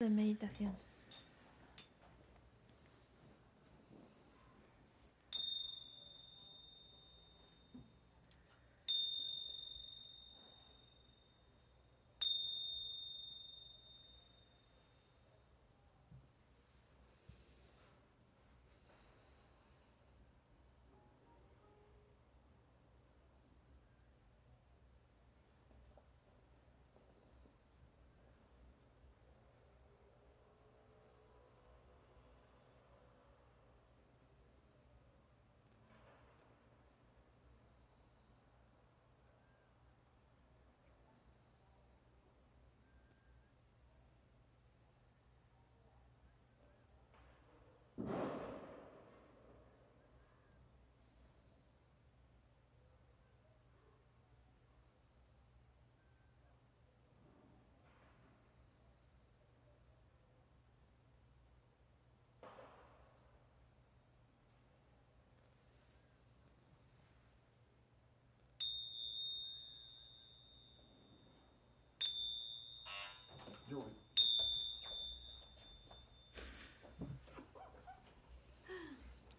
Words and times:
de 0.00 0.08
meditación. 0.08 0.89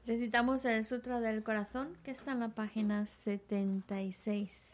Recitamos 0.05 0.65
el 0.65 0.83
Sutra 0.83 1.19
del 1.19 1.43
Corazón 1.43 1.95
que 2.03 2.11
está 2.11 2.31
en 2.31 2.39
la 2.39 2.49
página 2.49 3.05
76. 3.05 4.73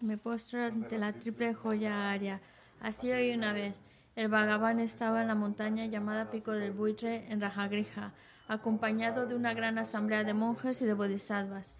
Me 0.00 0.16
postro 0.16 0.64
ante 0.64 0.96
la 0.96 1.12
triple 1.12 1.52
joya 1.52 2.10
aria. 2.10 2.40
Así 2.80 3.12
hoy 3.12 3.32
una 3.32 3.52
vez. 3.52 3.76
El 4.16 4.28
Bhagavan 4.28 4.80
estaba 4.80 5.22
en 5.22 5.28
la 5.28 5.34
montaña 5.34 5.86
llamada 5.86 6.30
Pico 6.30 6.52
del 6.52 6.72
Buitre 6.72 7.30
en 7.30 7.40
Rajagrija, 7.40 8.12
acompañado 8.48 9.26
de 9.26 9.34
una 9.34 9.54
gran 9.54 9.78
asamblea 9.78 10.24
de 10.24 10.34
monjes 10.34 10.80
y 10.82 10.84
de 10.84 10.94
bodhisattvas. 10.94 11.79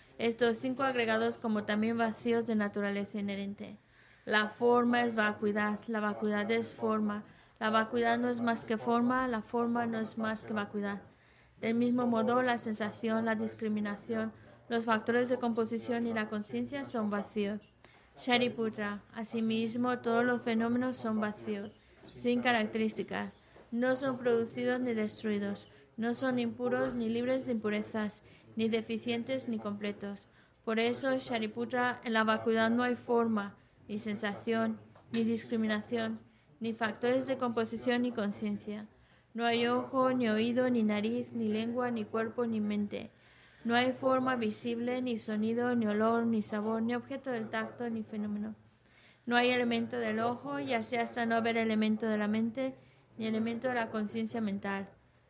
estos 0.21 0.57
cinco 0.57 0.83
agregados 0.83 1.39
como 1.39 1.63
también 1.63 1.97
vacíos 1.97 2.45
de 2.45 2.53
naturaleza 2.53 3.17
inherente. 3.17 3.79
La 4.23 4.49
forma 4.49 5.01
es 5.01 5.15
vacuidad, 5.15 5.79
la 5.87 5.99
vacuidad 5.99 6.51
es 6.51 6.75
forma, 6.75 7.23
la 7.59 7.71
vacuidad 7.71 8.19
no 8.19 8.29
es 8.29 8.39
más 8.39 8.63
que 8.63 8.77
forma, 8.77 9.27
la 9.27 9.41
forma 9.41 9.87
no 9.87 9.99
es 9.99 10.19
más 10.19 10.43
que 10.43 10.53
vacuidad. 10.53 11.01
Del 11.59 11.73
mismo 11.73 12.05
modo, 12.05 12.43
la 12.43 12.59
sensación, 12.59 13.25
la 13.25 13.33
discriminación, 13.33 14.31
los 14.69 14.85
factores 14.85 15.27
de 15.27 15.39
composición 15.39 16.05
y 16.05 16.13
la 16.13 16.29
conciencia 16.29 16.85
son 16.85 17.09
vacíos. 17.09 17.59
Shariputra, 18.15 19.01
asimismo, 19.15 19.97
todos 19.99 20.23
los 20.23 20.43
fenómenos 20.43 20.97
son 20.97 21.19
vacíos, 21.19 21.71
sin 22.13 22.43
características, 22.43 23.39
no 23.71 23.95
son 23.95 24.19
producidos 24.19 24.81
ni 24.81 24.93
destruidos, 24.93 25.71
no 25.97 26.13
son 26.13 26.37
impuros 26.37 26.93
ni 26.93 27.09
libres 27.09 27.47
de 27.47 27.53
impurezas, 27.53 28.21
ni 28.55 28.69
deficientes 28.69 29.47
ni 29.47 29.59
completos. 29.59 30.27
Por 30.63 30.79
eso, 30.79 31.17
Shariputra, 31.17 31.99
en 32.03 32.13
la 32.13 32.23
vacuidad 32.23 32.69
no 32.69 32.83
hay 32.83 32.95
forma, 32.95 33.55
ni 33.87 33.97
sensación, 33.97 34.79
ni 35.11 35.23
discriminación, 35.23 36.19
ni 36.59 36.73
factores 36.73 37.27
de 37.27 37.37
composición 37.37 38.03
ni 38.03 38.11
conciencia. 38.11 38.87
No 39.33 39.45
hay 39.45 39.67
ojo, 39.67 40.13
ni 40.13 40.29
oído, 40.29 40.69
ni 40.69 40.83
nariz, 40.83 41.31
ni 41.31 41.49
lengua, 41.49 41.89
ni 41.89 42.05
cuerpo, 42.05 42.45
ni 42.45 42.59
mente. 42.59 43.11
No 43.63 43.75
hay 43.75 43.91
forma 43.93 44.35
visible, 44.35 45.01
ni 45.01 45.17
sonido, 45.17 45.75
ni 45.75 45.87
olor, 45.87 46.25
ni 46.25 46.41
sabor, 46.41 46.81
ni 46.81 46.95
objeto 46.95 47.31
del 47.31 47.49
tacto, 47.49 47.89
ni 47.89 48.03
fenómeno. 48.03 48.55
No 49.25 49.35
hay 49.35 49.51
elemento 49.51 49.97
del 49.97 50.19
ojo, 50.19 50.59
ya 50.59 50.81
sea 50.81 51.03
hasta 51.03 51.25
no 51.25 51.35
haber 51.35 51.57
elemento 51.57 52.07
de 52.07 52.17
la 52.17 52.27
mente, 52.27 52.75
ni 53.17 53.27
elemento 53.27 53.67
de 53.67 53.75
la 53.75 53.89
conciencia 53.89 54.41
mental. 54.41 54.89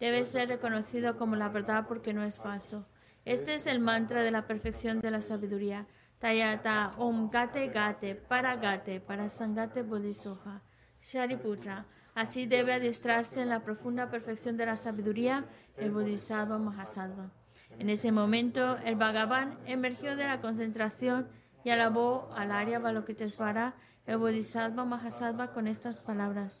debe 0.00 0.24
ser 0.24 0.48
reconocido 0.48 1.16
como 1.16 1.36
la 1.36 1.48
verdad 1.48 1.86
porque 1.86 2.12
no 2.12 2.24
es 2.24 2.38
falso. 2.38 2.86
Este 3.24 3.54
es 3.54 3.66
el 3.66 3.80
mantra 3.80 4.22
de 4.22 4.30
la 4.30 4.46
perfección 4.46 5.00
de 5.00 5.10
la 5.10 5.22
sabiduría. 5.22 5.86
Tayata 6.18 6.92
Om 6.98 7.30
Gate 7.30 7.68
Gate 7.68 8.14
Para 8.14 8.56
Gate 8.56 9.00
Para 9.00 9.28
Sangate 9.28 9.82
Bodhisoha. 9.82 10.62
Shariputra. 11.00 11.86
Así 12.14 12.46
debe 12.46 12.72
adiestrarse 12.72 13.42
en 13.42 13.48
la 13.48 13.64
profunda 13.64 14.08
perfección 14.08 14.56
de 14.56 14.66
la 14.66 14.76
sabiduría 14.76 15.44
el 15.76 15.90
Bodhisattva 15.90 16.58
Mahasattva. 16.58 17.30
En 17.78 17.90
ese 17.90 18.12
momento, 18.12 18.76
el 18.84 18.94
Bhagavan 18.94 19.58
emergió 19.66 20.14
de 20.16 20.24
la 20.24 20.40
concentración 20.40 21.28
y 21.64 21.70
alabó 21.70 22.30
al 22.36 22.52
Arya 22.52 22.78
Balokitesvara, 22.78 23.74
el 24.06 24.18
Bodhisattva 24.18 24.84
Mahasattva, 24.84 25.52
con 25.52 25.66
estas 25.66 26.00
palabras. 26.00 26.60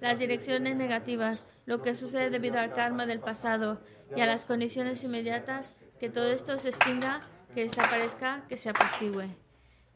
las 0.00 0.18
direcciones 0.18 0.76
negativas, 0.76 1.46
lo 1.66 1.82
que 1.82 1.94
sucede 1.94 2.30
debido 2.30 2.58
al 2.58 2.72
karma 2.72 3.06
del 3.06 3.20
pasado 3.20 3.80
y 4.14 4.20
a 4.20 4.26
las 4.26 4.44
condiciones 4.44 5.02
inmediatas, 5.04 5.74
que 5.98 6.08
todo 6.08 6.30
esto 6.30 6.58
se 6.58 6.68
extinga, 6.68 7.20
que 7.54 7.62
desaparezca, 7.62 8.44
que 8.48 8.56
se 8.56 8.70
apacigüe. 8.70 9.28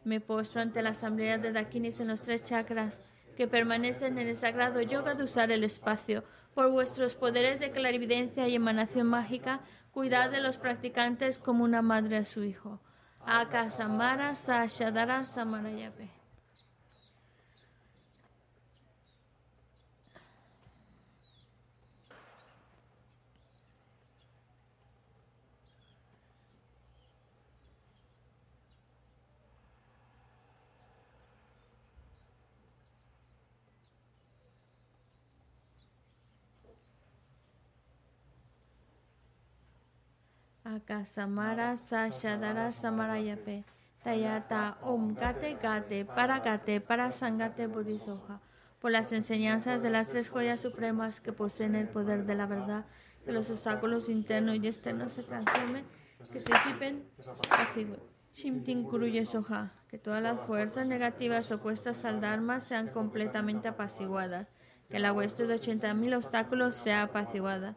Me 0.04 0.20
postro 0.20 0.60
ante 0.60 0.82
la 0.82 0.90
asamblea 0.90 1.38
de 1.38 1.52
Dakinis 1.52 2.00
en 2.00 2.08
los 2.08 2.22
tres 2.22 2.42
chakras, 2.42 3.02
que 3.36 3.46
permanecen 3.46 4.18
en 4.18 4.28
el 4.28 4.36
sagrado 4.36 4.82
yoga 4.82 5.14
de 5.14 5.24
usar 5.24 5.50
el 5.50 5.64
espacio. 5.64 6.24
Por 6.54 6.70
vuestros 6.70 7.14
poderes 7.14 7.60
de 7.60 7.70
clarividencia 7.70 8.46
y 8.48 8.56
emanación 8.56 9.06
mágica, 9.06 9.60
cuidad 9.92 10.30
de 10.30 10.40
los 10.40 10.58
practicantes 10.58 11.38
como 11.38 11.64
una 11.64 11.82
madre 11.82 12.18
a 12.18 12.24
su 12.24 12.44
hijo. 12.44 12.80
Akasamara 13.24 14.34
Sashadara 14.34 15.24
Samarayape. 15.24 16.21
Akasamara 40.76 41.76
Sashadara 41.76 42.72
Samarayape. 42.72 43.64
Tayata 44.02 44.78
Om 44.82 45.14
Gate 45.14 45.58
Gate 45.62 46.04
Para 46.04 46.40
Gate 46.40 46.80
Para 46.80 47.12
Sangate 47.12 47.66
Bodhisoja. 47.66 48.40
Por 48.80 48.90
las 48.90 49.12
enseñanzas 49.12 49.82
de 49.82 49.90
las 49.90 50.08
tres 50.08 50.28
joyas 50.28 50.60
supremas 50.60 51.20
que 51.20 51.32
poseen 51.32 51.74
el 51.74 51.88
poder 51.88 52.26
de 52.26 52.34
la 52.34 52.46
verdad, 52.46 52.86
que 53.24 53.32
los 53.32 53.48
obstáculos 53.50 54.08
internos 54.08 54.56
y 54.56 54.66
externos 54.66 55.12
se 55.12 55.22
transformen, 55.22 55.84
que 56.32 56.40
se 56.40 56.52
disipen, 56.52 57.04
así. 57.50 57.86
Shimtin 58.34 58.82
Kuruye. 58.84 59.24
Que 59.88 59.98
todas 59.98 60.22
las 60.22 60.40
fuerzas 60.40 60.86
negativas 60.86 61.52
opuestas 61.52 62.04
al 62.04 62.20
Dharma 62.20 62.60
sean 62.60 62.88
completamente 62.88 63.68
apaciguadas. 63.68 64.48
Que 64.88 64.98
la 64.98 65.12
hueste 65.12 65.46
de 65.46 65.54
80.000 65.54 66.16
obstáculos 66.16 66.74
sea 66.74 67.02
apaciguada 67.02 67.76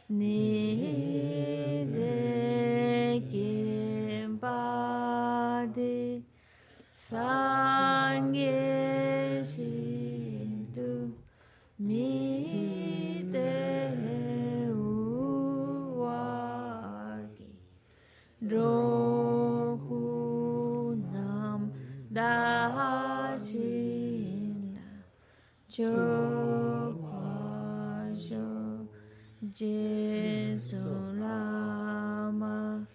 ni 0.09 1.87
de 1.89 3.25
kim 3.31 4.37
pa 4.37 5.65
de 5.73 6.21
Jesus, 29.53 30.83
Lama, 31.15 32.85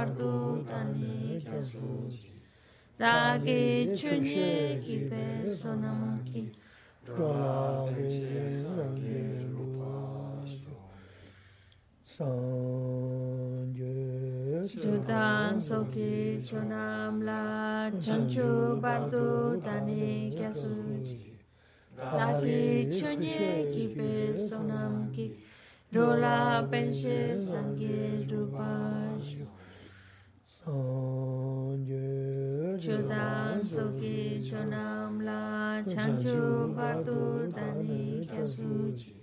pardonne 0.00 1.38
Jésus. 1.38 2.14
Daghi 2.98 3.92
chunye 3.96 4.80
ki 4.84 4.96
pe 5.10 5.24
sonam 5.48 6.00
ki, 6.24 6.42
dola 7.06 7.84
veye 7.94 8.52
sange 8.52 9.20
rupasyo. 9.52 10.74
Sanje 12.14 13.94
Sudan 14.68 15.60
soki 15.60 16.42
chonam 16.48 17.14
la 17.28 17.42
chanchu 18.04 18.80
bardu 18.82 19.28
tani 19.64 20.32
kya 20.36 20.50
suji. 20.60 21.20
Daghi 21.96 22.88
chunye 22.96 23.48
ki 23.72 23.84
pe 23.96 24.12
sonam 24.48 24.94
ki, 25.14 25.26
dola 25.92 26.38
penshe 26.70 27.34
sange 27.34 28.26
rupasyo. 28.30 29.46
Chodang 32.80 33.64
soki 33.64 34.42
chonam 34.44 35.22
la 35.24 35.82
chanchu 35.84 36.74
bardu 36.76 37.50
dani 37.50 38.26
kya 38.26 38.44
suji 38.46 39.14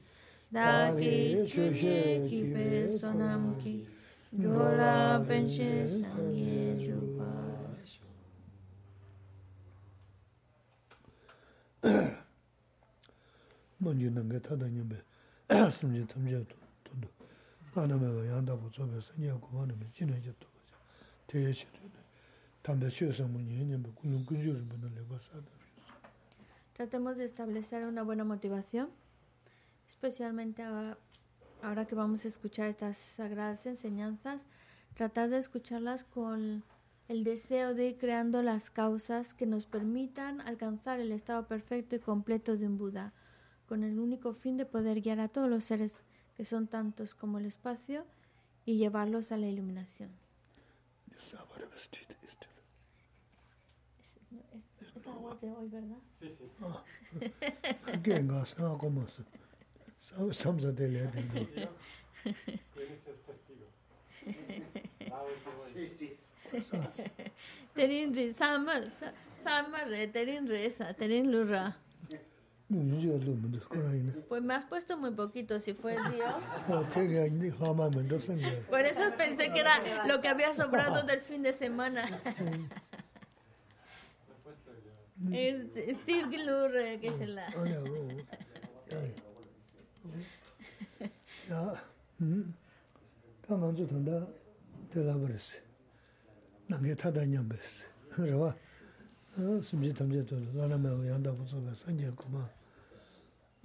Dagi 0.51 1.45
chushe 1.45 2.27
ki 2.27 2.53
pe 2.53 2.87
sonam 2.89 3.55
ki 3.61 3.87
Dola 4.33 5.23
penche 5.27 5.87
sangye 5.87 6.75
jupa 6.75 7.29
Manju 13.79 14.09
nanga 14.09 14.39
tada 14.39 14.67
nyambe 14.67 15.03
sumje 15.71 16.05
tamja 16.07 16.41
tundu 16.83 17.07
Anamaya 17.75 18.23
yanda 18.25 18.55
bu 18.55 18.69
sobe 18.73 19.01
sanye 19.01 19.31
kubana 19.39 19.73
me 19.77 19.85
jina 19.93 20.17
jato 20.19 20.47
Tratemos 26.73 27.17
de 27.17 27.25
establecer 27.25 27.85
una 27.85 28.03
buena 28.03 28.23
motivación, 28.23 28.89
especialmente 29.87 30.63
ahora 30.63 31.85
que 31.85 31.95
vamos 31.95 32.23
a 32.23 32.27
escuchar 32.27 32.67
estas 32.67 32.97
sagradas 32.97 33.65
enseñanzas, 33.65 34.47
tratar 34.93 35.29
de 35.29 35.37
escucharlas 35.37 36.03
con 36.03 36.63
el 37.07 37.23
deseo 37.23 37.73
de 37.73 37.89
ir 37.89 37.97
creando 37.97 38.41
las 38.41 38.69
causas 38.69 39.33
que 39.33 39.47
nos 39.47 39.65
permitan 39.65 40.41
alcanzar 40.41 40.99
el 40.99 41.11
estado 41.11 41.47
perfecto 41.47 41.95
y 41.95 41.99
completo 41.99 42.57
de 42.57 42.67
un 42.67 42.77
Buda, 42.77 43.13
con 43.67 43.83
el 43.83 43.99
único 43.99 44.33
fin 44.33 44.55
de 44.55 44.65
poder 44.65 45.01
guiar 45.01 45.19
a 45.19 45.27
todos 45.27 45.49
los 45.49 45.65
seres 45.65 46.03
que 46.35 46.45
son 46.45 46.67
tantos 46.67 47.15
como 47.15 47.37
el 47.37 47.45
espacio 47.45 48.05
y 48.65 48.77
llevarlos 48.77 49.31
a 49.31 49.37
la 49.37 49.47
iluminación 49.47 50.26
sábado 51.19 51.69
vestido 51.73 52.15
este. 52.27 52.47
Es, 53.99 54.17
es, 54.81 54.95
es 54.95 55.05
no, 55.05 55.35
de 55.35 55.51
hoy, 55.51 55.67
¿verdad? 55.69 55.97
Sí, 56.19 56.29
sí. 56.37 56.51
Ah, 56.61 56.83
gengas, 58.03 58.55
ah, 58.59 58.75
como 58.79 59.07
Samsa 60.31 60.71
de 60.71 60.87
la 60.89 61.11
de 61.11 61.69
Tienes 62.73 63.07
es 63.07 63.21
testigo. 63.25 63.67
Sí, 65.73 65.87
sí. 65.87 66.17
Terin 67.73 68.13
de 68.13 68.33
Samar, 68.33 68.91
Samar, 69.37 69.93
eh, 69.93 70.07
Terin 70.07 70.47
Reza, 70.47 70.93
Terin 70.93 71.31
Lura. 71.31 71.77
Pues 74.27 74.41
me 74.41 74.53
has 74.53 74.65
puesto 74.65 74.97
muy 74.97 75.11
poquito, 75.11 75.59
si 75.59 75.73
fue 75.73 75.93
Dios. 75.93 76.33
Por 78.69 78.81
eso 78.81 79.03
pensé 79.17 79.51
que 79.51 79.61
era 79.61 80.05
lo 80.05 80.19
que 80.19 80.27
había 80.27 80.53
sobrado 80.53 81.03
del 81.03 81.21
fin 81.21 81.43
de 81.43 81.53
semana. 81.53 82.03
Steve 85.95 86.27
Glur, 86.29 86.75
eh, 86.77 86.99
que 86.99 87.07
es 87.07 87.19
la... 87.27 87.47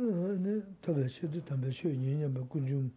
네 0.03 0.63
tabla 0.81 1.09
shedu 1.09 1.41
tambla 1.45 1.71
shedu 1.71 1.95
nyenya 1.95 2.29
ba 2.29 2.41
kunjum, 2.41 2.91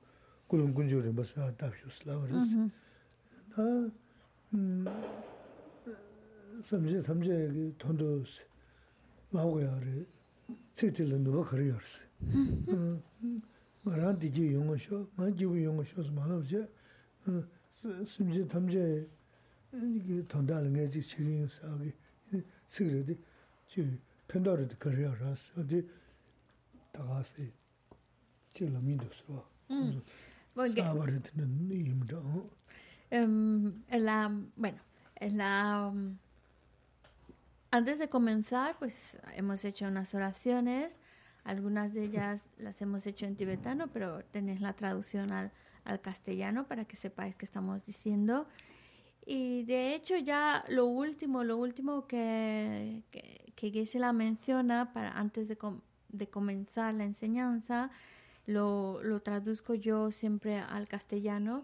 kulum 0.49 0.73
kunjum 0.73 1.01
rinpa 1.03 1.23
saa 1.23 1.51
tabshu 1.51 1.89
slawa 1.89 2.25
res. 2.27 2.55
Da 3.55 3.91
samche 6.63 7.01
tamche 7.03 7.51
ki 7.51 7.73
tondo 7.77 8.25
mawa 9.29 9.61
ya 9.61 9.79
re, 9.79 10.05
tsektila 10.73 11.17
nuba 11.17 11.43
kari 11.43 11.67
ya 11.67 11.77
res. 11.77 12.01
Nga 13.83 13.95
raan 13.97 14.17
digi 14.17 14.51
yunga 14.51 14.77
sho, 14.77 15.07
nga 15.15 15.29
jivu 15.31 15.55
yunga 15.57 15.83
sho 15.83 16.01
sma 16.01 16.25
lawa 16.25 16.41
che, 16.43 16.67
samche 18.05 18.45
tamche 18.47 19.07
ki 19.69 20.25
tonda 20.25 20.57
ala 20.57 20.69
ngay 20.69 20.89
chik 20.89 21.03
chigi 21.05 21.29
yunga 21.29 21.49
saa 21.49 21.77
ki, 21.77 22.43
tsekrati, 22.67 23.17
chi 23.67 23.99
pendari 24.25 24.65
di 24.65 24.75
kari 24.77 25.01
ya 25.03 25.13
res. 25.19 25.51
Odi, 25.55 25.87
다는 26.94 27.22
게 27.36 27.52
지금 28.52 28.52
사기 28.52 28.52
스그르디 28.52 28.52
지 28.52 28.52
펜더르도 28.52 28.52
그래요 28.52 28.52
어디 28.52 28.52
다가서 28.52 28.52
지금 28.52 28.84
민도스로 28.84 29.46
Porque, 30.54 30.82
사바르드는 30.82 31.70
이임도 31.70 32.50
em, 33.12 33.84
en 33.88 34.04
la, 34.04 34.28
bueno, 34.56 34.78
en 35.20 35.36
la... 35.36 35.88
um, 35.88 36.18
Antes 37.72 37.98
de 38.00 38.08
comenzar, 38.08 38.76
pues 38.80 39.16
hemos 39.36 39.64
hecho 39.64 39.86
unas 39.86 40.12
oraciones. 40.14 40.98
Algunas 41.44 41.94
de 41.94 42.02
ellas 42.04 42.50
las 42.58 42.82
hemos 42.82 43.06
hecho 43.06 43.26
en 43.26 43.36
tibetano, 43.36 43.86
pero 43.88 44.24
tenéis 44.32 44.60
la 44.60 44.72
traducción 44.72 45.30
al, 45.30 45.52
al 45.84 46.00
castellano 46.00 46.66
para 46.66 46.84
que 46.84 46.96
sepáis 46.96 47.36
qué 47.36 47.44
estamos 47.44 47.86
diciendo. 47.86 48.48
Y 49.24 49.62
de 49.64 49.94
hecho 49.94 50.16
ya 50.16 50.64
lo 50.68 50.86
último, 50.86 51.44
lo 51.44 51.56
último 51.58 52.08
que, 52.08 53.04
que, 53.12 53.52
que 53.54 53.70
Geshe-la 53.70 54.12
menciona 54.12 54.92
para, 54.92 55.12
antes 55.12 55.46
de, 55.46 55.56
com- 55.56 55.80
de 56.17 56.27
comenzar 56.27 56.93
la 56.93 57.05
enseñanza, 57.05 57.91
lo, 58.45 59.01
lo 59.03 59.21
traduzco 59.21 59.73
yo 59.73 60.11
siempre 60.11 60.59
al 60.59 60.87
castellano, 60.87 61.63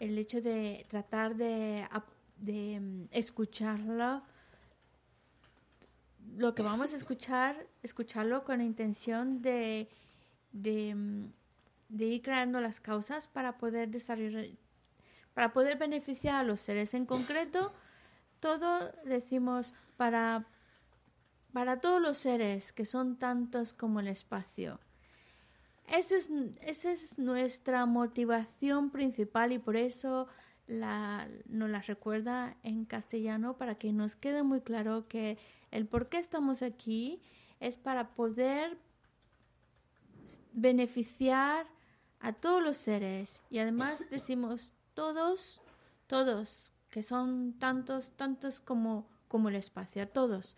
el 0.00 0.18
hecho 0.18 0.40
de 0.40 0.86
tratar 0.88 1.36
de, 1.36 1.86
de 2.38 2.80
mm, 2.80 3.08
escucharlo, 3.12 4.22
lo 6.36 6.54
que 6.54 6.62
vamos 6.62 6.92
a 6.92 6.96
escuchar, 6.96 7.66
escucharlo 7.82 8.44
con 8.44 8.58
la 8.58 8.64
intención 8.64 9.40
de, 9.42 9.88
de, 10.52 10.94
mm, 10.94 11.32
de 11.88 12.04
ir 12.04 12.22
creando 12.22 12.60
las 12.60 12.80
causas 12.80 13.28
para 13.28 13.58
poder 13.58 13.88
desarrollar, 13.90 14.46
para 15.34 15.52
poder 15.52 15.76
beneficiar 15.76 16.36
a 16.36 16.42
los 16.42 16.60
seres. 16.60 16.94
En 16.94 17.06
concreto, 17.06 17.72
todo 18.40 18.92
decimos 19.04 19.74
para, 19.96 20.46
para 21.56 21.80
todos 21.80 22.02
los 22.02 22.18
seres 22.18 22.70
que 22.74 22.84
son 22.84 23.16
tantos 23.16 23.72
como 23.72 24.00
el 24.00 24.08
espacio. 24.08 24.78
Esa 25.88 26.16
es, 26.16 26.30
esa 26.60 26.92
es 26.92 27.18
nuestra 27.18 27.86
motivación 27.86 28.90
principal 28.90 29.52
y 29.52 29.58
por 29.58 29.78
eso 29.78 30.28
la, 30.66 31.26
nos 31.46 31.70
la 31.70 31.80
recuerda 31.80 32.58
en 32.62 32.84
castellano 32.84 33.56
para 33.56 33.76
que 33.76 33.90
nos 33.94 34.16
quede 34.16 34.42
muy 34.42 34.60
claro 34.60 35.08
que 35.08 35.38
el 35.70 35.86
por 35.86 36.10
qué 36.10 36.18
estamos 36.18 36.60
aquí 36.60 37.22
es 37.58 37.78
para 37.78 38.10
poder 38.10 38.76
beneficiar 40.52 41.66
a 42.20 42.34
todos 42.34 42.62
los 42.62 42.76
seres 42.76 43.42
y 43.48 43.60
además 43.60 44.04
decimos 44.10 44.74
todos, 44.92 45.62
todos, 46.06 46.74
que 46.90 47.02
son 47.02 47.54
tantos, 47.58 48.12
tantos 48.12 48.60
como, 48.60 49.08
como 49.26 49.48
el 49.48 49.56
espacio, 49.56 50.02
a 50.02 50.06
todos. 50.06 50.54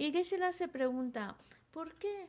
Y 0.00 0.12
Geshe-la 0.12 0.52
se 0.52 0.66
pregunta, 0.66 1.36
¿por 1.72 1.94
qué? 1.96 2.26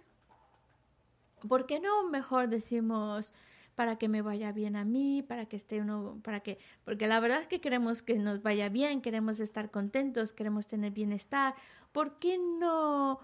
¿Por 1.47 1.65
qué 1.65 1.79
no 1.79 2.03
mejor 2.09 2.49
decimos 2.49 3.31
para 3.75 3.95
que 3.97 4.09
me 4.09 4.21
vaya 4.21 4.51
bien 4.51 4.75
a 4.75 4.83
mí, 4.83 5.23
para 5.23 5.45
que 5.45 5.55
esté 5.55 5.79
uno, 5.79 6.19
para 6.21 6.41
que, 6.41 6.59
porque 6.83 7.07
la 7.07 7.21
verdad 7.21 7.39
es 7.39 7.47
que 7.47 7.61
queremos 7.61 8.01
que 8.01 8.15
nos 8.15 8.41
vaya 8.41 8.67
bien, 8.67 9.01
queremos 9.01 9.39
estar 9.39 9.71
contentos, 9.71 10.33
queremos 10.33 10.67
tener 10.67 10.91
bienestar. 10.91 11.55
¿Por 11.93 12.19
qué 12.19 12.37
no 12.37 13.21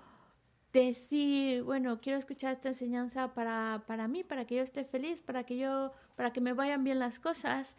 decir, 0.71 1.63
bueno, 1.63 1.99
quiero 1.99 2.17
escuchar 2.17 2.53
esta 2.53 2.69
enseñanza 2.69 3.33
para, 3.33 3.83
para 3.85 4.07
mí, 4.07 4.23
para 4.23 4.47
que 4.47 4.55
yo 4.55 4.63
esté 4.63 4.85
feliz, 4.85 5.21
para 5.21 5.43
que 5.43 5.57
yo, 5.57 5.91
para 6.15 6.31
que 6.31 6.39
me 6.39 6.53
vayan 6.53 6.85
bien 6.85 6.99
las 6.99 7.19
cosas? 7.19 7.75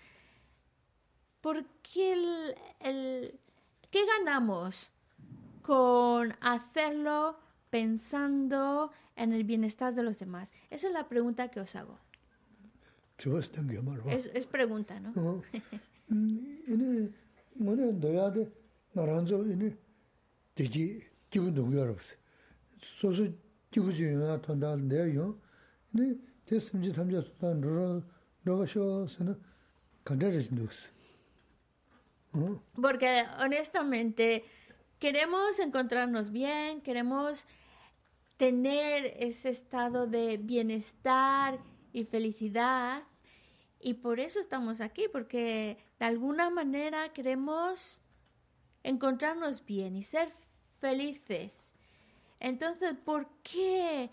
¿Por 1.40 1.64
qué 1.82 2.12
el, 2.12 2.54
el- 2.80 3.40
qué 3.90 4.00
ganamos 4.18 4.92
con 5.67 6.33
hacerlo 6.41 7.37
pensando 7.69 8.91
en 9.15 9.33
el 9.33 9.43
bienestar 9.43 9.93
de 9.93 10.03
los 10.03 10.19
demás? 10.19 10.53
Esa 10.69 10.87
es 10.87 10.93
la 10.93 11.07
pregunta 11.07 11.49
que 11.49 11.59
os 11.59 11.75
hago. 11.75 11.97
죽었을 13.17 13.67
게 13.67 13.79
말이야 13.79 14.11
Es, 14.13 14.25
es 14.33 14.47
pregunta, 14.47 14.99
¿no? 14.99 15.13
어, 15.15 15.41
음, 16.11 16.63
이네 16.67 17.09
뭐네 17.55 17.93
너야데 17.93 18.49
나란조 18.93 19.43
이네 19.43 19.77
되지 20.55 20.99
기분도 21.29 21.63
위험없어. 21.65 22.15
소소 22.77 23.27
기분이야 23.71 24.41
돈다 24.41 24.75
내요. 24.75 25.39
네 25.91 26.15
대심지 26.45 26.91
탐자 26.91 27.23
단 27.39 27.61
너가 27.61 28.01
너가 28.43 28.65
쇼스는 28.65 29.53
Porque 32.75 33.23
honestamente 33.39 34.43
queremos 34.98 35.58
encontrarnos 35.58 36.30
bien, 36.30 36.80
queremos 36.80 37.46
tener 38.36 39.14
ese 39.18 39.50
estado 39.50 40.06
de 40.06 40.36
bienestar 40.36 41.58
y 41.92 42.04
felicidad. 42.04 43.02
Y 43.80 43.94
por 43.94 44.20
eso 44.20 44.40
estamos 44.40 44.80
aquí, 44.80 45.06
porque 45.10 45.76
de 45.98 46.06
alguna 46.06 46.50
manera 46.50 47.12
queremos 47.12 48.00
encontrarnos 48.82 49.64
bien 49.64 49.96
y 49.96 50.02
ser 50.02 50.32
felices. 50.80 51.74
Entonces, 52.40 52.94
¿por 53.04 53.28
qué? 53.42 54.10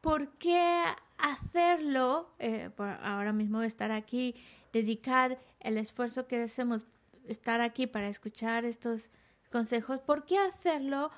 ¿Por 0.00 0.30
qué 0.38 0.84
hacerlo? 1.16 2.30
Eh, 2.38 2.70
por 2.76 2.88
ahora 2.88 3.32
mismo 3.32 3.62
estar 3.62 3.90
aquí, 3.90 4.34
dedicar 4.72 5.38
el 5.60 5.78
esfuerzo 5.78 6.26
que 6.26 6.42
hacemos, 6.42 6.86
estar 7.26 7.60
aquí 7.60 7.86
para 7.86 8.08
escuchar 8.08 8.64
estos 8.64 9.10
consejos, 9.48 10.00
¿por 10.00 10.24
qué 10.24 10.38
hacerlo 10.38 11.10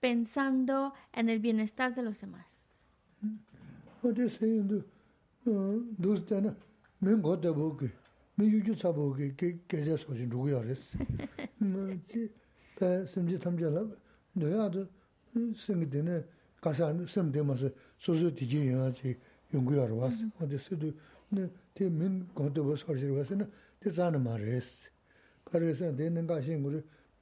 pensando 0.00 0.94
en 1.12 1.28
el 1.28 1.38
bienestar 1.38 1.94
de 1.94 2.02
los 2.02 2.20
demás? 2.20 2.68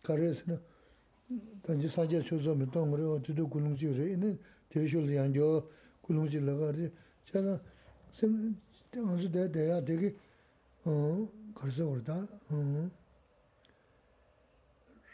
가르스나 0.09 0.59
단지 1.62 1.87
사제 1.87 2.23
초점이 2.23 2.71
동으로 2.71 3.21
뒤도 3.23 3.47
굴룽지래. 3.50 4.12
있는 4.12 4.38
대쇼를 4.71 5.15
양겨 5.17 5.69
굴룽지 6.00 6.41
나가지. 6.41 6.91
제가 7.27 7.61
쌤 8.12 8.57
어제 9.12 9.31
대 9.31 9.53
대야 9.53 9.85
되게 9.85 10.17
어 10.85 11.29
가서 11.55 11.87
오다. 11.88 12.27
어. 12.49 12.91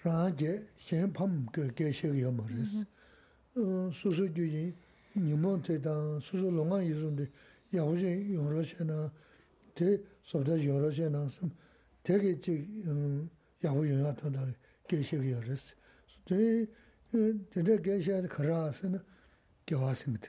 라제 0.05 0.65
셴팜 0.77 1.47
그 1.51 1.75
계셔요 1.75 2.31
말이스 2.31 2.85
어. 3.57 3.91
수수주지 3.93 4.73
니몬테다. 5.17 6.21
수수 6.21 6.51
농아 6.53 6.83
이런데 6.83 7.27
야오제 7.75 8.33
여러셔나. 8.35 9.11
대 9.75 9.99
소다 10.23 10.65
여러셔나. 10.65 11.27
좀 11.27 11.51
되게 12.05 12.39
지 12.41 12.63
야오 13.65 13.89
영화 13.89 14.15
탄다 14.15 14.47
계셔 14.88 15.17
요르스 15.17 15.75
제 16.26 16.67
제가 17.50 17.76
계셔야 17.83 18.23
그라스는 18.29 19.00
교화스미트 19.67 20.29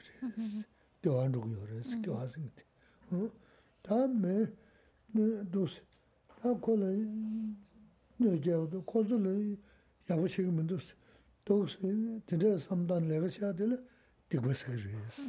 교환으로 1.04 1.52
요르스 1.54 2.02
교화스미트 2.02 2.64
어? 3.12 3.30
다음에 3.82 4.46
도스 5.52 5.82
다 6.42 6.54
콜은 6.54 7.58
너제도 8.18 8.84
콜을 8.86 9.58
야부식 10.10 10.48
문도스 10.48 10.94
도스 11.44 11.78
진짜 12.28 12.58
삼단 12.58 13.08
내가 13.08 13.28
해야 13.28 13.54
될 13.54 13.84
되고서 14.30 14.66
그래스 14.68 15.22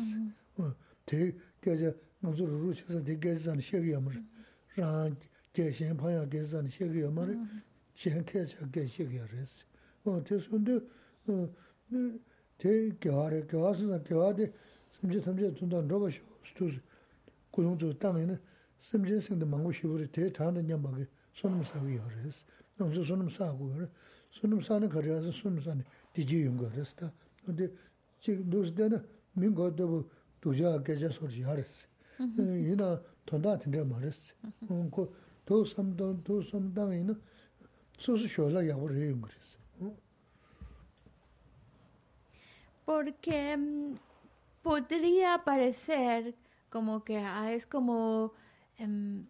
어.대 0.58 1.34
계셔 1.60 1.92
먼저 2.20 2.44
루치서 2.46 3.02
되게 3.02 3.34
잔 3.34 3.60
시기야 3.60 4.00
뭐 4.00 4.12
라 4.76 5.10
계신 5.52 5.96
파야 5.96 6.26
계산 6.28 6.68
시기야 6.68 7.08
뭐 7.10 7.24
shenkecha 7.96 8.68
geshiga 8.70 9.26
resi. 9.32 9.64
Te 10.24 10.38
sundu, 10.38 10.80
te 12.56 12.96
gyawara, 13.00 13.40
gyawara 13.40 13.74
suna 13.74 13.98
gyawade 13.98 14.52
simche 14.90 15.20
tamche 15.20 15.52
tundan 15.52 15.88
roba 15.88 16.08
stuzi 16.44 16.80
gulung 17.50 17.78
zu 17.78 17.96
tangi 17.96 18.24
na 18.26 18.38
simche 18.78 19.20
singda 19.20 19.46
mangu 19.46 19.72
shiburi 19.72 20.08
te 20.10 20.30
tanda 20.30 20.60
nyambagi 20.62 21.08
sunum 21.32 21.64
sagu 21.64 21.88
ya 21.88 22.02
resi. 22.22 22.44
Namsu 22.78 23.02
sunum 23.02 23.28
sagu 23.28 23.68
ya 23.70 23.78
resi. 23.78 23.92
Sunum 24.30 24.60
sani 24.60 24.88
karyasa 24.88 25.32
sunum 25.32 25.60
sani 25.60 25.84
diji 26.14 26.44
yunga 26.44 26.68
resi 26.68 26.94
ta. 26.94 27.12
Te 27.54 27.72
chik 28.20 28.44
dusi 28.48 28.72
dana 28.72 29.02
mingo 29.34 29.70
dabu 29.70 30.08
duja 30.40 30.78
gecha 30.84 31.10
sorji 31.10 31.40
ya 31.40 31.54
resi. 31.54 31.86
Yina 32.18 33.02
tonda 33.24 33.58
tinda 33.58 33.84
ma 33.84 33.98
resi. 33.98 34.32
Ko 34.90 35.12
to 35.44 35.64
samdangi 35.64 37.04
na 37.04 37.14
Porque 42.84 43.58
podría 44.62 45.42
parecer 45.44 46.34
como 46.70 47.04
que 47.04 47.24
es 47.50 47.66
como... 47.66 48.32
Um, 48.78 49.26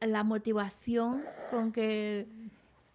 la 0.00 0.22
motivación 0.22 1.22
con 1.50 1.72
que 1.72 2.26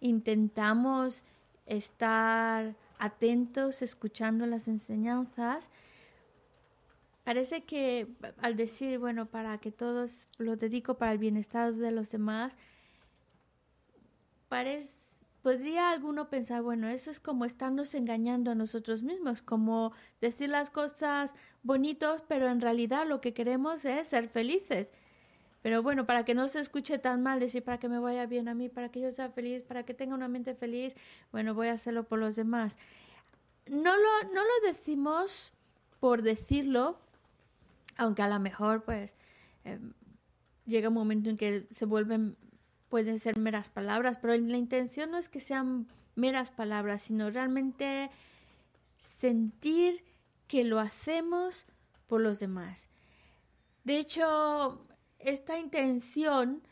intentamos 0.00 1.24
estar 1.66 2.74
atentos, 2.98 3.82
escuchando 3.82 4.46
las 4.46 4.68
enseñanzas, 4.68 5.70
parece 7.24 7.64
que 7.64 8.06
al 8.40 8.56
decir, 8.56 8.98
bueno, 8.98 9.26
para 9.26 9.58
que 9.58 9.72
todos 9.72 10.28
lo 10.38 10.56
dedico 10.56 10.94
para 10.94 11.12
el 11.12 11.18
bienestar 11.18 11.74
de 11.74 11.90
los 11.90 12.10
demás, 12.10 12.56
parece, 14.48 14.98
podría 15.42 15.90
alguno 15.90 16.28
pensar, 16.28 16.62
bueno, 16.62 16.88
eso 16.88 17.10
es 17.10 17.20
como 17.20 17.44
estarnos 17.44 17.94
engañando 17.94 18.50
a 18.50 18.54
nosotros 18.54 19.02
mismos, 19.02 19.42
como 19.42 19.92
decir 20.20 20.50
las 20.50 20.70
cosas 20.70 21.34
bonitos, 21.62 22.22
pero 22.28 22.48
en 22.48 22.60
realidad 22.60 23.06
lo 23.06 23.20
que 23.20 23.34
queremos 23.34 23.84
es 23.84 24.08
ser 24.08 24.28
felices. 24.28 24.92
Pero 25.62 25.82
bueno, 25.82 26.06
para 26.06 26.24
que 26.24 26.34
no 26.34 26.48
se 26.48 26.60
escuche 26.60 26.98
tan 26.98 27.22
mal, 27.22 27.40
decir 27.40 27.64
para 27.64 27.78
que 27.78 27.88
me 27.88 27.98
vaya 27.98 28.26
bien 28.26 28.48
a 28.48 28.54
mí, 28.54 28.68
para 28.68 28.90
que 28.90 29.00
yo 29.00 29.10
sea 29.10 29.28
feliz, 29.28 29.62
para 29.62 29.84
que 29.84 29.92
tenga 29.92 30.14
una 30.14 30.28
mente 30.28 30.54
feliz, 30.54 30.94
bueno, 31.32 31.54
voy 31.54 31.68
a 31.68 31.72
hacerlo 31.72 32.04
por 32.04 32.18
los 32.18 32.36
demás. 32.36 32.78
No 33.66 33.96
lo, 33.96 34.32
no 34.32 34.40
lo 34.42 34.68
decimos 34.68 35.52
por 36.00 36.22
decirlo, 36.22 36.98
aunque 37.96 38.22
a 38.22 38.28
lo 38.28 38.38
mejor 38.38 38.82
pues 38.84 39.16
em, 39.64 39.92
llega 40.66 40.88
un 40.88 40.94
momento 40.94 41.28
en 41.28 41.36
que 41.36 41.66
se 41.70 41.84
vuelven, 41.84 42.36
pueden 42.88 43.18
ser 43.18 43.38
meras 43.38 43.70
palabras, 43.70 44.18
pero 44.20 44.34
la 44.34 44.56
intención 44.56 45.10
no 45.10 45.18
es 45.18 45.28
que 45.28 45.40
sean 45.40 45.86
meras 46.14 46.50
palabras, 46.50 47.02
sino 47.02 47.30
realmente 47.30 48.10
sentir 48.96 50.02
que 50.46 50.64
lo 50.64 50.80
hacemos 50.80 51.66
por 52.06 52.20
los 52.20 52.40
demás. 52.40 52.88
De 53.84 53.98
hecho, 53.98 54.84
esta 55.18 55.58
intención 55.58 56.62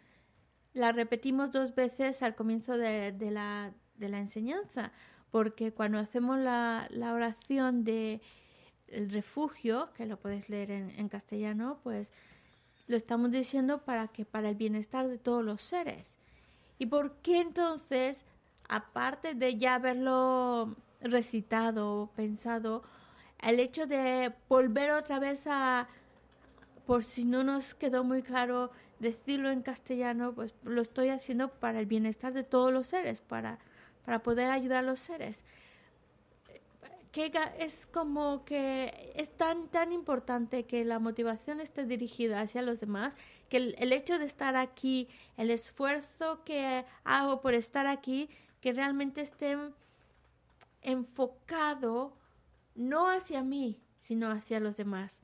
la 0.72 0.92
repetimos 0.92 1.52
dos 1.52 1.74
veces 1.74 2.22
al 2.22 2.34
comienzo 2.34 2.76
de, 2.76 3.14
la, 3.30 3.72
enseñanza, 3.98 4.92
porque 5.30 5.72
cuando 5.72 5.98
hacemos 5.98 6.38
la, 6.38 6.88
oración 7.14 7.84
de 7.84 8.20
el 8.88 9.10
refugio, 9.10 9.90
que 9.94 10.06
lo 10.06 10.18
podéis 10.18 10.48
leer 10.48 10.70
en, 10.70 11.08
castellano, 11.08 11.80
pues 11.82 12.12
lo 12.86 12.96
estamos 12.96 13.30
diciendo 13.30 13.78
para 13.78 14.08
que 14.08 14.24
para 14.24 14.50
el 14.50 14.54
bienestar 14.54 15.08
de 15.08 15.18
todos 15.18 15.44
los 15.44 15.62
seres. 15.62 16.18
¿Y 16.78 16.86
por 16.86 17.16
qué 17.16 17.40
entonces, 17.40 18.26
aparte 18.68 19.34
de 19.34 19.56
ya 19.56 19.76
haberlo 19.76 20.76
recitado, 21.00 22.10
pensado, 22.14 22.82
el 23.40 23.60
hecho 23.60 23.86
de 23.86 24.32
volver 24.48 24.90
otra 24.92 25.18
vez 25.18 25.46
a 25.46 25.88
por 26.86 27.02
si 27.02 27.24
no 27.24 27.42
nos 27.42 27.74
quedó 27.74 28.04
muy 28.04 28.22
claro 28.22 28.70
decirlo 29.00 29.50
en 29.50 29.62
castellano, 29.62 30.32
pues 30.32 30.54
lo 30.62 30.80
estoy 30.80 31.08
haciendo 31.08 31.48
para 31.48 31.80
el 31.80 31.86
bienestar 31.86 32.32
de 32.32 32.44
todos 32.44 32.72
los 32.72 32.86
seres, 32.86 33.20
para, 33.20 33.58
para 34.04 34.22
poder 34.22 34.50
ayudar 34.50 34.78
a 34.78 34.86
los 34.86 35.00
seres. 35.00 35.44
Es 37.16 37.86
como 37.86 38.44
que 38.44 39.12
es 39.16 39.30
tan, 39.30 39.68
tan 39.68 39.92
importante 39.92 40.64
que 40.64 40.84
la 40.84 40.98
motivación 40.98 41.60
esté 41.60 41.84
dirigida 41.84 42.40
hacia 42.40 42.60
los 42.60 42.78
demás, 42.78 43.16
que 43.48 43.56
el, 43.56 43.74
el 43.78 43.92
hecho 43.92 44.18
de 44.18 44.26
estar 44.26 44.54
aquí, 44.54 45.08
el 45.38 45.50
esfuerzo 45.50 46.44
que 46.44 46.84
hago 47.04 47.40
por 47.40 47.54
estar 47.54 47.86
aquí, 47.86 48.28
que 48.60 48.72
realmente 48.72 49.22
esté 49.22 49.56
enfocado 50.82 52.12
no 52.74 53.08
hacia 53.08 53.42
mí, 53.42 53.80
sino 54.00 54.30
hacia 54.30 54.60
los 54.60 54.76
demás. 54.76 55.22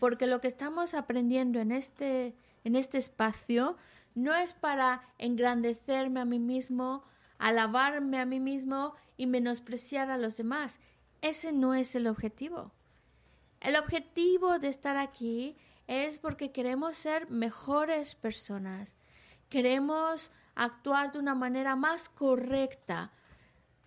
Porque 0.00 0.26
lo 0.26 0.40
que 0.40 0.48
estamos 0.48 0.94
aprendiendo 0.94 1.60
en 1.60 1.72
este, 1.72 2.34
en 2.64 2.74
este 2.74 2.98
espacio 2.98 3.76
no 4.14 4.34
es 4.34 4.54
para 4.54 5.02
engrandecerme 5.18 6.20
a 6.20 6.24
mí 6.24 6.38
mismo, 6.38 7.04
alabarme 7.38 8.18
a 8.20 8.26
mí 8.26 8.40
mismo 8.40 8.94
y 9.16 9.26
menospreciar 9.26 10.10
a 10.10 10.18
los 10.18 10.36
demás. 10.36 10.80
Ese 11.20 11.52
no 11.52 11.74
es 11.74 11.94
el 11.94 12.06
objetivo. 12.06 12.72
El 13.60 13.76
objetivo 13.76 14.58
de 14.58 14.68
estar 14.68 14.96
aquí 14.96 15.56
es 15.86 16.18
porque 16.18 16.52
queremos 16.52 16.96
ser 16.96 17.30
mejores 17.30 18.14
personas, 18.14 18.96
queremos 19.48 20.30
actuar 20.54 21.12
de 21.12 21.18
una 21.18 21.34
manera 21.34 21.76
más 21.76 22.08
correcta, 22.08 23.12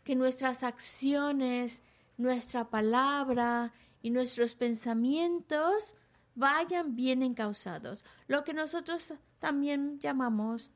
que 0.03 0.15
nuestras 0.15 0.63
acciones, 0.63 1.83
nuestra 2.17 2.69
palabra 2.69 3.73
y 4.01 4.09
nuestros 4.09 4.55
pensamientos 4.55 5.95
vayan 6.33 6.95
bien 6.95 7.23
encausados. 7.23 8.05
Lo 8.27 8.43
que 8.43 8.53
nosotros 8.53 9.13
también 9.39 9.99
llamamos 9.99 10.71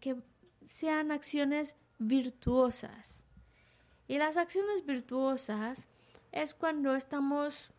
que 0.00 0.16
sean 0.68 1.10
acciones 1.10 1.74
virtuosas. 1.98 3.24
Y 4.06 4.18
las 4.18 4.36
acciones 4.36 4.84
virtuosas 4.84 5.88
es 6.30 6.54
cuando 6.54 6.94
estamos 6.94 7.72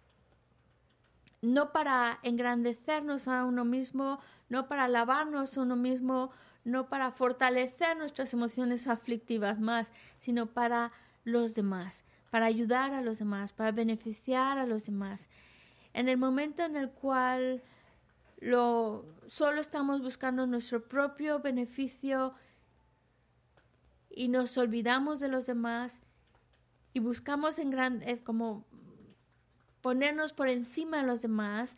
no 1.42 1.72
para 1.72 2.20
engrandecernos 2.24 3.28
a 3.28 3.46
uno 3.46 3.64
mismo, 3.64 4.20
no 4.50 4.68
para 4.68 4.86
alabarnos 4.86 5.56
a 5.56 5.62
uno 5.62 5.76
mismo, 5.76 6.32
no 6.66 6.90
para 6.90 7.12
fortalecer 7.12 7.96
nuestras 7.96 8.34
emociones 8.34 8.88
aflictivas 8.88 9.60
más, 9.60 9.94
sino 10.18 10.48
para 10.48 10.92
los 11.24 11.54
demás, 11.54 12.04
para 12.32 12.48
ayudar 12.48 12.94
a 12.94 13.04
los 13.04 13.20
demás, 13.20 13.54
para 13.54 13.72
beneficiar 13.72 14.58
a 14.58 14.66
los 14.66 14.88
demás. 14.88 15.30
En 15.94 16.10
el 16.10 16.18
momento 16.18 16.64
en 16.64 16.76
el 16.76 16.90
cual 16.90 17.62
lo, 18.40 19.06
solo 19.28 19.62
estamos 19.62 20.02
buscando 20.02 20.48
nuestro 20.48 20.84
propio 20.84 21.40
beneficio 21.40 22.34
y 24.20 24.28
nos 24.28 24.58
olvidamos 24.58 25.22
de 25.22 25.30
los 25.30 25.46
demás 25.46 26.02
y 26.94 27.00
buscamos 27.00 27.58
eh, 27.58 28.22
como 28.22 28.66
ponernos 29.80 30.34
por 30.34 30.50
encima 30.50 30.98
de 30.98 31.04
los 31.04 31.22
demás, 31.22 31.78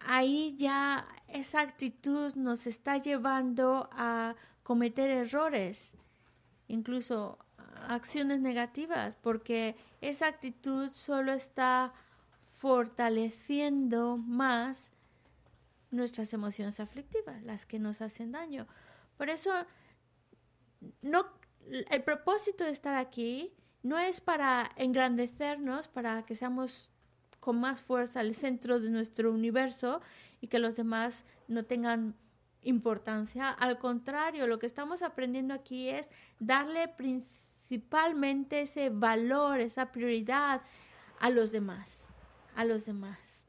ahí 0.00 0.56
ya 0.58 1.06
esa 1.28 1.60
actitud 1.60 2.34
nos 2.34 2.66
está 2.66 2.96
llevando 2.96 3.88
a 3.92 4.34
cometer 4.64 5.08
errores, 5.08 5.94
incluso 6.66 7.38
acciones 7.86 8.40
negativas, 8.40 9.14
porque 9.14 9.76
esa 10.00 10.26
actitud 10.26 10.90
solo 10.90 11.32
está 11.32 11.92
fortaleciendo 12.58 14.16
más 14.16 14.90
nuestras 15.92 16.32
emociones 16.32 16.80
aflictivas, 16.80 17.40
las 17.44 17.66
que 17.66 17.78
nos 17.78 18.00
hacen 18.00 18.32
daño. 18.32 18.66
Por 19.16 19.30
eso, 19.30 19.52
no, 21.02 21.26
el 21.68 22.02
propósito 22.02 22.64
de 22.64 22.70
estar 22.70 22.96
aquí 22.96 23.52
no 23.82 23.98
es 23.98 24.20
para 24.20 24.70
engrandecernos, 24.76 25.88
para 25.88 26.24
que 26.24 26.34
seamos 26.34 26.90
con 27.40 27.60
más 27.60 27.80
fuerza 27.80 28.22
el 28.22 28.34
centro 28.34 28.80
de 28.80 28.90
nuestro 28.90 29.30
universo 29.30 30.00
y 30.40 30.48
que 30.48 30.58
los 30.58 30.76
demás 30.76 31.26
no 31.46 31.64
tengan 31.64 32.14
importancia. 32.62 33.50
Al 33.50 33.78
contrario, 33.78 34.46
lo 34.46 34.58
que 34.58 34.66
estamos 34.66 35.02
aprendiendo 35.02 35.52
aquí 35.52 35.90
es 35.90 36.10
darle 36.38 36.88
principalmente 36.88 38.62
ese 38.62 38.88
valor, 38.88 39.60
esa 39.60 39.92
prioridad 39.92 40.62
a 41.20 41.30
los 41.30 41.52
demás, 41.52 42.08
a 42.56 42.64
los 42.64 42.86
demás. 42.86 43.46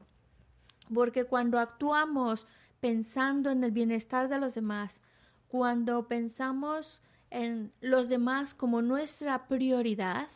Porque 0.93 1.23
cuando 1.23 1.59
actuamos 1.59 2.47
pensando 2.81 3.49
en 3.49 3.63
el 3.63 3.71
bienestar 3.71 4.27
de 4.27 4.39
los 4.39 4.53
demás, 4.53 5.01
cuando 5.47 6.07
pensamos 6.07 7.01
en 7.35 7.73
los 7.81 8.07
demás 8.07 8.53
como 8.53 8.81
nuestra 8.81 9.47
prioridad, 9.49 10.29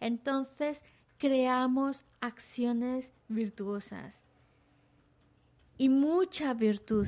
entonces 0.00 0.82
creamos 1.16 2.04
acciones 2.20 3.12
virtuosas 3.28 4.24
y 5.78 5.88
mucha 5.88 6.52
virtud, 6.52 7.06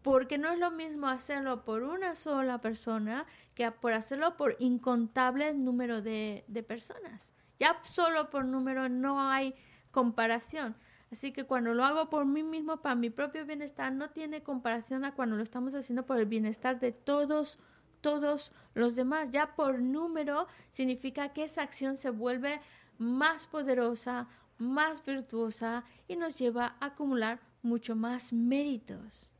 porque 0.00 0.38
no 0.38 0.50
es 0.50 0.58
lo 0.58 0.70
mismo 0.70 1.06
hacerlo 1.08 1.64
por 1.64 1.82
una 1.82 2.14
sola 2.14 2.62
persona 2.62 3.26
que 3.54 3.70
por 3.70 3.92
hacerlo 3.92 4.38
por 4.38 4.56
incontables 4.58 5.54
número 5.54 6.00
de, 6.00 6.42
de 6.48 6.62
personas. 6.62 7.34
Ya 7.60 7.78
solo 7.82 8.30
por 8.30 8.46
número 8.46 8.88
no 8.88 9.20
hay 9.20 9.54
comparación. 9.90 10.74
Así 11.12 11.30
que 11.30 11.44
cuando 11.44 11.74
lo 11.74 11.84
hago 11.84 12.08
por 12.08 12.24
mí 12.24 12.42
mismo, 12.42 12.80
para 12.80 12.94
mi 12.94 13.10
propio 13.10 13.44
bienestar, 13.44 13.92
no 13.92 14.08
tiene 14.08 14.42
comparación 14.42 15.04
a 15.04 15.14
cuando 15.14 15.36
lo 15.36 15.42
estamos 15.42 15.74
haciendo 15.74 16.06
por 16.06 16.18
el 16.18 16.24
bienestar 16.24 16.80
de 16.80 16.92
todos 16.92 17.58
todos 18.02 18.52
los 18.74 18.94
demás. 18.96 19.30
Ya 19.30 19.54
por 19.54 19.80
número 19.80 20.46
significa 20.70 21.32
que 21.32 21.44
esa 21.44 21.62
acción 21.62 21.96
se 21.96 22.10
vuelve 22.10 22.60
más 22.98 23.46
poderosa, 23.46 24.28
más 24.58 25.04
virtuosa 25.04 25.84
y 26.06 26.16
nos 26.16 26.38
lleva 26.38 26.76
a 26.80 26.86
acumular 26.86 27.40
mucho 27.62 27.96
más 27.96 28.32
méritos. 28.32 29.30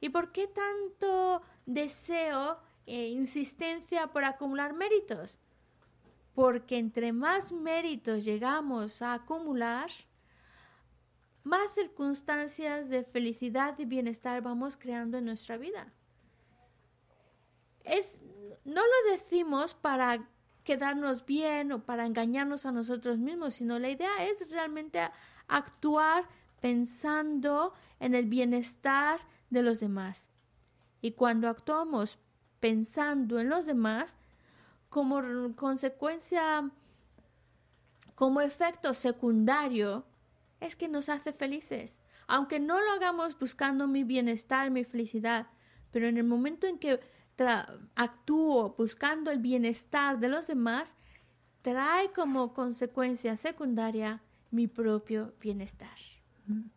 ¿Y 0.00 0.10
por 0.10 0.32
qué 0.32 0.46
tanto 0.46 1.42
deseo 1.64 2.58
e 2.86 3.08
insistencia 3.08 4.08
por 4.08 4.24
acumular 4.24 4.74
méritos? 4.74 5.38
Porque 6.34 6.78
entre 6.78 7.12
más 7.12 7.52
méritos 7.52 8.24
llegamos 8.24 9.02
a 9.02 9.14
acumular, 9.14 9.90
más 11.42 11.72
circunstancias 11.74 12.88
de 12.88 13.02
felicidad 13.02 13.78
y 13.78 13.84
bienestar 13.84 14.42
vamos 14.42 14.76
creando 14.76 15.18
en 15.18 15.24
nuestra 15.24 15.56
vida 15.56 15.92
es, 17.84 18.20
no 18.64 18.82
lo 18.82 19.12
decimos 19.12 19.74
para 19.74 20.28
quedarnos 20.64 21.24
bien 21.24 21.72
o 21.72 21.84
para 21.84 22.06
engañarnos 22.06 22.66
a 22.66 22.72
nosotros 22.72 23.18
mismos, 23.18 23.54
sino 23.54 23.78
la 23.78 23.90
idea 23.90 24.24
es 24.24 24.50
realmente 24.50 25.00
actuar 25.48 26.28
pensando 26.60 27.72
en 27.98 28.14
el 28.14 28.26
bienestar 28.26 29.20
de 29.48 29.62
los 29.62 29.80
demás. 29.80 30.30
Y 31.00 31.12
cuando 31.12 31.48
actuamos 31.48 32.18
pensando 32.60 33.40
en 33.40 33.48
los 33.48 33.66
demás, 33.66 34.18
como 34.90 35.22
consecuencia, 35.56 36.70
como 38.14 38.40
efecto 38.40 38.92
secundario, 38.92 40.04
es 40.60 40.76
que 40.76 40.88
nos 40.88 41.08
hace 41.08 41.32
felices. 41.32 42.00
Aunque 42.26 42.60
no 42.60 42.80
lo 42.80 42.92
hagamos 42.92 43.38
buscando 43.38 43.88
mi 43.88 44.04
bienestar, 44.04 44.70
mi 44.70 44.84
felicidad, 44.84 45.46
pero 45.90 46.06
en 46.06 46.18
el 46.18 46.24
momento 46.24 46.66
en 46.66 46.78
que 46.78 47.00
actúo 47.94 48.74
buscando 48.76 49.30
el 49.30 49.38
bienestar 49.38 50.18
de 50.18 50.28
los 50.28 50.46
demás, 50.46 50.96
trae 51.62 52.12
como 52.12 52.52
consecuencia 52.52 53.36
secundaria 53.36 54.22
mi 54.50 54.66
propio 54.66 55.32
bienestar. 55.40 55.96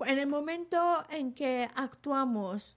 En 0.06 0.20
el 0.20 0.28
momento 0.28 1.06
en 1.10 1.34
que 1.34 1.70
actuamos 1.76 2.76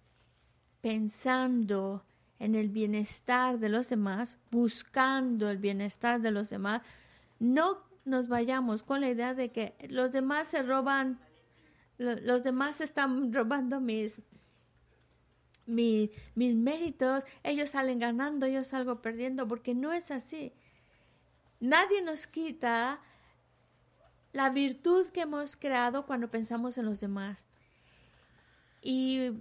pensando 0.81 2.05
en 2.39 2.55
el 2.55 2.69
bienestar 2.69 3.59
de 3.59 3.69
los 3.69 3.89
demás, 3.89 4.39
buscando 4.53 5.51
el 5.51 5.59
bienestar 5.59 6.21
de 6.21 6.31
los 6.31 6.51
demás, 6.51 6.83
no 7.41 7.83
nos 8.05 8.29
vayamos 8.29 8.85
con 8.85 9.01
la 9.01 9.09
idea 9.09 9.35
de 9.35 9.51
que 9.51 9.75
los 9.91 10.13
demás 10.13 10.47
se 10.47 10.63
roban 10.63 11.19
los 11.99 12.43
demás 12.43 12.81
están 12.81 13.33
robando 13.33 13.81
mis, 13.81 14.23
mis, 15.67 16.11
mis 16.35 16.55
méritos, 16.55 17.25
ellos 17.43 17.71
salen 17.71 17.99
ganando, 17.99 18.47
yo 18.47 18.63
salgo 18.65 19.03
perdiendo, 19.03 19.47
porque 19.47 19.75
no 19.75 19.93
es 19.93 20.11
así. 20.11 20.53
Nadie 21.61 22.03
nos 22.03 22.27
quita 22.27 23.01
la 24.33 24.51
virtud 24.51 25.09
que 25.09 25.23
hemos 25.23 25.57
creado 25.57 26.07
cuando 26.07 26.31
pensamos 26.31 26.79
en 26.79 26.87
los 26.87 27.01
demás. 27.01 27.49
Y 28.81 29.33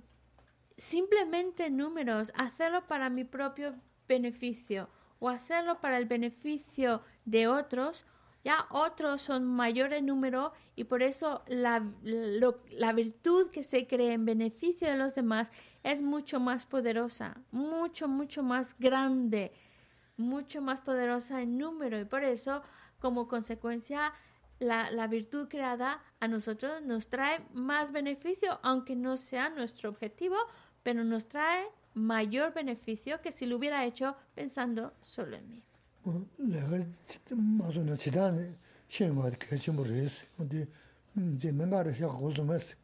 simplemente 0.78 1.70
números, 1.70 2.32
hacerlo 2.36 2.88
para 2.88 3.10
mi 3.10 3.24
propio 3.24 3.76
beneficio 4.08 4.89
o 5.20 5.30
hacerlo 5.30 5.80
para 5.82 5.98
el 5.98 6.06
beneficio 6.06 7.02
de 7.26 7.48
otros, 7.48 8.06
ya 8.47 8.65
otros 8.69 9.23
son 9.23 9.43
mayor 9.43 9.91
en 9.91 10.05
número 10.05 10.53
y 10.77 10.86
por 10.86 11.03
eso 11.03 11.43
la, 11.47 11.86
la 12.01 12.93
virtud 12.93 13.49
que 13.49 13.62
se 13.62 13.88
cree 13.88 14.13
en 14.13 14.23
beneficio 14.23 14.88
de 14.88 14.95
los 14.95 15.15
demás 15.15 15.51
es 15.83 16.01
mucho 16.01 16.39
más 16.39 16.65
poderosa, 16.65 17.36
mucho, 17.51 18.07
mucho 18.07 18.43
más 18.43 18.79
grande, 18.79 19.51
mucho 20.15 20.62
más 20.62 20.79
poderosa 20.79 21.41
en 21.41 21.57
número. 21.57 21.99
Y 21.99 22.05
por 22.05 22.23
eso 22.23 22.62
como 22.99 23.27
consecuencia 23.27 24.13
la, 24.60 24.91
la 24.91 25.07
virtud 25.07 25.49
creada 25.49 26.01
a 26.21 26.29
nosotros 26.29 26.81
nos 26.83 27.10
trae 27.10 27.45
más 27.53 27.91
beneficio, 27.91 28.62
aunque 28.63 28.95
no 28.95 29.17
sea 29.17 29.49
nuestro 29.49 29.89
objetivo, 29.89 30.38
pero 30.83 31.03
nos 31.03 31.27
trae 31.27 31.67
mayor 31.95 32.53
beneficio 32.53 33.19
que 33.21 33.33
si 33.33 33.45
lo 33.45 33.57
hubiera 33.57 33.83
hecho 33.83 34.15
pensando 34.36 34.93
solo 35.01 35.36
en 35.36 35.49
mí. 35.49 35.63
어, 36.07 36.27
내가 36.37 36.79
진짜 37.07 37.35
맞으나 37.37 37.96
지단 37.96 38.57
신고할 38.88 39.33
게 39.38 39.57
전부 39.57 39.85
그랬어. 39.85 40.25
근데 40.37 40.66
음, 41.16 41.35
이제 41.37 41.51
내가 41.53 41.85
시작 41.92 42.09
고소했어. 42.18 42.75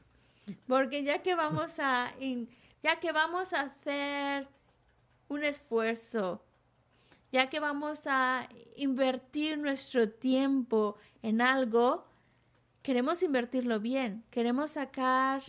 Porque 0.67 1.05
ya 1.05 1.19
que 1.23 1.35
vamos 1.35 1.79
a 1.79 2.15
in- 2.21 2.49
ya 2.83 2.97
que 3.01 3.13
vamos 3.13 3.53
a 3.53 3.61
hacer 3.69 4.49
un 5.29 5.45
esfuerzo, 5.45 6.43
ya 7.33 7.49
que 7.51 7.61
vamos 7.61 8.07
a 8.07 8.49
invertir 8.77 9.59
nuestro 9.59 10.09
tiempo 10.09 10.97
en 11.23 11.43
algo, 11.43 12.07
queremos 12.83 13.23
invertirlo 13.23 13.79
bien, 13.81 14.25
queremos 14.31 14.71
sacar 14.73 15.43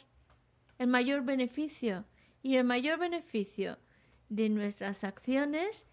el 0.79 0.87
mayor 0.87 1.23
beneficio. 1.23 2.03
Y 2.41 2.55
el 2.55 2.63
mayor 2.65 2.97
beneficio 2.99 3.77
de 4.29 4.49
nuestras 4.49 5.03
acciones 5.03 5.85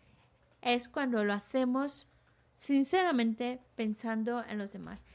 es 0.61 0.89
cuando 0.89 1.23
lo 1.23 1.33
hacemos 1.33 2.07
sinceramente 2.53 3.59
pensando 3.75 4.43
en 4.43 4.57
los 4.57 4.73
demás. 4.73 5.05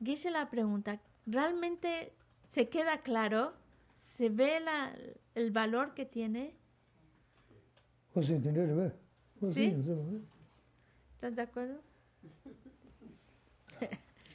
Guille 0.00 0.30
la 0.30 0.48
pregunta, 0.50 1.00
¿realmente 1.26 2.12
se 2.48 2.68
queda 2.68 3.02
claro? 3.02 3.54
¿Se 3.94 4.28
ve 4.28 4.60
la, 4.60 4.94
el 5.34 5.50
valor 5.50 5.94
que 5.94 6.04
tiene? 6.06 6.54
¿Sí? 9.52 9.74
¿Estás 11.14 11.36
de 11.36 11.42
acuerdo? 11.42 11.80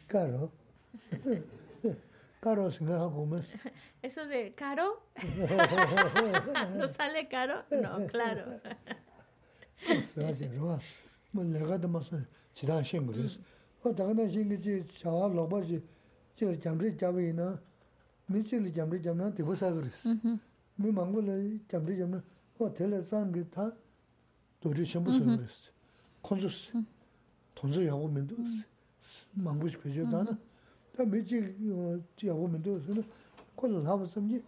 Claro. 0.07 0.51
Caro 2.41 2.71
Eso 4.01 4.25
de 4.25 4.53
caro. 4.55 4.99
¿No 6.75 6.87
sale 6.87 7.27
caro? 7.27 7.63
No, 7.69 8.07
claro. 8.07 8.59
사실 10.02 10.58
봐. 10.58 10.78
뭐 11.30 11.44
내가도 11.44 11.88
무슨 11.88 12.24
지단 12.54 12.82
신 12.82 13.06
그랬어. 13.06 13.38
어 13.82 13.94
다가나 13.94 14.28
신기지 14.28 14.84
자와 15.00 15.28
로바지 15.28 15.82
저 16.36 16.58
잠리 16.60 16.96
잡이나 16.96 17.58
미치리 18.26 18.72
잠리 18.72 19.02
잡나 19.02 19.32
되고사 19.32 19.72
그랬어. 19.72 20.14
미 20.76 20.90
망고를 20.90 21.60
잠리 21.68 21.98
잡나 21.98 22.22
어 22.58 22.72
텔레상게 22.72 23.44
다 23.50 23.70
도리 24.60 24.84
전부 24.84 25.12
써 25.12 25.24
그랬어. 25.24 25.70
콘서스 26.22 26.82
돈서 27.54 27.86
야고 27.86 28.08
면도 28.08 28.34
망고시 29.34 29.76
표시다나 29.78 30.36
다 30.96 31.04
미치 31.04 31.36
야고 32.26 32.48
면도 32.48 32.80
서는 32.80 33.04
콜을 33.54 33.86
하고 33.86 34.04
섬지 34.04 34.42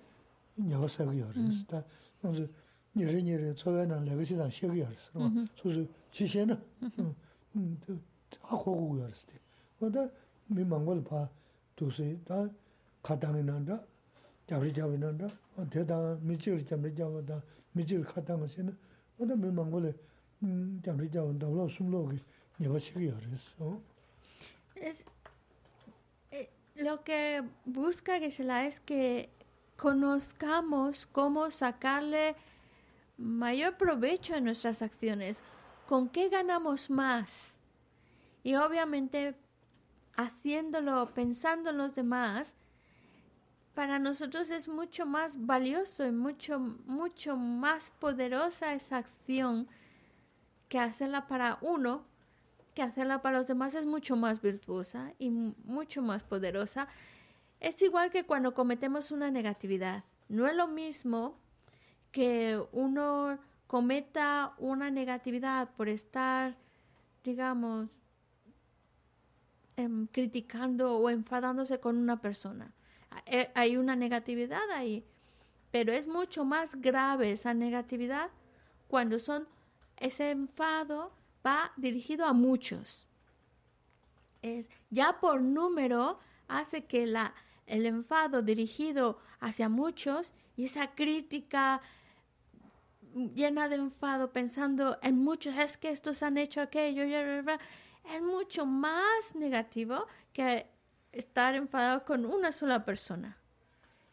냐고 0.56 0.88
사기 0.88 1.20
그랬어. 1.20 1.64
다 1.66 1.84
그래서 2.20 2.50
nyeri 2.95 3.23
nyeri 3.23 3.53
tsuwe 3.53 3.85
na 3.85 3.99
legacy 3.99 4.35
dan 4.35 4.51
shegi 4.51 4.79
yarisi, 4.79 5.09
mm-hmm. 5.15 5.45
suzu 5.55 5.87
chi 6.11 6.27
she 6.27 6.45
na, 6.45 6.57
mm-hmm. 6.81 7.15
mm, 7.55 7.77
mm, 7.87 7.99
ako 8.51 8.75
kuku 8.75 8.97
yarisi 8.97 9.25
de. 9.27 9.39
Wada 9.79 10.11
mi 10.49 10.63
mangol 10.63 11.01
pa 11.01 11.29
dusi, 11.75 12.19
da 12.25 12.47
katangi 13.03 13.43
nanda, 13.43 13.83
jabri 14.47 14.71
jabri 14.71 14.97
nanda, 14.97 15.27
de 15.57 15.83
da 15.83 16.17
mi 16.21 16.37
chigri 16.37 16.63
jabri 16.63 16.93
jabri 16.93 17.25
da, 17.25 17.41
mi 17.73 17.83
chigri 17.83 18.05
katangi 18.05 18.47
se 18.47 18.63
na, 18.63 18.71
wada 19.17 19.35
mi 19.35 19.49
mangol 19.49 19.93
mm, 20.41 20.81
jabri 20.83 21.09
jabri 21.09 21.37
da, 21.39 21.47
wala 21.47 21.69
sumlo 21.69 22.09
ki 22.09 22.19
nyeba 22.59 22.79
shegi 22.79 23.07
yarisi. 23.07 23.51
Es, 24.75 25.05
e, 26.31 26.49
lo 26.83 27.03
que 27.03 27.43
busca 27.65 28.19
que 28.19 28.29
se 28.31 28.43
la 28.43 28.65
es 28.65 28.79
que 28.79 29.29
conozcamos 29.77 31.07
cómo 31.07 31.49
sacarle 31.51 32.35
mayor 33.17 33.77
provecho 33.77 34.35
a 34.35 34.39
nuestras 34.41 34.81
acciones, 34.81 35.43
con 35.87 36.09
qué 36.09 36.29
ganamos 36.29 36.89
más. 36.89 37.59
Y 38.43 38.55
obviamente 38.55 39.35
haciéndolo, 40.15 41.13
pensando 41.13 41.71
en 41.71 41.77
los 41.77 41.95
demás, 41.95 42.55
para 43.73 43.97
nosotros 43.97 44.51
es 44.51 44.67
mucho 44.67 45.05
más 45.05 45.45
valioso 45.45 46.05
y 46.05 46.11
mucho, 46.11 46.59
mucho 46.59 47.37
más 47.37 47.91
poderosa 47.91 48.73
esa 48.73 48.97
acción 48.97 49.67
que 50.69 50.79
hacerla 50.79 51.27
para 51.27 51.57
uno 51.61 52.05
que 52.73 52.81
hacerla 52.81 53.21
para 53.21 53.37
los 53.37 53.47
demás 53.47 53.75
es 53.75 53.85
mucho 53.85 54.15
más 54.15 54.41
virtuosa 54.41 55.13
y 55.19 55.29
mu- 55.29 55.53
mucho 55.63 56.01
más 56.01 56.23
poderosa. 56.23 56.87
Es 57.59 57.81
igual 57.81 58.09
que 58.09 58.25
cuando 58.25 58.53
cometemos 58.53 59.11
una 59.11 59.29
negatividad. 59.29 60.03
No 60.27 60.47
es 60.47 60.55
lo 60.55 60.67
mismo 60.67 61.37
que 62.13 62.63
uno 62.71 63.39
cometa 63.65 64.53
una 64.59 64.91
negatividad 64.91 65.71
por 65.75 65.89
estar, 65.89 66.55
digamos, 67.23 67.89
em, 69.75 70.05
criticando 70.07 70.95
o 70.95 71.09
enfadándose 71.09 71.79
con 71.79 71.97
una 71.97 72.21
persona. 72.21 72.71
Eh, 73.25 73.51
Hay 73.55 73.77
una 73.77 73.95
negatividad 73.95 74.69
ahí, 74.71 75.03
pero 75.71 75.91
es 75.91 76.05
mucho 76.07 76.45
más 76.45 76.79
grave 76.79 77.31
esa 77.31 77.53
negatividad 77.55 78.29
cuando 78.87 79.17
son 79.17 79.47
ese 79.97 80.29
enfado 80.29 81.11
va 81.45 81.71
dirigido 81.77 82.27
a 82.27 82.33
muchos. 82.33 83.07
Es 84.43 84.69
ya 84.91 85.19
por 85.19 85.41
número 85.41 86.19
hace 86.47 86.85
que 86.85 87.07
la 87.07 87.33
el 87.65 87.85
enfado 87.87 88.43
dirigido 88.43 89.17
hacia 89.39 89.69
muchos 89.69 90.33
y 90.55 90.65
esa 90.65 90.93
crítica 90.93 91.81
llena 93.13 93.69
de 93.69 93.75
enfado 93.75 94.31
pensando 94.31 94.97
en 95.01 95.17
muchos 95.17 95.55
es 95.55 95.77
que 95.77 95.89
estos 95.89 96.23
han 96.23 96.37
hecho 96.37 96.61
aquello 96.61 97.03
es 97.03 98.21
mucho 98.21 98.65
más 98.65 99.35
negativo 99.35 100.07
que 100.33 100.67
estar 101.11 101.55
enfadado 101.55 102.03
con 102.05 102.25
una 102.25 102.51
sola 102.51 102.83
persona. 102.83 103.37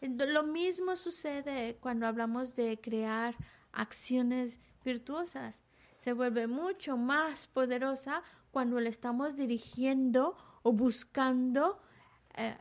Lo 0.00 0.42
mismo 0.44 0.96
sucede 0.96 1.76
cuando 1.80 2.06
hablamos 2.06 2.54
de 2.54 2.78
crear 2.80 3.34
acciones 3.72 4.60
virtuosas. 4.84 5.62
Se 5.96 6.12
vuelve 6.12 6.46
mucho 6.46 6.96
más 6.96 7.46
poderosa 7.48 8.22
cuando 8.50 8.80
le 8.80 8.88
estamos 8.88 9.36
dirigiendo 9.36 10.36
o 10.62 10.72
buscando 10.72 11.80
eh, 12.36 12.56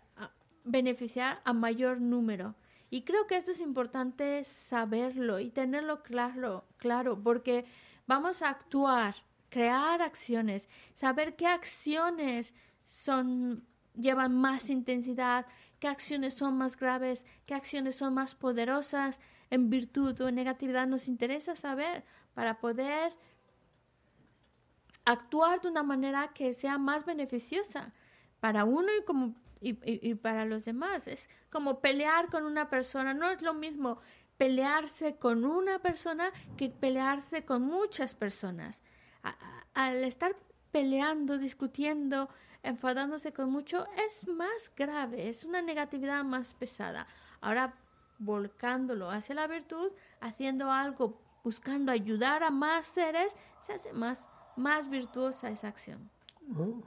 beneficiar 0.63 1.41
a 1.45 1.53
mayor 1.53 2.01
número. 2.01 2.55
Y 2.89 3.03
creo 3.03 3.27
que 3.27 3.35
esto 3.35 3.51
es 3.51 3.59
importante 3.59 4.43
saberlo 4.43 5.39
y 5.39 5.49
tenerlo 5.49 6.01
claro, 6.01 6.65
claro, 6.77 7.21
porque 7.21 7.65
vamos 8.07 8.41
a 8.41 8.49
actuar, 8.49 9.15
crear 9.49 10.01
acciones, 10.01 10.67
saber 10.93 11.35
qué 11.35 11.47
acciones 11.47 12.53
son 12.85 13.63
llevan 13.99 14.35
más 14.35 14.69
intensidad, 14.69 15.45
qué 15.79 15.87
acciones 15.87 16.33
son 16.33 16.57
más 16.57 16.77
graves, 16.77 17.25
qué 17.45 17.53
acciones 17.53 17.95
son 17.95 18.13
más 18.13 18.35
poderosas. 18.35 19.21
En 19.51 19.69
virtud 19.69 20.19
o 20.21 20.27
en 20.27 20.35
negatividad 20.35 20.87
nos 20.87 21.07
interesa 21.07 21.55
saber 21.55 22.03
para 22.33 22.59
poder 22.59 23.15
actuar 25.05 25.59
de 25.61 25.69
una 25.69 25.81
manera 25.81 26.31
que 26.33 26.53
sea 26.53 26.77
más 26.77 27.03
beneficiosa 27.03 27.93
para 28.39 28.63
uno 28.63 28.87
y 28.99 29.03
como 29.05 29.35
y, 29.61 29.71
y- 29.89 30.09
y 30.11 30.15
para 30.15 30.45
los 30.45 30.65
demás. 30.65 31.07
Es 31.07 31.29
como 31.49 31.79
pelear 31.81 32.29
con 32.29 32.43
una 32.45 32.69
persona. 32.69 33.13
No 33.13 33.29
es 33.29 33.41
lo 33.41 33.53
mismo 33.53 33.99
pelearse 34.37 35.17
con 35.17 35.43
una 35.45 35.79
persona 35.79 36.31
que 36.57 36.69
pelearse 36.69 37.43
con 37.45 37.63
muchas 37.63 38.15
personas. 38.15 38.83
A- 39.23 39.29
a- 39.29 39.85
al 39.87 40.03
estar 40.03 40.35
peleando, 40.71 41.37
discutiendo, 41.37 42.29
enfadándose 42.63 43.33
con 43.33 43.49
mucho, 43.51 43.87
es 44.05 44.27
más 44.27 44.71
grave, 44.75 45.27
es 45.29 45.43
una 45.45 45.61
negatividad 45.61 46.23
más 46.23 46.53
pesada. 46.53 47.07
Ahora, 47.41 47.73
volcándolo 48.17 49.09
hacia 49.09 49.35
la 49.35 49.47
virtud, 49.47 49.91
haciendo 50.19 50.71
algo, 50.71 51.19
buscando 51.43 51.91
ayudar 51.91 52.43
a 52.43 52.51
más 52.51 52.85
seres, 52.85 53.35
se 53.61 53.73
hace 53.73 53.93
más, 53.93 54.29
más 54.57 54.89
virtuosa 54.89 55.49
esa 55.49 55.67
acción. 55.69 56.09
어, 56.57 56.81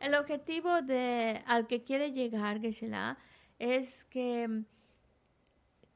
el 0.00 0.14
objetivo 0.14 0.82
de, 0.82 1.42
al 1.46 1.66
que 1.66 1.82
quiere 1.82 2.12
llegar 2.12 2.60
Geshe-la 2.60 3.18
es 3.58 4.04
que 4.04 4.46
mm, 4.46 4.64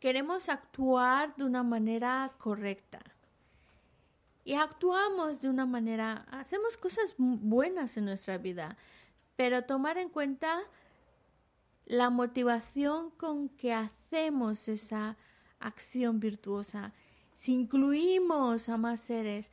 queremos 0.00 0.48
actuar 0.48 1.36
de 1.36 1.44
una 1.44 1.62
manera 1.62 2.32
correcta 2.38 3.00
y 4.44 4.54
actuamos 4.54 5.40
de 5.40 5.48
una 5.48 5.66
manera, 5.66 6.26
hacemos 6.30 6.76
cosas 6.76 7.14
buenas 7.18 7.96
en 7.96 8.06
nuestra 8.06 8.38
vida, 8.38 8.76
pero 9.36 9.62
tomar 9.64 9.98
en 9.98 10.08
cuenta 10.08 10.60
la 11.86 12.10
motivación 12.10 13.10
con 13.10 13.48
que 13.48 13.72
hacemos 13.72 14.68
esa 14.68 15.16
acción 15.60 16.20
virtuosa. 16.20 16.92
Si 17.34 17.52
incluimos 17.52 18.68
a 18.68 18.76
más 18.76 19.00
seres, 19.00 19.50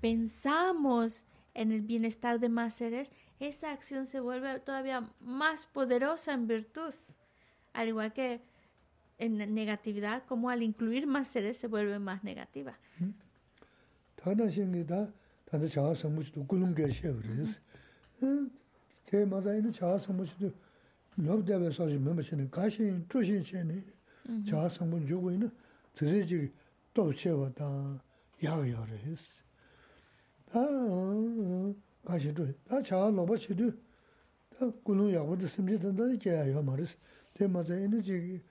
pensamos 0.00 1.24
en 1.54 1.72
el 1.72 1.82
bienestar 1.82 2.40
de 2.40 2.48
más 2.48 2.74
seres, 2.74 3.12
esa 3.40 3.72
acción 3.72 4.06
se 4.06 4.20
vuelve 4.20 4.60
todavía 4.60 5.10
más 5.20 5.66
poderosa 5.66 6.32
en 6.32 6.46
virtud. 6.46 6.94
Al 7.72 7.88
igual 7.88 8.12
que 8.12 8.40
en 9.18 9.54
negatividad, 9.54 10.24
como 10.26 10.50
al 10.50 10.62
incluir 10.62 11.06
más 11.06 11.28
seres 11.28 11.56
se 11.56 11.66
vuelve 11.66 11.98
más 11.98 12.24
negativa. 12.24 12.78
가시 32.05 32.33
줘. 32.33 32.45
다 32.67 32.81
차가 32.81 33.11
넘어 33.11 33.37
치도 33.37 33.71
다 34.57 34.69
군은 34.83 35.13
야고도 35.13 35.45
심지 35.47 35.77
된다 35.77 36.03
이게 36.13 36.31
아요 36.31 36.61
말이스. 36.61 36.97
대마자 37.33 37.75
에너지 37.75 38.41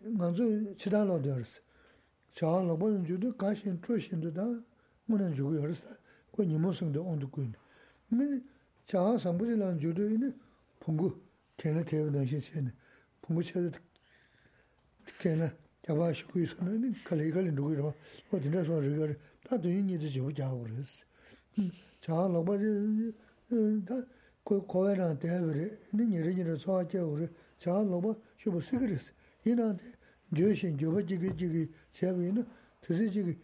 먼저 0.00 0.42
치달로 0.76 1.20
되었어. 1.22 1.60
차가 2.32 2.62
넘어 2.62 3.02
주도 3.04 3.36
가시 3.36 3.64
트로신도 3.80 4.32
다 4.32 4.42
뭐는 5.06 5.34
주고 5.34 5.56
열었어. 5.56 5.86
그 6.32 6.42
니모성도 6.42 7.02
온도 7.02 7.28
군. 7.30 7.52
근데 8.08 8.42
차가 8.86 9.18
상부지랑 9.18 9.78
주도 9.80 10.08
있는 10.08 10.38
풍구 10.80 11.20
걔네 11.56 11.84
대우는 11.84 12.26
시세네. 12.26 12.72
풍구 13.22 13.42
쳐도 13.42 13.78
걔네 15.20 15.52
잡아시고 15.86 16.40
있으면 16.40 16.94
칼리칼리 17.04 17.52
누구로 17.52 17.94
어디서 18.32 18.64
저거 18.64 19.14
다 19.44 19.60
되니도 19.60 20.08
저 20.08 20.30
자고 20.32 20.62
그랬어. 20.62 21.10
chāngā 22.00 22.28
lōkpa 22.32 22.54
tā 23.86 23.96
kōwē 24.44 24.92
nā 24.96 25.06
tēhā 25.20 25.40
wē 25.44 25.52
rē, 25.56 25.66
nī 25.96 26.04
nī 26.08 26.18
rī 26.24 26.32
nī 26.38 26.42
rī 26.48 26.54
sōhā 26.62 26.82
chē 26.88 27.00
wē 27.04 27.14
rē, 27.20 27.26
chāngā 27.60 27.82
lōkpa 27.90 28.10
shūpa 28.40 28.60
sīk 28.64 28.82
rī 33.26 33.36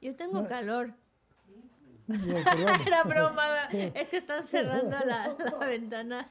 Yo 0.00 0.14
tengo 0.14 0.46
calor. 0.46 0.94
era 2.86 3.02
broma, 3.02 3.64
es 3.70 4.08
que 4.08 4.16
están 4.18 4.44
cerrando 4.44 4.96
la, 5.04 5.34
la 5.38 5.58
ventana. 5.66 6.30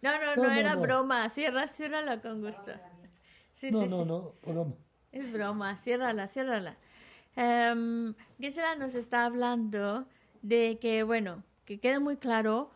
No, 0.00 0.12
no, 0.20 0.36
no, 0.36 0.50
era 0.52 0.76
broma. 0.76 1.28
Cierra, 1.30 1.66
ciérrala 1.68 2.20
con 2.20 2.40
gusto. 2.40 2.72
Sí, 3.54 3.70
no, 3.70 3.82
sí, 3.82 3.88
no, 3.88 4.04
no, 4.04 4.34
broma. 4.42 4.74
Es 5.12 5.30
broma, 5.32 5.76
ciérrala, 5.76 6.28
ciérrala. 6.28 6.76
Um, 7.36 8.14
nos 8.78 8.94
está 8.94 9.24
hablando 9.24 10.06
de 10.42 10.78
que, 10.80 11.02
bueno, 11.02 11.42
que 11.64 11.80
quede 11.80 11.98
muy 11.98 12.16
claro, 12.16 12.70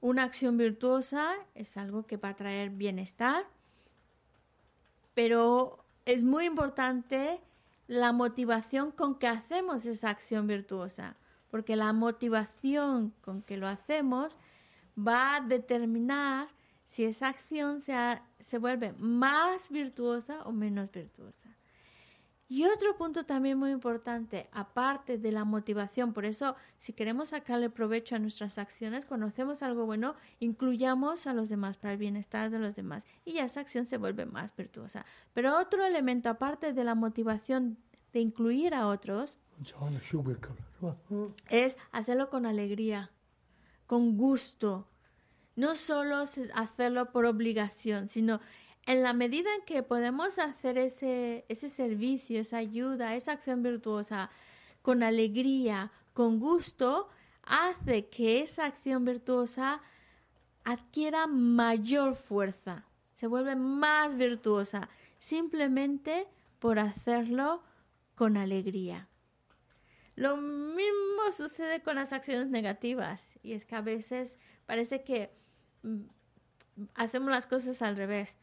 una 0.00 0.24
acción 0.24 0.56
virtuosa 0.58 1.32
es 1.54 1.76
algo 1.76 2.06
que 2.06 2.16
va 2.16 2.30
a 2.30 2.36
traer 2.36 2.70
bienestar, 2.70 3.44
pero 5.14 5.84
es 6.04 6.22
muy 6.24 6.44
importante 6.44 7.40
la 7.86 8.12
motivación 8.12 8.90
con 8.90 9.14
que 9.14 9.28
hacemos 9.28 9.86
esa 9.86 10.10
acción 10.10 10.46
virtuosa 10.46 11.16
porque 11.54 11.76
la 11.76 11.92
motivación 11.92 13.14
con 13.20 13.40
que 13.40 13.56
lo 13.56 13.68
hacemos 13.68 14.36
va 14.98 15.36
a 15.36 15.40
determinar 15.40 16.48
si 16.84 17.04
esa 17.04 17.28
acción 17.28 17.80
se, 17.80 17.94
se 18.40 18.58
vuelve 18.58 18.92
más 18.94 19.68
virtuosa 19.68 20.42
o 20.46 20.50
menos 20.50 20.90
virtuosa. 20.90 21.48
Y 22.46 22.64
otro 22.64 22.96
punto 22.96 23.24
también 23.24 23.58
muy 23.58 23.70
importante, 23.70 24.48
aparte 24.52 25.16
de 25.16 25.32
la 25.32 25.44
motivación, 25.44 26.12
por 26.12 26.26
eso 26.26 26.56
si 26.76 26.92
queremos 26.92 27.30
sacarle 27.30 27.70
provecho 27.70 28.16
a 28.16 28.18
nuestras 28.18 28.58
acciones, 28.58 29.06
cuando 29.06 29.26
hacemos 29.26 29.62
algo 29.62 29.86
bueno, 29.86 30.14
incluyamos 30.40 31.26
a 31.26 31.32
los 31.32 31.48
demás 31.48 31.78
para 31.78 31.92
el 31.94 31.98
bienestar 31.98 32.50
de 32.50 32.58
los 32.58 32.74
demás 32.76 33.06
y 33.24 33.38
esa 33.38 33.60
acción 33.60 33.86
se 33.86 33.96
vuelve 33.96 34.26
más 34.26 34.54
virtuosa. 34.54 35.06
Pero 35.32 35.58
otro 35.58 35.84
elemento, 35.84 36.28
aparte 36.28 36.74
de 36.74 36.84
la 36.84 36.94
motivación 36.94 37.78
de 38.12 38.20
incluir 38.20 38.74
a 38.74 38.88
otros, 38.88 39.38
es 41.48 41.78
hacerlo 41.92 42.28
con 42.28 42.44
alegría, 42.44 43.10
con 43.86 44.16
gusto. 44.18 44.86
No 45.56 45.76
solo 45.76 46.24
hacerlo 46.54 47.12
por 47.12 47.26
obligación, 47.26 48.08
sino 48.08 48.40
en 48.86 49.02
la 49.02 49.12
medida 49.12 49.48
en 49.54 49.64
que 49.64 49.82
podemos 49.82 50.38
hacer 50.38 50.78
ese, 50.78 51.44
servicio, 51.50 52.40
esa 52.40 52.58
ayuda, 52.58 53.14
esa 53.14 53.32
acción 53.32 53.62
virtuosa 53.62 54.30
con 54.82 55.02
alegría, 55.02 55.90
con 56.12 56.38
gusto, 56.38 57.08
hace 57.42 58.08
que 58.08 58.42
esa 58.42 58.66
acción 58.66 59.04
virtuosa 59.04 59.80
adquiera 60.64 61.26
mayor 61.26 62.14
fuerza, 62.14 62.86
se 63.12 63.26
vuelve 63.26 63.56
más 63.56 64.16
virtuosa, 64.16 64.88
simplemente 65.18 66.26
por 66.58 66.78
hacerlo 66.78 67.62
con 68.14 68.36
alegría. 68.36 69.08
Lo 70.16 70.36
mismo 70.36 71.32
sucede 71.32 71.82
con 71.82 71.96
las 71.96 72.12
acciones 72.12 72.48
negativas 72.48 73.38
y 73.42 73.52
es 73.54 73.66
que 73.66 73.74
a 73.74 73.80
veces 73.80 74.38
parece 74.66 75.02
que 75.02 75.30
mm, 75.82 76.02
hacemos 76.94 77.30
las 77.30 77.46
cosas 77.46 77.82
al 77.82 77.96
revés. 77.96 78.36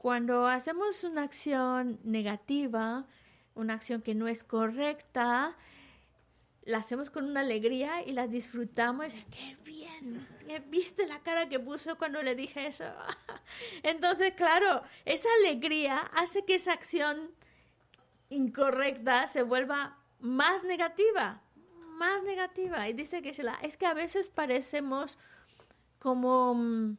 Cuando 0.00 0.46
hacemos 0.46 1.04
una 1.04 1.24
acción 1.24 2.00
negativa, 2.04 3.04
una 3.54 3.74
acción 3.74 4.00
que 4.00 4.14
no 4.14 4.28
es 4.28 4.44
correcta, 4.44 5.58
la 6.64 6.78
hacemos 6.78 7.10
con 7.10 7.26
una 7.26 7.40
alegría 7.40 8.02
y 8.02 8.12
la 8.12 8.26
disfrutamos. 8.26 9.12
¡Qué 9.30 9.58
bien! 9.62 10.26
¿Viste 10.68 11.06
la 11.06 11.18
cara 11.18 11.50
que 11.50 11.60
puso 11.60 11.98
cuando 11.98 12.22
le 12.22 12.34
dije 12.34 12.68
eso? 12.68 12.84
Entonces, 13.82 14.32
claro, 14.32 14.82
esa 15.04 15.28
alegría 15.40 15.98
hace 16.14 16.46
que 16.46 16.54
esa 16.54 16.72
acción 16.72 17.32
incorrecta 18.30 19.26
se 19.26 19.42
vuelva 19.42 19.98
más 20.18 20.64
negativa, 20.64 21.42
más 21.98 22.22
negativa. 22.22 22.88
Y 22.88 22.94
dice 22.94 23.20
que 23.20 23.34
es 23.62 23.76
que 23.76 23.84
a 23.84 23.92
veces 23.92 24.30
parecemos 24.30 25.18
como 25.98 26.54
mm, 26.54 26.96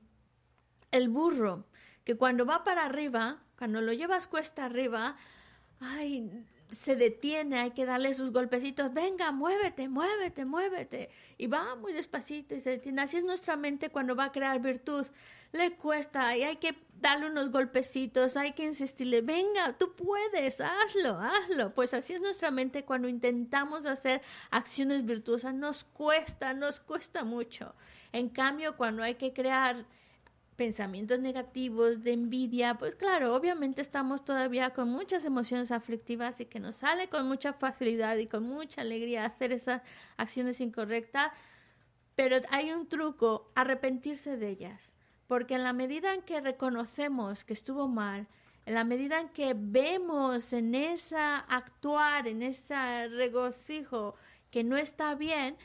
el 0.91 1.09
burro, 1.09 1.65
que 2.03 2.15
cuando 2.15 2.45
va 2.45 2.63
para 2.63 2.85
arriba, 2.85 3.41
cuando 3.57 3.81
lo 3.81 3.93
llevas 3.93 4.27
cuesta 4.27 4.65
arriba, 4.65 5.17
ay, 5.79 6.45
se 6.71 6.95
detiene, 6.95 7.59
hay 7.59 7.71
que 7.71 7.85
darle 7.85 8.13
sus 8.13 8.31
golpecitos, 8.31 8.93
venga, 8.93 9.31
muévete, 9.31 9.89
muévete, 9.89 10.45
muévete. 10.45 11.09
Y 11.37 11.47
va 11.47 11.75
muy 11.75 11.91
despacito 11.91 12.55
y 12.55 12.59
se 12.59 12.71
detiene. 12.71 13.01
Así 13.01 13.17
es 13.17 13.25
nuestra 13.25 13.55
mente 13.55 13.89
cuando 13.89 14.15
va 14.15 14.25
a 14.25 14.31
crear 14.31 14.59
virtud. 14.61 15.05
Le 15.51 15.75
cuesta 15.75 16.35
y 16.37 16.43
hay 16.43 16.57
que 16.57 16.75
darle 17.01 17.29
unos 17.29 17.51
golpecitos, 17.51 18.37
hay 18.37 18.53
que 18.53 18.63
insistirle, 18.63 19.21
venga, 19.21 19.77
tú 19.77 19.95
puedes, 19.95 20.61
hazlo, 20.61 21.19
hazlo. 21.19 21.73
Pues 21.73 21.93
así 21.93 22.13
es 22.13 22.21
nuestra 22.21 22.51
mente 22.51 22.85
cuando 22.85 23.09
intentamos 23.09 23.85
hacer 23.85 24.21
acciones 24.49 25.03
virtuosas, 25.03 25.53
nos 25.53 25.83
cuesta, 25.83 26.53
nos 26.53 26.79
cuesta 26.79 27.25
mucho. 27.25 27.75
En 28.13 28.29
cambio, 28.29 28.77
cuando 28.77 29.03
hay 29.03 29.15
que 29.15 29.33
crear 29.33 29.85
pensamientos 30.61 31.19
negativos, 31.19 32.03
de 32.03 32.13
envidia, 32.13 32.75
pues 32.75 32.95
claro, 32.95 33.33
obviamente 33.33 33.81
estamos 33.81 34.23
todavía 34.23 34.69
con 34.69 34.89
muchas 34.89 35.25
emociones 35.25 35.71
aflictivas 35.71 36.39
y 36.39 36.45
que 36.45 36.59
nos 36.59 36.75
sale 36.75 37.09
con 37.09 37.27
mucha 37.27 37.51
facilidad 37.51 38.15
y 38.17 38.27
con 38.27 38.43
mucha 38.43 38.81
alegría 38.81 39.25
hacer 39.25 39.53
esas 39.53 39.81
acciones 40.17 40.61
incorrectas, 40.61 41.31
pero 42.13 42.37
hay 42.51 42.71
un 42.71 42.87
truco, 42.87 43.51
arrepentirse 43.55 44.37
de 44.37 44.49
ellas, 44.49 44.93
porque 45.25 45.55
en 45.55 45.63
la 45.63 45.73
medida 45.73 46.13
en 46.13 46.21
que 46.21 46.39
reconocemos 46.39 47.43
que 47.43 47.53
estuvo 47.53 47.87
mal, 47.87 48.27
en 48.67 48.75
la 48.75 48.83
medida 48.83 49.19
en 49.19 49.29
que 49.29 49.55
vemos 49.57 50.53
en 50.53 50.75
esa 50.75 51.39
actuar, 51.39 52.27
en 52.27 52.43
ese 52.43 53.07
regocijo 53.07 54.13
que 54.51 54.63
no 54.63 54.77
está 54.77 55.15
bien, 55.15 55.57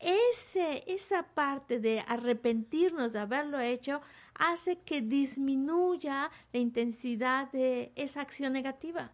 ese, 0.00 0.82
esa 0.86 1.22
parte 1.22 1.78
de 1.78 2.00
arrepentirnos 2.06 3.12
de 3.12 3.20
haberlo 3.20 3.60
hecho 3.60 4.00
hace 4.34 4.78
que 4.78 5.02
disminuya 5.02 6.30
la 6.52 6.58
intensidad 6.58 7.52
de 7.52 7.92
esa 7.94 8.22
acción 8.22 8.54
negativa. 8.54 9.12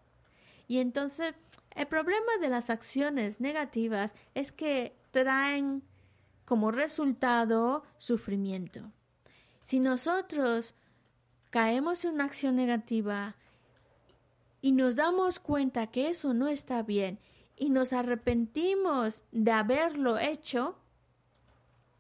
Y 0.69 0.79
entonces, 0.79 1.35
el 1.75 1.87
problema 1.87 2.39
de 2.41 2.49
las 2.49 2.71
acciones 2.71 3.41
negativas 3.41 4.15
es 4.35 4.53
que 4.53 4.97
traen 5.11 5.83
como 6.45 6.71
resultado 6.71 7.83
sufrimiento. 7.99 8.93
Si 9.65 9.81
nosotros 9.81 10.75
caemos 11.51 12.05
en 12.05 12.15
una 12.15 12.25
acción 12.25 12.55
negativa 12.55 13.35
y 14.61 14.73
nos 14.73 14.95
damos 14.95 15.41
cuenta 15.41 15.89
que 15.89 16.09
eso 16.09 16.33
no 16.35 16.49
está 16.49 16.83
bien 16.83 17.19
y 17.57 17.71
nos 17.71 17.93
arrepentimos 17.93 19.23
de 19.33 19.51
haberlo 19.51 20.19
hecho, 20.19 20.77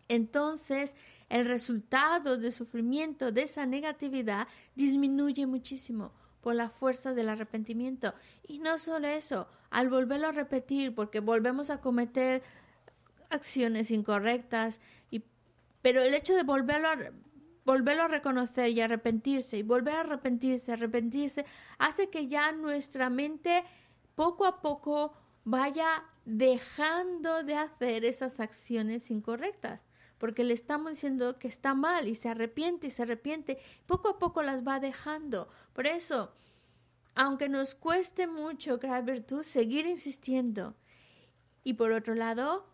entonces 0.09 0.95
el 1.29 1.47
resultado 1.47 2.37
de 2.37 2.51
sufrimiento 2.51 3.33
de 3.33 3.43
esa 3.43 3.67
negatividad 3.67 4.47
disminuye 4.75 5.47
muchísimo 5.47 6.13
por 6.41 6.55
la 6.55 6.69
fuerza 6.69 7.13
del 7.15 7.29
arrepentimiento. 7.29 8.15
Y 8.47 8.61
no 8.61 8.79
solo 8.79 9.09
eso, 9.09 9.49
al 9.71 9.89
volverlo 9.89 10.29
a 10.29 10.33
repetir, 10.33 10.95
porque 10.95 11.19
volvemos 11.19 11.71
a 11.71 11.81
cometer 11.81 12.43
acciones 13.31 13.91
incorrectas, 13.91 14.81
y, 15.11 15.25
pero 15.83 16.03
el 16.03 16.15
hecho 16.15 16.37
de 16.37 16.45
volverlo 16.45 16.89
a, 16.89 16.97
volverlo 17.65 18.05
a 18.05 18.09
reconocer 18.09 18.71
y 18.71 18.81
arrepentirse, 18.81 19.59
y 19.59 19.63
volver 19.63 19.97
a 19.97 20.01
arrepentirse, 20.01 20.73
arrepentirse, 20.73 21.45
hace 21.79 22.11
que 22.11 22.29
ya 22.29 22.53
nuestra 22.53 23.11
mente 23.11 23.65
poco 24.15 24.47
a 24.47 24.61
poco 24.63 25.13
vaya 25.47 26.03
dejando 26.25 27.45
de 27.45 27.55
hacer 27.55 28.05
esas 28.05 28.41
acciones 28.41 29.13
incorrectas 29.13 29.87
porque 30.19 30.43
le 30.43 30.55
estamos 30.55 30.93
diciendo 30.93 31.39
que 31.39 31.47
está 31.47 31.73
mal 31.75 32.09
y 32.09 32.17
se 32.17 32.29
arrepiente 32.29 32.89
y 32.89 32.91
se 32.91 33.03
arrepiente, 33.03 33.59
poco 33.87 34.09
a 34.09 34.19
poco 34.19 34.43
las 34.43 34.67
va 34.67 34.81
dejando. 34.81 35.49
Por 35.73 35.87
eso, 35.87 36.33
aunque 37.15 37.49
nos 37.49 37.75
cueste 37.75 38.27
mucho 38.27 38.81
crear 38.81 39.05
virtud, 39.05 39.43
seguir 39.43 39.87
insistiendo. 39.87 40.75
Y 41.65 41.75
por 41.75 41.93
otro 41.93 42.15
lado, 42.15 42.67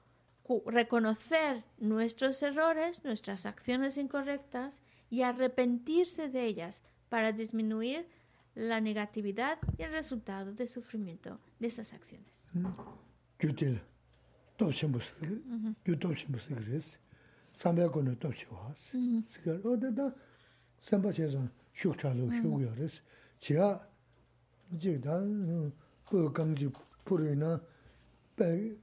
reconocer 0.66 1.64
nuestros 1.78 2.42
errores, 2.42 3.04
nuestras 3.04 3.44
acciones 3.44 3.96
incorrectas 3.96 4.80
y 5.10 5.22
arrepentirse 5.22 6.28
de 6.28 6.44
ellas 6.44 6.84
para 7.08 7.32
disminuir 7.32 8.08
la 8.54 8.80
negatividad 8.80 9.58
y 9.78 9.82
el 9.82 9.90
resultado 9.90 10.52
de 10.52 10.68
sufrimiento 10.68 11.40
de 11.62 11.68
esas 11.68 11.92
acciones. 11.92 12.50
Yutil, 13.40 13.80
topshimos, 14.56 15.14
yutopshimos 15.86 16.50
igres, 16.50 16.98
sambe 17.54 17.88
kono 17.88 18.16
topshiwas, 18.16 18.90
sigar, 19.28 19.60
o 19.64 19.76
de 19.76 19.92
da, 19.92 20.12
samba 20.80 21.12
chezan, 21.12 21.48
shukchalo, 21.72 22.30
shukyares, 22.32 23.00
chiya, 23.38 23.80
jikda, 24.76 25.22
po 26.04 26.30
kanji 26.30 26.68
puri 27.04 27.36
na, 27.36 27.60
pe, 28.34 28.76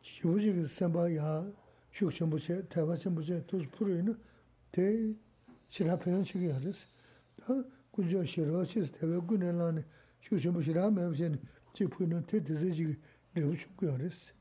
shivujik 0.00 0.64
samba 0.68 1.08
ya, 1.08 1.44
shukchimbo 1.90 2.38
che, 2.38 2.62
taiwa 2.68 2.96
chimbo 2.96 3.20
che, 3.20 3.44
tos 3.46 3.66
puri 3.66 4.00
na, 4.02 4.16
te, 4.70 5.16
shirapayan 5.70 6.22
chikyares, 6.22 6.86
da, 7.34 7.64
kunjo 7.90 8.24
shirawa 8.24 8.64
chis, 8.64 8.90
taiwa 8.92 9.20
gunen 9.20 9.58
lani, 9.58 9.84
shukchimbo 10.20 10.62
shirawa 10.62 10.90
mayab 10.90 11.14
cheni, 11.14 11.38
chi 11.76 11.86
pui 11.86 12.06
na 12.06 12.22
te 12.22 12.40
tizi 12.42 12.70
chi 12.70 12.98
rebu 13.34 13.54
chukkuya 13.54 13.96
resi. 13.98 14.32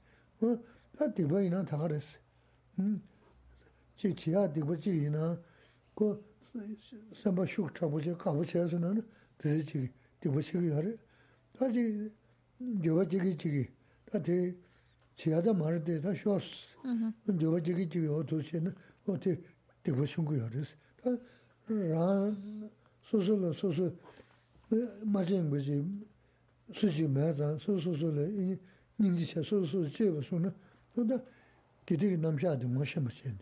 Ta 0.95 1.07
dikpa 1.07 1.41
ina 1.41 1.63
taka 1.63 1.88
resi. 1.88 2.17
Chi 3.95 4.13
chiya 4.13 4.47
dikpa 4.47 4.75
chi 4.77 5.03
ina 5.03 5.38
ko 5.93 6.23
samba 7.11 7.45
shuk 7.45 7.73
chabu 7.73 7.99
che, 7.99 8.15
kabu 8.15 8.41
che 8.43 8.65
su 8.65 8.77
na 8.77 8.93
tizi 9.36 9.63
chi 9.63 9.91
dikpa 10.19 10.39
chi 10.39 10.57
kuya 10.57 10.79
re. 10.79 10.97
Ta 11.51 11.69
chi 11.69 12.09
gyoba 12.57 13.05
chigi 13.05 13.36
chigi, 13.36 13.69
ta 14.05 14.19
te 14.21 14.57
chiya 15.15 15.41
da 15.41 15.51
mara 15.53 15.77
te 15.81 15.99
ta 15.99 16.13
shos. 16.13 16.77
Gyoba 17.25 17.59
chigi 17.59 17.88
chigi 17.88 18.07
o 18.07 18.23
tu 18.23 18.38
che 18.38 18.59
na 18.61 18.73
o 19.03 19.17
te 19.17 19.43
dikpa 19.81 20.05
chukkuya 20.05 20.47
resi. 20.47 20.75
Ta 21.01 21.19
raan 21.67 22.71
susu 23.01 23.36
la 23.38 23.51
susu 23.51 23.93
ma 25.03 25.21
chen 25.21 25.49
su, 26.72 26.86
ma 26.86 26.88
chi 26.88 26.88
su 26.88 26.88
chi 26.88 27.07
maya 27.07 27.34
zang, 27.34 27.59
su 27.59 27.78
su 27.78 27.94
su 27.94 28.11
la, 28.11 28.22
nying 28.22 29.16
chi 29.16 29.24
cha 29.24 29.42
su 29.42 29.64
su 29.64 29.82
chi 29.90 30.11
ba 30.11 30.20
su 30.22 30.38
na, 30.38 30.53
기대 31.90 32.16
남자들 32.16 32.68
뭐 32.68 32.84
심으신. 32.84 33.36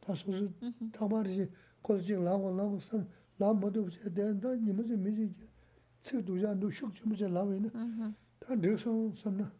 ta 0.00 0.14
susu 0.14 0.52
tamari 0.92 1.34
shi 1.34 1.48
kola 1.82 2.00
chik 2.00 2.18
lango 2.18 2.50
lango 2.50 2.80
sam, 2.80 3.06
lam 3.38 3.60
madu 3.60 3.84
bise 3.84 4.10
den, 4.12 4.40
ta 4.40 4.48
nima 4.54 4.82
zi 4.82 4.96
mi 4.96 5.14
zi 5.14 5.34
tsuk 6.02 6.24
tuja 6.24 6.54
ndu 6.54 6.70
shuk 6.70 6.92
chumu 6.94 7.14
zi 7.14 7.28
labi 7.28 7.60
na, 7.60 8.14
ta 8.38 8.54
dhik 8.56 8.78
song 8.78 9.14
sam 9.14 9.36
na, 9.36 9.52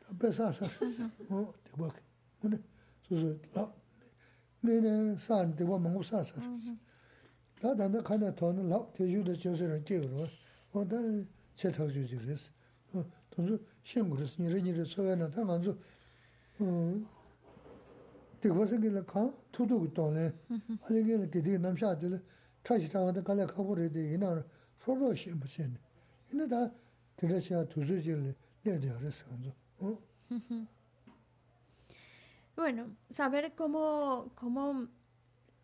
ta 0.00 0.12
pesa 0.18 0.52
sar, 0.52 0.70
o 1.30 1.52
dikwa 1.64 1.88
ki, 1.92 2.00
mune 2.42 2.62
susu 3.02 3.38
lab, 3.54 3.72
mene 4.60 5.16
san 5.18 5.54
dikwa 5.54 5.78
mungu 5.78 6.02
sa 6.02 6.22
sar. 6.22 6.42
Ta 7.60 7.74
tanda 7.74 8.00
kanya 8.02 8.32
tona 8.32 8.62
lab, 8.62 8.92
te 8.94 9.04
yu 9.04 9.22
da 9.22 9.32
chio 9.34 9.54
zi 9.54 9.66
rang 9.66 9.82
kiyo 9.82 10.02
rwa, 10.02 10.28
o 10.72 10.86
ta 10.86 10.96
che 11.56 11.70
tau 11.70 11.88
zi 11.88 12.04
zi 12.04 12.16
resi, 12.18 12.50
tonzu 13.30 13.58
shen 13.82 14.08
gu 14.08 14.14
resi, 14.16 14.42
nire 14.42 14.60
nire 14.60 14.84
tsoya 14.84 15.16
na, 15.16 15.28
ta 15.28 15.42
nganzu, 15.42 15.76
nī 18.43 18.49
rē 18.49 18.53
nī 18.53 18.53
rē 18.53 18.53
sō 18.53 18.53
wē 18.53 18.53
nā, 18.53 18.53
dā 18.53 18.53
ngā 18.53 18.53
sō, 18.53 18.53
dī 18.53 18.53
bā 18.53 18.63
sā 18.67 18.77
kī 18.83 18.89
lā 18.91 19.03
kā, 19.07 19.21
tū 19.53 19.67
tū 19.69 19.75
kī 19.83 19.89
tō 19.97 20.05
nē, 20.17 20.25
ā 20.83 20.87
lī 20.93 21.01
kī 21.07 21.19
lā 21.19 21.27
kī 21.31 21.39
tī 21.43 21.49
kī 21.55 21.59
nām 21.63 21.75
shā 21.79 21.95
tī 21.99 22.11
lā, 22.11 22.19
차시 22.63 22.89
장한테 22.89 23.21
갈래 23.23 23.45
가버려 23.45 23.89
돼 23.91 24.13
이나 24.13 24.43
서로 24.79 25.13
심으신 25.13 25.77
이나다 26.31 26.71
들으셔 27.17 27.65
두주질 27.67 28.35
내려서 28.63 29.25
어 29.79 29.99
Bueno, 32.55 32.95
saber 33.09 33.55
cómo, 33.55 34.31
cómo 34.35 34.87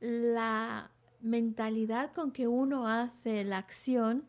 la 0.01 0.89
mentalidad 1.21 2.11
con 2.13 2.31
que 2.31 2.47
uno 2.47 2.87
hace 2.87 3.43
la 3.43 3.59
acción 3.59 4.25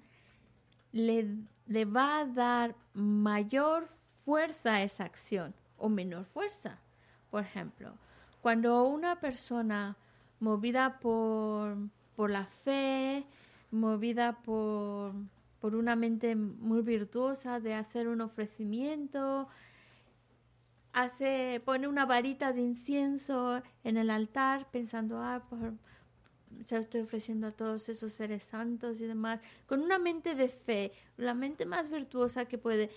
le, 0.92 1.38
le 1.66 1.84
va 1.86 2.20
a 2.20 2.26
dar 2.26 2.76
mayor 2.92 3.86
fuerza 4.26 4.74
a 4.74 4.82
esa 4.82 5.04
acción 5.04 5.54
o 5.78 5.88
menor 5.88 6.26
fuerza. 6.26 6.78
Por 7.30 7.44
ejemplo, 7.44 7.94
cuando 8.45 8.83
una 8.83 9.19
persona 9.19 9.97
movida 10.39 10.99
por 10.99 11.77
por 12.15 12.29
la 12.29 12.45
fe, 12.45 13.25
movida 13.71 14.43
por, 14.43 15.13
por 15.59 15.73
una 15.73 15.95
mente 15.95 16.35
muy 16.35 16.83
virtuosa 16.83 17.59
de 17.59 17.73
hacer 17.73 18.07
un 18.07 18.21
ofrecimiento, 18.21 19.47
hace, 20.93 21.59
pone 21.65 21.87
una 21.87 22.05
varita 22.05 22.53
de 22.53 22.61
incienso 22.61 23.63
en 23.83 23.97
el 23.97 24.11
altar 24.11 24.69
pensando, 24.69 25.17
ah, 25.23 25.43
ya 26.65 26.77
estoy 26.77 27.01
ofreciendo 27.01 27.47
a 27.47 27.51
todos 27.51 27.89
esos 27.89 28.13
seres 28.13 28.43
santos 28.43 29.01
y 29.01 29.07
demás, 29.07 29.41
con 29.65 29.81
una 29.81 29.97
mente 29.97 30.35
de 30.35 30.49
fe, 30.49 30.91
la 31.17 31.33
mente 31.33 31.65
más 31.65 31.89
virtuosa 31.89 32.45
que 32.45 32.59
puede, 32.59 32.91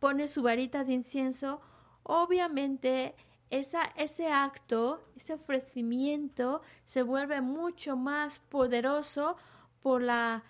pone 0.00 0.26
su 0.26 0.42
varita 0.42 0.82
de 0.82 0.94
incienso, 0.94 1.60
obviamente 2.02 3.14
esa, 3.52 3.84
ese 3.96 4.32
acto, 4.32 5.04
ese 5.14 5.34
ofrecimiento 5.34 6.62
se 6.86 7.02
vuelve 7.02 7.42
mucho 7.42 7.96
más 7.98 8.38
poderoso 8.40 9.36
por 9.82 10.00
la 10.00 10.42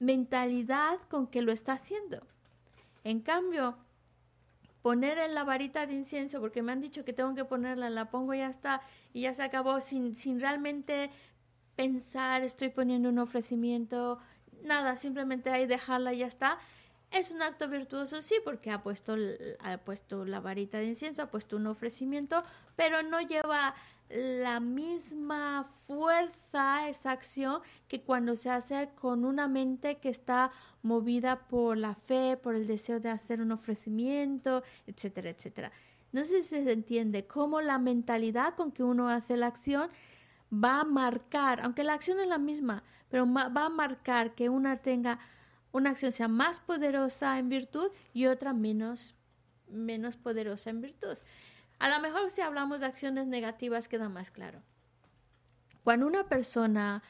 mentalidad 0.00 0.98
con 1.08 1.28
que 1.28 1.40
lo 1.40 1.52
está 1.52 1.74
haciendo. 1.74 2.26
En 3.04 3.20
cambio, 3.20 3.76
poner 4.82 5.18
en 5.18 5.34
la 5.34 5.44
varita 5.44 5.86
de 5.86 5.94
incienso, 5.94 6.40
porque 6.40 6.62
me 6.62 6.72
han 6.72 6.80
dicho 6.80 7.04
que 7.04 7.12
tengo 7.12 7.32
que 7.36 7.44
ponerla, 7.44 7.90
la 7.90 8.10
pongo 8.10 8.34
y 8.34 8.38
ya 8.38 8.48
está, 8.48 8.80
y 9.12 9.20
ya 9.20 9.32
se 9.32 9.44
acabó, 9.44 9.80
sin, 9.80 10.16
sin 10.16 10.40
realmente 10.40 11.10
pensar, 11.76 12.42
estoy 12.42 12.70
poniendo 12.70 13.08
un 13.08 13.20
ofrecimiento, 13.20 14.18
nada, 14.64 14.96
simplemente 14.96 15.50
ahí 15.50 15.66
dejarla 15.66 16.12
y 16.12 16.18
ya 16.18 16.26
está. 16.26 16.58
Es 17.10 17.30
un 17.30 17.40
acto 17.40 17.68
virtuoso, 17.68 18.20
sí, 18.20 18.34
porque 18.44 18.70
ha 18.70 18.82
puesto, 18.82 19.16
ha 19.60 19.78
puesto 19.78 20.24
la 20.24 20.40
varita 20.40 20.78
de 20.78 20.86
incienso, 20.86 21.22
ha 21.22 21.30
puesto 21.30 21.56
un 21.56 21.66
ofrecimiento, 21.66 22.42
pero 22.74 23.02
no 23.02 23.20
lleva 23.20 23.74
la 24.08 24.60
misma 24.60 25.64
fuerza 25.86 26.88
esa 26.88 27.10
acción 27.10 27.60
que 27.88 28.02
cuando 28.02 28.36
se 28.36 28.50
hace 28.50 28.90
con 28.94 29.24
una 29.24 29.48
mente 29.48 29.96
que 29.98 30.08
está 30.08 30.50
movida 30.82 31.48
por 31.48 31.76
la 31.76 31.94
fe, 31.94 32.36
por 32.36 32.54
el 32.54 32.66
deseo 32.66 33.00
de 33.00 33.10
hacer 33.10 33.40
un 33.40 33.50
ofrecimiento, 33.50 34.62
etcétera, 34.86 35.30
etcétera. 35.30 35.72
No 36.12 36.22
sé 36.22 36.42
si 36.42 36.62
se 36.62 36.72
entiende 36.72 37.26
cómo 37.26 37.60
la 37.60 37.78
mentalidad 37.78 38.54
con 38.54 38.70
que 38.70 38.84
uno 38.84 39.08
hace 39.08 39.36
la 39.36 39.48
acción 39.48 39.90
va 40.52 40.80
a 40.80 40.84
marcar, 40.84 41.60
aunque 41.62 41.82
la 41.82 41.94
acción 41.94 42.20
es 42.20 42.28
la 42.28 42.38
misma, 42.38 42.84
pero 43.08 43.26
va 43.32 43.66
a 43.66 43.68
marcar 43.68 44.34
que 44.34 44.48
una 44.48 44.76
tenga 44.76 45.18
una 45.72 45.90
acción 45.90 46.12
sea 46.12 46.28
más 46.28 46.60
poderosa 46.60 47.38
en 47.38 47.48
virtud 47.48 47.90
y 48.12 48.26
otra 48.26 48.52
menos, 48.52 49.14
menos 49.68 50.16
poderosa 50.16 50.70
en 50.70 50.80
virtud. 50.80 51.16
A 51.78 51.88
lo 51.88 52.00
mejor 52.00 52.30
si 52.30 52.40
hablamos 52.40 52.80
de 52.80 52.86
acciones 52.86 53.26
negativas 53.26 53.88
queda 53.88 54.08
más 54.08 54.30
claro. 54.30 54.62
Cuando 55.84 56.06
una 56.06 56.28
persona 56.28 57.02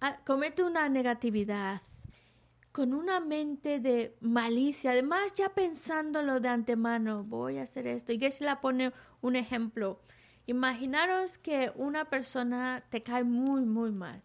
ah, 0.00 0.18
comete 0.24 0.62
una 0.62 0.88
negatividad 0.88 1.80
con 2.72 2.94
una 2.94 3.18
mente 3.18 3.80
de 3.80 4.16
malicia, 4.20 4.92
además 4.92 5.34
ya 5.34 5.48
pensándolo 5.48 6.38
de 6.38 6.48
antemano, 6.48 7.24
voy 7.24 7.58
a 7.58 7.62
hacer 7.62 7.86
esto, 7.86 8.12
y 8.12 8.30
se 8.30 8.44
la 8.44 8.60
pone 8.60 8.92
un 9.20 9.34
ejemplo. 9.34 10.00
Imaginaros 10.46 11.38
que 11.38 11.72
una 11.74 12.04
persona 12.04 12.84
te 12.88 13.02
cae 13.02 13.24
muy, 13.24 13.62
muy 13.62 13.90
mal. 13.90 14.22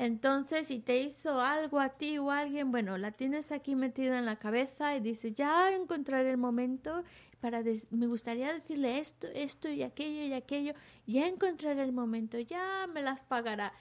Entonces, 0.00 0.68
si 0.68 0.78
te 0.78 0.96
hizo 1.02 1.42
algo 1.42 1.78
a 1.78 1.90
ti 1.90 2.16
o 2.16 2.30
a 2.30 2.38
alguien, 2.38 2.70
bueno, 2.70 2.96
la 2.96 3.12
tienes 3.12 3.52
aquí 3.52 3.76
metida 3.76 4.18
en 4.18 4.24
la 4.24 4.36
cabeza 4.36 4.96
y 4.96 5.00
dices, 5.00 5.34
ya 5.34 5.70
encontraré 5.74 6.30
el 6.30 6.38
momento 6.38 7.04
para, 7.38 7.62
me 7.90 8.06
gustaría 8.06 8.50
decirle 8.50 8.98
esto, 8.98 9.26
esto 9.34 9.68
y 9.68 9.82
aquello 9.82 10.22
y 10.22 10.32
aquello, 10.32 10.72
ya 11.06 11.26
encontraré 11.26 11.82
el 11.82 11.92
momento, 11.92 12.38
ya 12.38 12.86
me 12.90 13.02
las 13.02 13.20
pagará. 13.20 13.74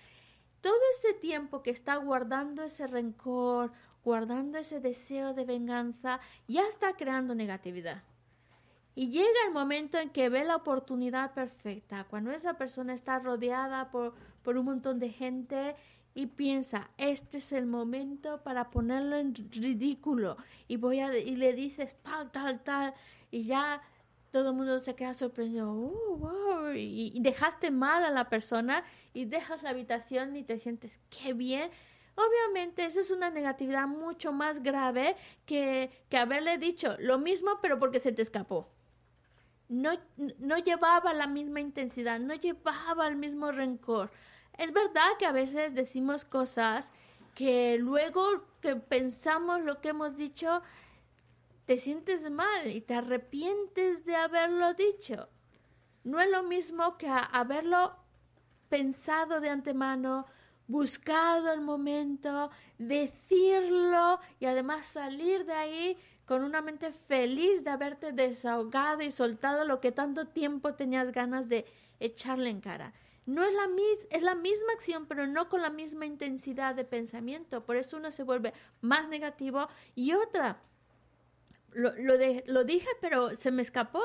Todo 0.59 0.75
ese 0.97 1.13
tiempo 1.13 1.63
que 1.63 1.69
está 1.69 1.95
guardando 1.95 2.63
ese 2.63 2.85
rencor, 2.85 3.71
guardando 4.03 4.57
ese 4.57 4.81
deseo 4.81 5.33
de 5.33 5.45
venganza, 5.45 6.19
ya 6.49 6.67
está 6.67 6.97
creando 6.97 7.33
negatividad. 7.33 8.03
Y 8.93 9.09
llega 9.11 9.45
el 9.47 9.53
momento 9.53 9.97
en 9.97 10.09
que 10.09 10.27
ve 10.27 10.43
la 10.43 10.57
oportunidad 10.57 11.33
perfecta, 11.33 12.03
cuando 12.09 12.31
esa 12.31 12.55
persona 12.55 12.93
está 12.93 13.19
rodeada 13.19 13.89
por, 13.89 14.15
por 14.43 14.57
un 14.57 14.65
montón 14.65 14.99
de 14.99 15.11
gente 15.11 15.77
y 16.15 16.27
piensa, 16.27 16.89
este 16.97 17.37
es 17.37 17.51
el 17.51 17.65
momento 17.65 18.41
para 18.43 18.71
ponerlo 18.71 19.15
en 19.17 19.33
ridículo 19.33 20.37
y 20.67 20.77
voy 20.77 20.99
a 20.99 21.17
y 21.17 21.35
le 21.35 21.53
dices 21.53 21.97
tal 22.01 22.31
tal 22.31 22.63
tal 22.63 22.93
y 23.31 23.43
ya 23.43 23.81
todo 24.31 24.49
el 24.49 24.55
mundo 24.55 24.79
se 24.79 24.95
queda 24.95 25.13
sorprendido 25.13 25.71
oh, 25.71 26.71
y, 26.73 27.17
dejaste 27.19 27.71
mal 27.71 28.03
a 28.03 28.11
la 28.11 28.29
persona 28.29 28.83
y 29.13 29.25
dejas 29.25 29.63
la 29.63 29.69
habitación 29.69 30.35
y 30.35 30.43
te 30.43 30.57
sientes 30.59 30.99
qué 31.09 31.33
bien 31.33 31.69
obviamente 32.15 32.85
esa 32.85 33.01
es 33.01 33.11
una 33.11 33.29
negatividad 33.29 33.87
mucho 33.87 34.33
más 34.33 34.61
grave 34.61 35.15
que, 35.45 35.89
que 36.09 36.17
haberle 36.17 36.57
dicho 36.57 36.95
lo 36.99 37.19
mismo 37.19 37.59
pero 37.61 37.79
porque 37.79 37.99
se 37.99 38.11
te 38.11 38.21
escapó. 38.21 38.67
No, 39.69 39.91
no 40.39 40.57
llevaba 40.57 41.13
la 41.13 41.27
misma 41.27 41.59
intensidad 41.59 42.19
no 42.19 42.33
llevaba 42.33 43.07
el 43.07 43.15
mismo 43.15 43.51
rencor 43.51 44.09
es 44.59 44.73
verdad 44.73 45.09
que 45.17 45.25
a 45.25 45.31
veces 45.31 45.73
decimos 45.73 46.25
cosas 46.25 46.91
que 47.33 47.77
luego 47.79 48.43
que 48.61 48.75
pensamos 48.75 49.61
lo 49.61 49.79
que 49.79 49.89
hemos 49.89 50.17
dicho, 50.17 50.61
te 51.65 51.77
sientes 51.77 52.29
mal 52.29 52.67
y 52.67 52.81
te 52.81 52.93
arrepientes 52.93 54.03
de 54.03 54.17
haberlo 54.17 54.73
dicho. 54.73 55.29
No 56.03 56.19
es 56.19 56.29
lo 56.29 56.43
mismo 56.43 56.97
que 56.97 57.07
haberlo 57.07 57.95
pensado 58.67 59.39
de 59.39 59.49
antemano, 59.49 60.25
buscado 60.67 61.53
el 61.53 61.61
momento, 61.61 62.51
decirlo 62.77 64.19
y 64.41 64.45
además 64.45 64.87
salir 64.87 65.45
de 65.45 65.53
ahí 65.53 65.97
con 66.25 66.43
una 66.43 66.61
mente 66.61 66.91
feliz 66.91 67.63
de 67.63 67.69
haberte 67.69 68.11
desahogado 68.11 69.03
y 69.03 69.11
soltado 69.11 69.63
lo 69.63 69.79
que 69.79 69.93
tanto 69.93 70.27
tiempo 70.27 70.73
tenías 70.73 71.13
ganas 71.13 71.47
de 71.47 71.65
echarle 72.01 72.49
en 72.49 72.59
cara. 72.59 72.93
No 73.29 73.43
es 73.43 73.53
la, 73.53 73.67
mis 73.67 74.07
es 74.09 74.23
la 74.23 74.33
misma 74.33 74.73
acción, 74.73 75.05
pero 75.05 75.27
no 75.27 75.49
con 75.49 75.61
la 75.61 75.69
misma 75.69 76.07
intensidad 76.07 76.73
de 76.73 76.83
pensamiento. 76.83 77.63
Por 77.63 77.75
eso 77.75 77.97
uno 77.97 78.11
se 78.11 78.23
vuelve 78.23 78.53
más 78.81 79.07
negativo 79.07 79.67
y 79.93 80.13
otra. 80.13 80.59
Lo, 81.73 81.93
lo, 81.95 82.15
lo 82.47 82.63
dije, 82.63 82.87
pero 83.01 83.35
se 83.35 83.51
me 83.51 83.61
escapó. 83.61 84.01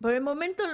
Por 0.00 0.14
el 0.14 0.20
momento, 0.20 0.64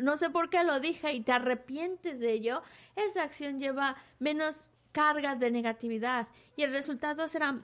no 0.00 0.18
sé 0.18 0.28
por 0.28 0.50
qué 0.50 0.64
lo 0.64 0.80
dije 0.80 1.14
y 1.14 1.22
te 1.22 1.32
arrepientes 1.32 2.20
de 2.20 2.32
ello. 2.32 2.60
Esa 2.94 3.22
acción 3.22 3.58
lleva 3.58 3.96
menos 4.18 4.68
carga 4.92 5.36
de 5.36 5.50
negatividad 5.50 6.28
y 6.56 6.62
el 6.62 6.72
resultado 6.72 7.26
será 7.26 7.62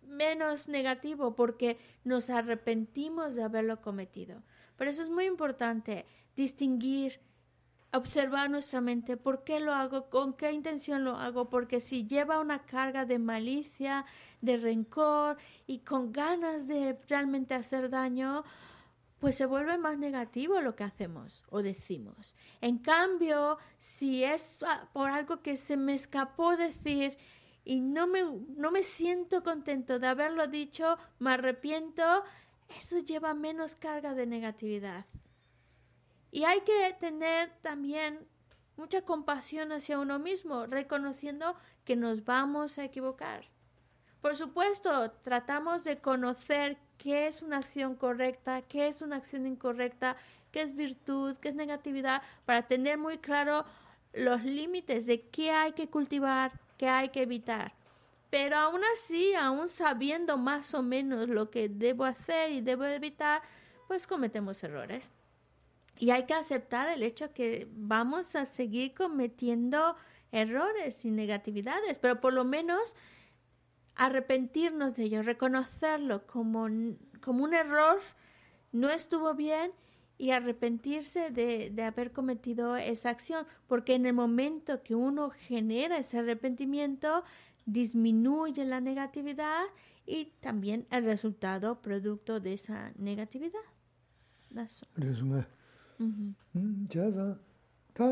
menos 0.00 0.68
negativo 0.68 1.34
porque 1.34 1.78
nos 2.04 2.30
arrepentimos 2.30 3.34
de 3.34 3.42
haberlo 3.42 3.82
cometido. 3.82 4.42
Por 4.78 4.88
eso 4.88 5.02
es 5.02 5.10
muy 5.10 5.26
importante 5.26 6.06
distinguir 6.34 7.20
observar 7.92 8.50
nuestra 8.50 8.80
mente, 8.80 9.16
¿por 9.16 9.44
qué 9.44 9.60
lo 9.60 9.72
hago? 9.72 10.08
¿Con 10.10 10.34
qué 10.34 10.52
intención 10.52 11.04
lo 11.04 11.16
hago? 11.16 11.48
Porque 11.48 11.80
si 11.80 12.06
lleva 12.06 12.40
una 12.40 12.64
carga 12.64 13.04
de 13.04 13.18
malicia, 13.18 14.04
de 14.40 14.56
rencor 14.56 15.36
y 15.66 15.80
con 15.80 16.12
ganas 16.12 16.66
de 16.66 16.98
realmente 17.08 17.54
hacer 17.54 17.88
daño, 17.90 18.44
pues 19.18 19.36
se 19.36 19.46
vuelve 19.46 19.78
más 19.78 19.98
negativo 19.98 20.60
lo 20.60 20.76
que 20.76 20.84
hacemos 20.84 21.44
o 21.50 21.62
decimos. 21.62 22.36
En 22.60 22.78
cambio, 22.78 23.58
si 23.78 24.24
es 24.24 24.64
por 24.92 25.10
algo 25.10 25.40
que 25.42 25.56
se 25.56 25.76
me 25.76 25.94
escapó 25.94 26.56
decir 26.56 27.16
y 27.64 27.80
no 27.80 28.06
me, 28.06 28.22
no 28.56 28.70
me 28.70 28.82
siento 28.82 29.42
contento 29.42 29.98
de 29.98 30.06
haberlo 30.06 30.46
dicho, 30.46 30.96
me 31.18 31.32
arrepiento, 31.32 32.02
eso 32.78 32.98
lleva 32.98 33.34
menos 33.34 33.74
carga 33.74 34.14
de 34.14 34.26
negatividad. 34.26 35.06
Y 36.36 36.44
hay 36.44 36.60
que 36.60 36.94
tener 37.00 37.50
también 37.62 38.18
mucha 38.76 39.00
compasión 39.00 39.72
hacia 39.72 39.98
uno 39.98 40.18
mismo, 40.18 40.66
reconociendo 40.66 41.56
que 41.86 41.96
nos 41.96 42.26
vamos 42.26 42.76
a 42.76 42.84
equivocar. 42.84 43.46
Por 44.20 44.36
supuesto, 44.36 45.10
tratamos 45.24 45.82
de 45.84 45.96
conocer 45.96 46.76
qué 46.98 47.26
es 47.26 47.40
una 47.40 47.56
acción 47.56 47.94
correcta, 47.94 48.60
qué 48.60 48.86
es 48.86 49.00
una 49.00 49.16
acción 49.16 49.46
incorrecta, 49.46 50.14
qué 50.52 50.60
es 50.60 50.76
virtud, 50.76 51.36
qué 51.40 51.48
es 51.48 51.54
negatividad, 51.54 52.20
para 52.44 52.66
tener 52.66 52.98
muy 52.98 53.16
claro 53.16 53.64
los 54.12 54.44
límites 54.44 55.06
de 55.06 55.22
qué 55.30 55.52
hay 55.52 55.72
que 55.72 55.88
cultivar, 55.88 56.52
qué 56.76 56.86
hay 56.86 57.08
que 57.08 57.22
evitar. 57.22 57.72
Pero 58.28 58.58
aún 58.58 58.82
así, 58.92 59.34
aún 59.34 59.70
sabiendo 59.70 60.36
más 60.36 60.74
o 60.74 60.82
menos 60.82 61.30
lo 61.30 61.48
que 61.48 61.70
debo 61.70 62.04
hacer 62.04 62.52
y 62.52 62.60
debo 62.60 62.84
evitar, 62.84 63.40
pues 63.88 64.06
cometemos 64.06 64.62
errores. 64.62 65.10
Y 65.98 66.10
hay 66.10 66.24
que 66.26 66.34
aceptar 66.34 66.88
el 66.88 67.02
hecho 67.02 67.32
que 67.32 67.68
vamos 67.72 68.36
a 68.36 68.44
seguir 68.44 68.94
cometiendo 68.94 69.96
errores 70.32 71.04
y 71.04 71.10
negatividades, 71.10 71.98
pero 71.98 72.20
por 72.20 72.32
lo 72.32 72.44
menos 72.44 72.94
arrepentirnos 73.94 74.96
de 74.96 75.04
ello, 75.04 75.22
reconocerlo 75.22 76.26
como, 76.26 76.68
como 77.22 77.44
un 77.44 77.54
error, 77.54 77.98
no 78.72 78.90
estuvo 78.90 79.34
bien 79.34 79.72
y 80.18 80.30
arrepentirse 80.30 81.30
de, 81.30 81.70
de, 81.70 81.82
haber 81.82 82.12
cometido 82.12 82.76
esa 82.76 83.10
acción, 83.10 83.46
porque 83.66 83.94
en 83.94 84.06
el 84.06 84.12
momento 84.12 84.82
que 84.82 84.94
uno 84.94 85.30
genera 85.30 85.98
ese 85.98 86.18
arrepentimiento, 86.18 87.22
disminuye 87.64 88.64
la 88.64 88.80
negatividad 88.80 89.64
y 90.06 90.26
también 90.40 90.86
el 90.90 91.04
resultado 91.04 91.80
producto 91.80 92.40
de 92.40 92.54
esa 92.54 92.92
negatividad. 92.96 93.60
Mm-hmm. 96.00 96.88
제가 96.90 97.38
다 97.94 98.04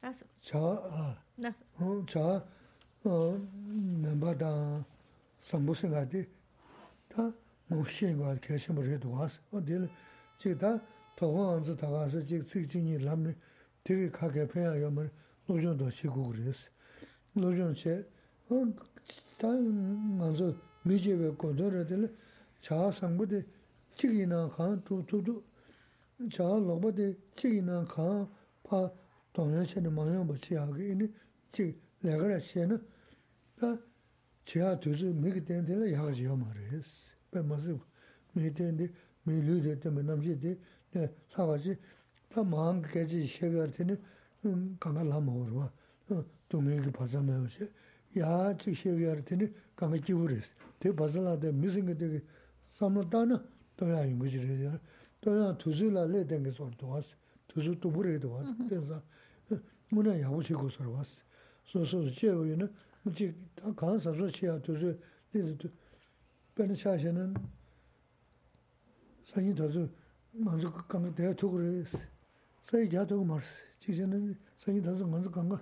나서. 0.00 0.24
자 0.40 1.18
나서. 1.34 2.06
자 2.06 2.44
넘바다. 3.02 4.84
삼부스가디 5.40 6.26
다 7.08 7.32
모시가 7.68 8.36
계속 8.40 8.74
버려도 8.74 9.12
와서 9.12 9.40
어딜 9.52 9.88
제가 10.38 10.80
더원즈 11.16 11.76
다가서 11.76 12.20
지금 12.22 12.44
직진이 12.46 12.98
람네 12.98 13.34
되게 13.84 14.10
가게 14.10 14.46
배야 14.46 14.74
뭐 14.90 15.08
노정도 15.46 15.90
쉬고 15.90 16.22
그랬어. 16.30 16.70
노정체 17.32 18.04
다 19.38 19.48
먼저 19.48 20.54
미제베 20.84 21.30
고더라들 21.30 22.16
자 22.60 22.90
상부대 22.92 23.44
지기나 23.96 24.48
간 24.48 24.82
두두두. 24.84 25.42
chāwa 26.24 26.60
lōpa 26.64 26.92
tē 26.96 27.12
chīki 27.36 27.60
nā 27.60 27.84
kāng 27.92 28.24
pā 28.64 28.88
tōngyā 29.36 29.64
chē 29.68 29.82
nā 29.84 29.90
māngyā 29.92 30.24
bā 30.24 30.36
chī 30.40 30.56
āgā 30.56 30.80
inī 30.80 31.08
chīki 31.52 31.76
lēgā 32.08 32.30
rā 32.32 32.38
chē 32.40 32.64
nā 32.70 32.78
pā 33.60 33.76
chī 34.48 34.62
ā 34.64 34.72
tu 34.80 34.94
sī 34.96 35.12
mī 35.12 35.34
kī 35.36 35.44
tēn 35.44 35.68
tē 35.68 35.76
nā 35.76 35.90
yāgā 35.92 36.14
chī 36.16 36.24
yā 36.24 36.36
mā 36.40 36.48
rē 36.56 36.80
sī. 36.80 37.12
Pā 37.28 37.44
mā 37.44 37.60
sī 37.60 37.76
mī 38.32 38.48
tēn 38.48 38.80
tē, 38.80 38.88
mī 39.28 39.42
lū 39.44 39.60
tē 39.60 39.76
tē, 39.76 39.92
mī 39.92 40.06
nām 40.08 40.24
chī 40.24 40.34
tē, 40.40 40.56
lā 41.36 41.44
bā 41.52 41.58
chī 41.60 41.76
pā 42.32 42.40
māng 42.48 42.80
kā 42.80 43.04
chī 43.04 43.28
shē 43.28 43.52
gā 43.52 43.68
rā 43.68 43.76
tē 43.76 43.84
nā 43.84 44.00
kāngā 44.80 45.04
lā 45.04 45.20
mā 45.20 45.36
wā 45.36 45.46
rā 45.52 45.68
wā, 46.08 46.24
tō 46.48 46.64
mī 46.64 46.80
kī 46.80 46.96
pā 46.96 47.04
sā 47.04 47.20
mā 47.20 47.36
wā 47.44 47.52
chē, 47.52 47.68
yā 48.16 48.56
chī 48.56 48.72
shē 48.72 48.96
gā 48.96 49.20
rā 49.20 49.20
tē 49.20 49.36
nā 49.36 49.52
kāngā 49.76 50.00
jī 50.00 50.16
wū 50.16 50.32
rē 50.32 50.40
sī. 50.40 50.52
Tē 50.80 50.96
pā 50.96 51.12
sā 51.12 51.20
lā 51.20 51.36
tē 51.36 51.52
mī 51.52 51.68
sī 51.68 51.84
ngā 51.84 51.92
tē 52.00 52.08
kī 52.08 52.20
sām 52.72 52.96
lā 52.96 53.04
tā 53.04 53.26
nā 53.28 53.36
tō 53.76 53.92
yā 53.92 54.00
yī 54.08 54.16
ngā 54.16 54.32
chī 54.32 54.40
rē 54.40 54.56
sī 54.64 54.78
래 55.15 55.21
또야 55.21 55.57
두즈라 55.57 56.07
내된 56.07 56.49
소리도 56.51 56.87
왔어 56.87 57.15
두즈 57.47 57.79
또 57.79 57.91
부르기도 57.91 58.31
왔어 58.31 58.55
그래서 58.67 59.01
문에 59.89 60.21
야부시고 60.21 60.69
서로 60.69 60.93
왔어 60.93 61.23
소소 61.63 62.09
제외는 62.09 62.71
뭐지 63.03 63.35
다 63.55 63.71
간사서 63.73 64.31
치야 64.31 64.59
두즈 64.59 64.99
내도 65.31 65.69
변 66.55 66.73
샤샤는 66.75 67.33
산이 69.25 69.55
더서 69.55 69.87
먼저 70.31 70.71
강에 70.71 71.13
대해 71.13 71.33
두고 71.35 71.57
그랬어 71.57 71.97
사이 72.63 72.89
자도 72.89 73.23
말스 73.23 73.47
지제는 73.79 74.35
산이 74.57 74.81
더서 74.81 75.05
먼저 75.05 75.29
강가 75.29 75.61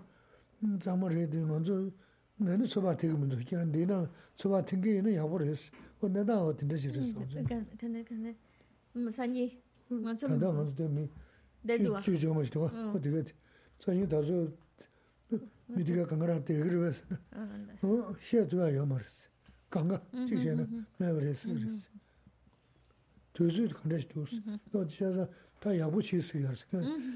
음 0.63 0.79
잠을 0.79 1.29
돼 1.29 1.39
먼저 1.39 1.89
내는 2.37 2.65
소바 2.65 2.97
되게 2.97 3.13
먼저 3.13 3.37
그냥 3.47 3.71
내나 3.71 4.09
소바 4.35 4.65
튕기는 4.65 5.13
야부를 5.13 5.49
했어 5.49 5.71
어 6.01 6.07
내가 6.07 6.43
어떤데 6.45 6.75
싫었어 6.77 7.13
근데 7.79 8.03
근데 8.03 8.35
음 8.95 9.11
산이 9.11 9.61
먼저 9.89 10.27
간다 10.27 10.51
먼저 10.51 10.75
되면 10.75 11.09
대두아 11.65 12.01
주저 12.01 12.33
뭐 12.33 12.43
있어 12.43 12.63
어떻게 12.63 13.23
산이 13.79 14.07
더서 14.09 14.47
미디가 15.67 16.05
강가라 16.07 16.43
때 16.43 16.57
그러면서 16.57 17.03
어 17.83 18.15
시에도야 18.21 18.73
요 18.75 18.85
말스 18.85 19.29
강가 19.69 20.01
지제는 20.27 20.85
내가 20.97 21.13
그랬어 21.13 21.49
그랬어 21.49 21.89
두즈 23.33 23.67
간다시 23.69 24.07
두스 24.07 24.41
너 24.71 24.85
진짜 24.85 25.27
다 25.59 25.77
야부치 25.77 26.17
있어요 26.17 26.49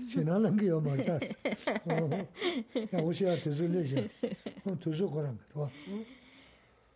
지나는 0.09 0.55
게 0.57 0.67
요말다 0.67 1.15
어 1.15 2.27
야부치야 2.93 3.41
두즈래지 3.41 4.09
어 4.65 4.77
두즈 4.79 5.05
거랑 5.07 5.37
봐 5.53 5.69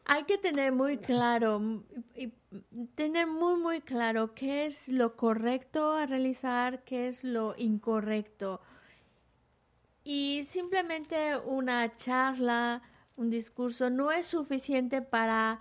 Hay 0.05 0.25
que 0.25 0.37
tener 0.37 0.73
muy 0.73 0.99
claro, 0.99 1.85
tener 2.95 3.27
muy, 3.27 3.57
muy 3.57 3.81
claro 3.81 4.35
qué 4.35 4.67
es 4.67 4.89
lo 4.89 5.17
correcto 5.17 5.93
a 5.93 6.07
realizar, 6.07 6.83
qué 6.85 7.09
es 7.09 7.23
lo 7.23 7.55
incorrecto. 7.57 8.61
Y 10.05 10.43
simplemente 10.45 11.37
una 11.39 11.95
charla, 11.97 12.83
un 13.17 13.31
discurso, 13.31 13.91
no 13.91 14.11
es 14.11 14.27
suficiente 14.27 15.03
para 15.03 15.61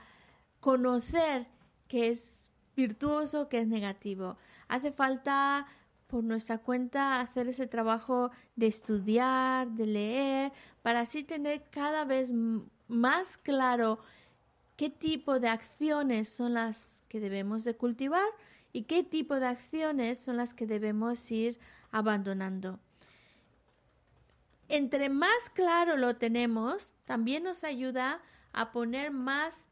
conocer 0.60 1.48
qué 1.88 2.10
es 2.10 2.52
virtuoso, 2.76 3.48
qué 3.48 3.60
es 3.60 3.68
negativo. 3.68 4.38
Hace 4.68 4.92
falta 4.92 5.68
por 6.08 6.24
nuestra 6.24 6.58
cuenta 6.58 7.20
hacer 7.22 7.48
ese 7.48 7.68
trabajo 7.68 8.32
de 8.56 8.68
estudiar, 8.68 9.70
de 9.70 9.86
leer, 9.86 10.52
para 10.82 11.02
así 11.02 11.24
tener 11.24 11.64
cada 11.70 12.06
vez 12.06 12.34
más 12.88 13.38
claro 13.38 14.00
qué 14.82 14.90
tipo 14.90 15.40
de 15.40 15.48
acciones 15.48 16.28
son 16.28 16.56
las 16.56 17.04
que 17.08 17.20
debemos 17.20 17.64
de 17.64 17.76
cultivar 17.76 18.26
y 18.74 18.86
qué 18.86 19.04
tipo 19.04 19.40
de 19.40 19.46
acciones 19.46 20.18
son 20.18 20.38
las 20.38 20.56
que 20.56 20.66
debemos 20.66 21.30
ir 21.30 21.60
abandonando. 21.92 22.80
Entre 24.70 25.08
más 25.10 25.52
claro 25.54 25.98
lo 25.98 26.16
tenemos, 26.16 26.94
también 27.06 27.44
nos 27.44 27.64
ayuda 27.64 28.24
a 28.54 28.72
poner 28.72 29.12
más 29.12 29.68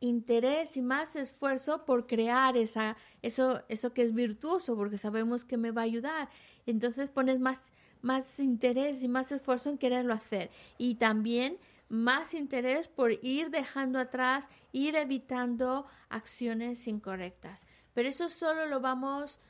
interés 0.00 0.76
y 0.76 0.82
más 0.82 1.14
esfuerzo 1.14 1.84
por 1.84 2.08
crear 2.08 2.56
esa, 2.56 2.96
eso, 3.22 3.62
eso 3.68 3.94
que 3.94 4.02
es 4.02 4.12
virtuoso, 4.12 4.74
porque 4.74 4.98
sabemos 4.98 5.44
que 5.44 5.56
me 5.56 5.70
va 5.70 5.82
a 5.82 5.84
ayudar. 5.84 6.28
Entonces 6.66 7.12
pones 7.12 7.38
más, 7.38 7.72
más 8.02 8.40
interés 8.40 9.04
y 9.04 9.08
más 9.08 9.30
esfuerzo 9.30 9.70
en 9.70 9.78
quererlo 9.78 10.14
hacer. 10.14 10.50
Y 10.78 10.96
también 10.96 11.58
más 11.88 12.34
interés 12.34 12.88
por 12.88 13.12
ir 13.24 13.50
dejando 13.50 13.98
atrás, 13.98 14.48
ir 14.72 14.96
evitando 14.96 15.86
acciones 16.08 16.86
incorrectas. 16.88 17.66
Pero 17.92 18.08
eso 18.08 18.28
solo 18.28 18.66
lo 18.66 18.80
vamos 18.80 19.40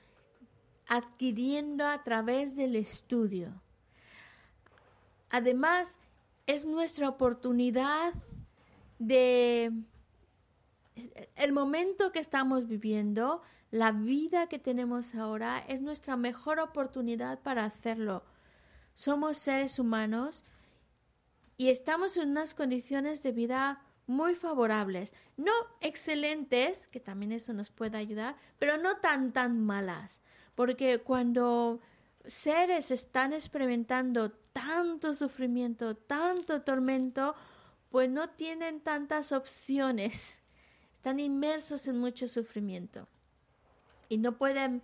adquiriendo 0.87 1.87
a 1.87 2.03
través 2.03 2.57
del 2.57 2.76
estudio. 2.76 3.62
Además, 5.30 5.99
es 6.47 6.64
nuestra 6.64 7.09
oportunidad 7.09 8.12
de 8.99 9.72
el 11.37 11.53
momento 11.53 12.12
que 12.12 12.20
estamos 12.20 12.68
viviendo, 12.68 13.43
la 13.70 13.91
vida 13.91 14.47
que 14.47 14.59
tenemos 14.59 15.14
ahora, 15.14 15.59
es 15.59 15.80
nuestra 15.80 16.16
mejor 16.16 16.61
oportunidad 16.61 17.41
para 17.41 17.64
hacerlo. 17.64 18.22
Somos 18.95 19.39
seres 19.39 19.78
humanos 19.78 20.45
y 21.57 21.68
estamos 21.68 22.16
en 22.16 22.30
unas 22.30 22.55
condiciones 22.55 23.22
de 23.22 23.32
vida 23.32 23.82
muy 24.07 24.34
favorables, 24.34 25.14
no 25.36 25.52
excelentes, 25.80 26.88
que 26.88 27.00
también 27.00 27.32
eso 27.32 27.52
nos 27.52 27.70
puede 27.70 27.96
ayudar, 27.96 28.36
pero 28.59 28.76
no 28.76 28.98
tan 28.98 29.32
tan 29.32 29.64
malas, 29.64 30.20
porque 30.55 31.00
cuando 31.00 31.80
seres 32.24 32.90
están 32.90 33.32
experimentando 33.32 34.32
tanto 34.52 35.14
sufrimiento, 35.14 35.96
tanto 35.96 36.62
tormento, 36.62 37.34
pues 37.90 38.11
no 38.11 38.28
tienen 38.30 38.80
tantas 38.80 39.32
opciones, 39.32 40.40
están 40.92 41.20
inmersos 41.20 41.86
en 41.86 41.98
mucho 41.98 42.26
sufrimiento. 42.26 43.09
Y 44.09 44.18
no 44.18 44.36
pueden, 44.36 44.82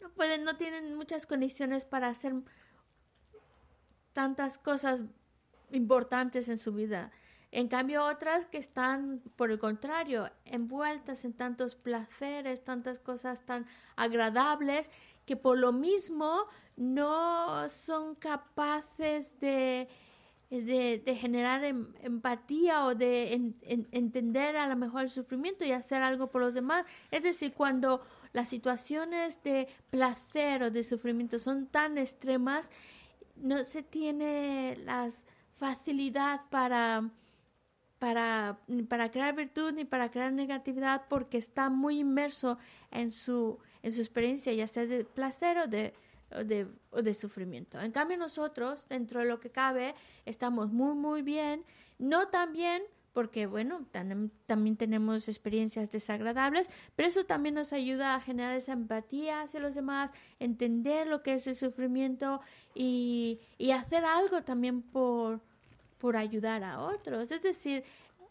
no 0.00 0.10
pueden, 0.10 0.44
no 0.44 0.56
tienen 0.56 0.94
muchas 0.96 1.26
condiciones 1.26 1.84
para 1.84 2.08
hacer 2.08 2.34
tantas 4.12 4.56
cosas 4.56 5.02
importantes 5.76 6.48
en 6.48 6.58
su 6.58 6.72
vida. 6.72 7.10
En 7.52 7.68
cambio, 7.68 8.04
otras 8.04 8.44
que 8.46 8.58
están, 8.58 9.22
por 9.36 9.50
el 9.50 9.58
contrario, 9.58 10.30
envueltas 10.44 11.24
en 11.24 11.32
tantos 11.32 11.76
placeres, 11.76 12.64
tantas 12.64 12.98
cosas 12.98 13.46
tan 13.46 13.66
agradables, 13.94 14.90
que 15.24 15.36
por 15.36 15.58
lo 15.58 15.72
mismo 15.72 16.44
no 16.76 17.68
son 17.68 18.14
capaces 18.16 19.38
de, 19.40 19.88
de, 20.50 21.16
generar 21.18 21.64
em, 21.64 21.94
empatía 22.02 22.84
o 22.84 22.94
de 22.94 23.32
entender 23.90 24.56
a 24.56 24.68
lo 24.68 24.76
mejor 24.76 25.02
el 25.02 25.10
sufrimiento 25.10 25.64
y 25.64 25.72
hacer 25.72 26.02
algo 26.02 26.28
por 26.28 26.42
los 26.42 26.54
demás. 26.54 26.84
Es 27.10 27.24
decir, 27.24 27.54
cuando 27.54 28.02
las 28.32 28.48
situaciones 28.48 29.42
de 29.42 29.68
placer 29.90 30.62
o 30.62 30.70
de 30.70 30.84
sufrimiento 30.84 31.38
son 31.38 31.66
tan 31.66 31.96
extremas, 31.96 32.70
no 33.36 33.64
se 33.64 33.82
tiene 33.82 34.76
las 34.84 35.26
facilidad 35.56 36.42
para, 36.50 37.10
para, 37.98 38.58
para 38.88 39.10
crear 39.10 39.34
virtud 39.34 39.72
ni 39.72 39.84
para 39.84 40.10
crear 40.10 40.32
negatividad 40.32 41.02
porque 41.08 41.38
está 41.38 41.70
muy 41.70 42.00
inmerso 42.00 42.58
en 42.90 43.10
su, 43.10 43.58
en 43.82 43.92
su 43.92 44.00
experiencia, 44.00 44.52
ya 44.52 44.68
sea 44.68 44.86
de 44.86 45.04
placer 45.04 45.58
o 45.58 45.66
de, 45.66 45.94
o 46.30 46.44
de, 46.44 46.66
o 46.90 47.02
de 47.02 47.14
sufrimiento. 47.14 47.80
En 47.80 47.92
cambio 47.92 48.16
nosotros, 48.16 48.86
dentro 48.88 49.20
de 49.20 49.26
lo 49.26 49.40
que 49.40 49.50
cabe, 49.50 49.94
estamos 50.24 50.70
muy, 50.70 50.94
muy 50.94 51.22
bien, 51.22 51.64
no 51.98 52.28
tan 52.28 52.52
bien 52.52 52.82
porque 53.16 53.46
bueno, 53.46 53.86
también 54.44 54.76
tenemos 54.76 55.26
experiencias 55.26 55.90
desagradables, 55.90 56.68
pero 56.94 57.08
eso 57.08 57.24
también 57.24 57.54
nos 57.54 57.72
ayuda 57.72 58.14
a 58.14 58.20
generar 58.20 58.54
esa 58.54 58.74
empatía 58.74 59.40
hacia 59.40 59.58
los 59.58 59.74
demás, 59.74 60.12
entender 60.38 61.06
lo 61.06 61.22
que 61.22 61.32
es 61.32 61.46
el 61.46 61.54
sufrimiento 61.54 62.42
y, 62.74 63.40
y 63.56 63.70
hacer 63.70 64.04
algo 64.04 64.42
también 64.42 64.82
por, 64.82 65.40
por 65.96 66.18
ayudar 66.18 66.62
a 66.62 66.78
otros. 66.78 67.30
Es 67.30 67.40
decir, 67.40 67.84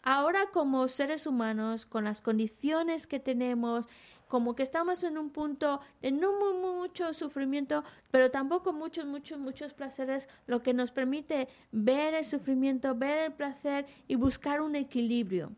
ahora 0.04 0.52
como 0.54 0.88
seres 0.88 1.26
humanos, 1.26 1.88
con 1.88 2.04
las 2.04 2.22
condiciones 2.22 3.08
que 3.08 3.20
tenemos, 3.20 3.88
como 4.28 4.56
que 4.56 4.64
estamos 4.64 5.04
en 5.04 5.18
un 5.18 5.30
punto 5.30 5.80
de 6.02 6.12
no 6.12 6.32
muy, 6.40 6.54
mucho 6.54 7.14
sufrimiento, 7.14 7.84
pero 8.12 8.32
tampoco 8.32 8.74
muchos, 8.74 9.06
muchos, 9.06 9.38
muchos 9.40 9.74
placeres, 9.74 10.28
lo 10.48 10.62
que 10.62 10.74
nos 10.74 10.92
permite 10.92 11.48
ver 11.72 12.14
el 12.14 12.26
sufrimiento, 12.26 12.96
ver 12.96 13.20
el 13.20 13.34
placer 13.34 13.86
y 14.08 14.16
buscar 14.16 14.62
un 14.62 14.76
equilibrio 14.76 15.52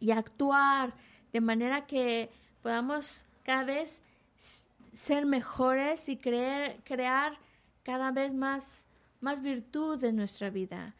y 0.00 0.10
actuar 0.10 0.94
de 1.32 1.40
manera 1.40 1.86
que 1.86 2.30
podamos 2.62 3.24
cada 3.44 3.64
vez 3.64 4.02
ser 4.92 5.26
mejores 5.26 6.08
y 6.08 6.16
creer, 6.16 6.80
crear 6.84 7.38
cada 7.82 8.10
vez 8.10 8.32
más, 8.32 8.86
más 9.20 9.42
virtud 9.42 10.02
en 10.04 10.16
nuestra 10.16 10.50
vida. 10.50 10.94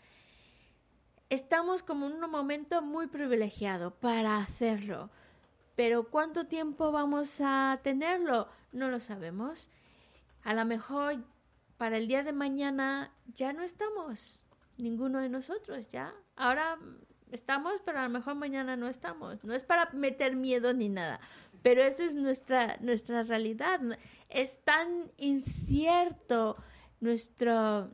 Estamos 1.28 1.82
como 1.82 2.06
en 2.06 2.22
un 2.22 2.30
momento 2.30 2.82
muy 2.82 3.06
privilegiado 3.06 3.90
para 3.90 4.38
hacerlo 4.38 5.10
pero 5.74 6.08
¿cuánto 6.08 6.46
tiempo 6.46 6.92
vamos 6.92 7.40
a 7.40 7.80
tenerlo? 7.82 8.48
No 8.72 8.88
lo 8.88 9.00
sabemos. 9.00 9.70
A 10.44 10.54
lo 10.54 10.64
mejor 10.64 11.24
para 11.78 11.96
el 11.96 12.08
día 12.08 12.22
de 12.22 12.32
mañana 12.32 13.12
ya 13.34 13.52
no 13.52 13.62
estamos, 13.62 14.44
ninguno 14.78 15.20
de 15.20 15.28
nosotros, 15.28 15.90
ya. 15.90 16.14
Ahora 16.36 16.78
estamos, 17.30 17.80
pero 17.84 17.98
a 17.98 18.04
lo 18.04 18.10
mejor 18.10 18.34
mañana 18.34 18.76
no 18.76 18.88
estamos. 18.88 19.42
No 19.44 19.54
es 19.54 19.64
para 19.64 19.90
meter 19.92 20.36
miedo 20.36 20.72
ni 20.74 20.88
nada, 20.88 21.20
pero 21.62 21.82
esa 21.82 22.04
es 22.04 22.14
nuestra, 22.14 22.76
nuestra 22.80 23.22
realidad. 23.22 23.80
Es 24.28 24.60
tan 24.64 25.10
incierto 25.16 26.56
nuestro, 27.00 27.90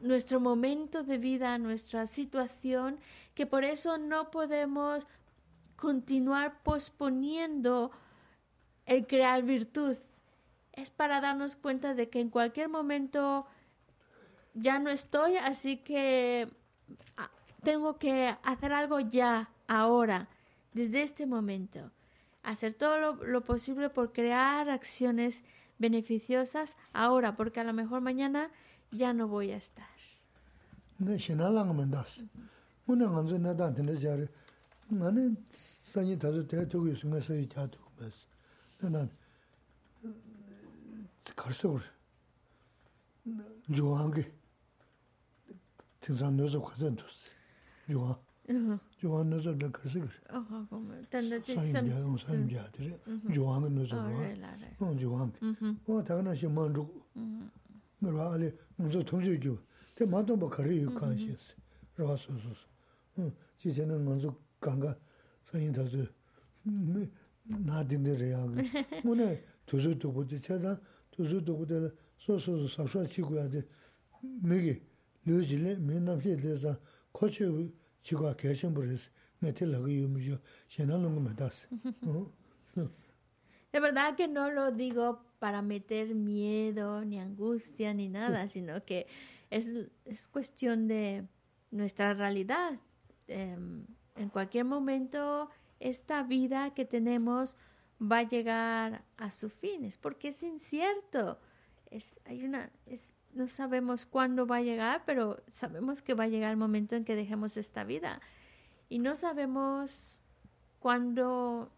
nuestro 0.00 0.40
momento 0.40 1.02
de 1.02 1.18
vida, 1.18 1.58
nuestra 1.58 2.06
situación, 2.06 2.98
que 3.34 3.46
por 3.46 3.64
eso 3.64 3.98
no 3.98 4.30
podemos 4.30 5.06
continuar 5.78 6.62
posponiendo 6.62 7.90
el 8.84 9.06
crear 9.06 9.42
virtud. 9.42 9.96
Es 10.72 10.90
para 10.90 11.20
darnos 11.20 11.56
cuenta 11.56 11.94
de 11.94 12.08
que 12.08 12.20
en 12.20 12.30
cualquier 12.30 12.68
momento 12.68 13.46
ya 14.54 14.78
no 14.78 14.90
estoy, 14.90 15.36
así 15.36 15.78
que 15.78 16.48
ah, 17.16 17.30
tengo 17.62 17.98
que 17.98 18.36
hacer 18.42 18.72
algo 18.72 19.00
ya, 19.00 19.50
ahora, 19.68 20.28
desde 20.72 21.02
este 21.02 21.26
momento. 21.26 21.90
Hacer 22.42 22.74
todo 22.74 23.14
lo, 23.14 23.40
posible 23.42 23.90
por 23.90 24.12
crear 24.12 24.70
acciones 24.70 25.44
beneficiosas 25.78 26.76
ahora, 26.92 27.36
porque 27.36 27.60
a 27.60 27.64
lo 27.64 27.72
mejor 27.72 28.00
mañana 28.00 28.50
ya 28.90 29.12
no 29.12 29.28
voy 29.28 29.52
a 29.52 29.56
estar. 29.56 29.86
나는 34.90 35.36
산이 35.84 36.18
다들 36.18 36.46
대통령 36.48 36.94
있으면서 36.94 37.34
이 37.34 37.48
자도 37.48 37.78
그래서 37.96 38.26
나는 38.80 39.10
가서 41.36 41.78
좋아한 43.74 44.10
게 44.12 44.32
등산 46.00 46.36
넣어서 46.36 46.60
가서 46.62 46.94
줬어. 46.94 47.08
좋아. 47.90 48.18
좋아한 48.98 49.28
넣어서 49.30 49.52
내가 49.52 49.70
가서 49.70 50.00
그래 50.00 50.10
아 50.28 50.66
그럼 50.70 51.06
단다 51.10 51.42
지금 51.42 51.62
산자들 52.16 53.00
좋아한 53.34 53.62
거 53.62 53.68
넣어서 53.68 53.96
어 54.78 54.96
좋아한 54.96 55.32
어 55.86 56.04
당연히 56.04 56.46
만족. 56.48 57.06
너라 58.00 58.32
알레 58.32 58.54
먼저 58.76 59.02
통제해 59.02 59.38
줘. 59.38 59.54
대 59.94 60.06
마도 60.06 60.36
뭐 60.36 60.48
거리 60.48 60.78
유칸시스. 60.78 61.56
로아소소스. 61.96 62.66
응. 63.18 63.32
지제는 63.58 64.04
먼저 64.04 64.34
De 83.72 83.80
verdad 83.80 84.16
que 84.16 84.28
no 84.28 84.50
lo 84.50 84.72
digo 84.72 85.22
para 85.38 85.62
meter 85.62 86.14
miedo, 86.14 87.04
ni 87.04 87.20
angustia, 87.20 87.94
ni 87.94 88.08
nada, 88.08 88.48
sino 88.48 88.84
que 88.84 89.06
es, 89.50 89.90
es 90.04 90.28
cuestión 90.28 90.88
de 90.88 91.26
nuestra 91.70 92.14
realidad. 92.14 92.80
Em, 93.26 93.84
en 94.18 94.28
cualquier 94.28 94.64
momento, 94.64 95.48
esta 95.80 96.22
vida 96.22 96.74
que 96.74 96.84
tenemos 96.84 97.56
va 98.00 98.18
a 98.18 98.22
llegar 98.22 99.04
a 99.16 99.30
su 99.30 99.48
fin, 99.48 99.84
es 99.84 99.98
porque 99.98 100.28
es 100.28 100.42
incierto. 100.42 101.38
Es, 101.90 102.20
hay 102.24 102.44
una, 102.44 102.70
no 103.32 103.46
sabemos 103.46 104.06
cuándo 104.06 104.46
va 104.46 104.56
a 104.56 104.62
llegar, 104.62 105.02
pero 105.06 105.42
sabemos 105.48 106.02
que 106.02 106.14
va 106.14 106.24
a 106.24 106.28
llegar 106.28 106.50
el 106.50 106.56
momento 106.56 106.96
en 106.96 107.04
que 107.04 107.16
dejemos 107.16 107.56
esta 107.56 107.84
vida. 107.84 108.20
Y 108.88 108.98
no 108.98 109.16
sabemos 109.16 110.22
cuándo, 110.78 111.72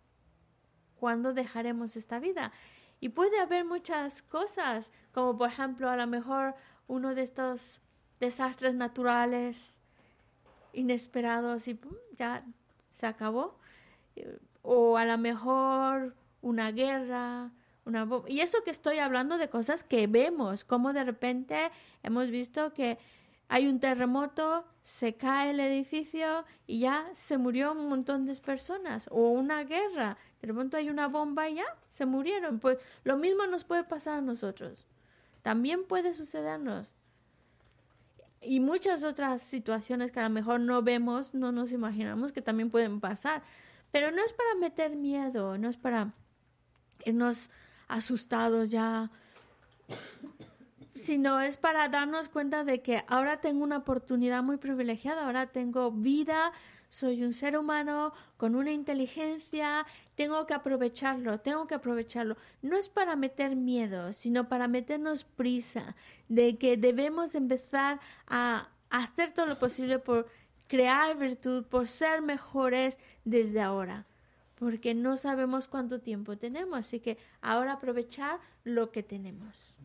cuándo 0.96 1.32
dejaremos 1.32 1.96
esta 1.96 2.18
vida. 2.18 2.52
Y 3.00 3.10
puede 3.10 3.40
haber 3.40 3.64
muchas 3.64 4.22
cosas, 4.22 4.92
como 5.12 5.36
por 5.36 5.48
ejemplo 5.48 5.88
a 5.88 5.96
lo 5.96 6.06
mejor 6.06 6.54
uno 6.86 7.14
de 7.14 7.22
estos 7.22 7.80
desastres 8.18 8.74
naturales 8.74 9.79
inesperados 10.72 11.68
y 11.68 11.78
ya 12.16 12.44
se 12.90 13.06
acabó. 13.06 13.58
O 14.62 14.96
a 14.96 15.04
lo 15.04 15.18
mejor 15.18 16.14
una 16.42 16.72
guerra, 16.72 17.50
y 18.28 18.40
eso 18.40 18.62
que 18.64 18.70
estoy 18.70 18.98
hablando 18.98 19.38
de 19.38 19.48
cosas 19.48 19.84
que 19.84 20.06
vemos, 20.06 20.64
como 20.64 20.92
de 20.92 21.04
repente 21.04 21.70
hemos 22.02 22.30
visto 22.30 22.72
que 22.72 22.98
hay 23.48 23.66
un 23.66 23.80
terremoto, 23.80 24.64
se 24.82 25.16
cae 25.16 25.50
el 25.50 25.60
edificio 25.60 26.44
y 26.66 26.80
ya 26.80 27.08
se 27.14 27.36
murió 27.36 27.72
un 27.72 27.88
montón 27.88 28.26
de 28.26 28.34
personas, 28.36 29.08
o 29.10 29.30
una 29.30 29.64
guerra, 29.64 30.16
de 30.40 30.48
repente 30.48 30.76
hay 30.76 30.88
una 30.88 31.08
bomba 31.08 31.48
y 31.48 31.56
ya 31.56 31.76
se 31.88 32.06
murieron. 32.06 32.60
Pues 32.60 32.78
lo 33.02 33.16
mismo 33.16 33.44
nos 33.46 33.64
puede 33.64 33.84
pasar 33.84 34.18
a 34.18 34.20
nosotros. 34.22 34.86
También 35.42 35.84
puede 35.84 36.12
sucedernos. 36.12 36.94
Y 38.42 38.60
muchas 38.60 39.04
otras 39.04 39.42
situaciones 39.42 40.12
que 40.12 40.20
a 40.20 40.24
lo 40.24 40.30
mejor 40.30 40.60
no 40.60 40.82
vemos, 40.82 41.34
no 41.34 41.52
nos 41.52 41.72
imaginamos 41.72 42.32
que 42.32 42.40
también 42.40 42.70
pueden 42.70 43.00
pasar. 43.00 43.42
Pero 43.90 44.10
no 44.10 44.24
es 44.24 44.32
para 44.32 44.54
meter 44.54 44.96
miedo, 44.96 45.58
no 45.58 45.68
es 45.68 45.76
para 45.76 46.14
irnos 47.04 47.50
asustados 47.88 48.70
ya, 48.70 49.10
sino 50.94 51.40
es 51.40 51.56
para 51.56 51.88
darnos 51.88 52.28
cuenta 52.28 52.64
de 52.64 52.82
que 52.82 53.04
ahora 53.08 53.40
tengo 53.40 53.64
una 53.64 53.78
oportunidad 53.78 54.42
muy 54.42 54.58
privilegiada, 54.58 55.26
ahora 55.26 55.46
tengo 55.46 55.90
vida, 55.90 56.52
soy 56.90 57.22
un 57.22 57.32
ser 57.32 57.56
humano 57.56 58.12
con 58.36 58.54
una 58.54 58.72
inteligencia, 58.72 59.86
tengo 60.14 60.44
que 60.46 60.52
aprovecharlo, 60.52 61.40
tengo 61.40 61.66
que 61.66 61.76
aprovecharlo. 61.76 62.36
No 62.60 62.76
es 62.76 62.90
para 62.90 63.16
meter 63.16 63.56
miedo, 63.56 64.12
sino 64.12 64.48
para 64.48 64.68
meternos 64.68 65.24
prisa, 65.24 65.96
de 66.28 66.58
que 66.58 66.76
debemos 66.76 67.34
empezar 67.34 68.00
a 68.26 68.68
hacer 68.90 69.32
todo 69.32 69.46
lo 69.46 69.58
posible 69.58 69.98
por 69.98 70.28
crear 70.66 71.16
virtud, 71.16 71.64
por 71.64 71.88
ser 71.88 72.20
mejores 72.20 72.98
desde 73.24 73.62
ahora 73.62 74.06
porque 74.60 74.94
no 74.94 75.16
sabemos 75.16 75.68
cuánto 75.68 76.00
tiempo 76.00 76.36
tenemos, 76.36 76.78
así 76.78 77.00
que 77.00 77.16
ahora 77.40 77.72
aprovechar 77.72 78.38
lo 78.62 78.92
que 78.92 79.02
tenemos. 79.02 79.78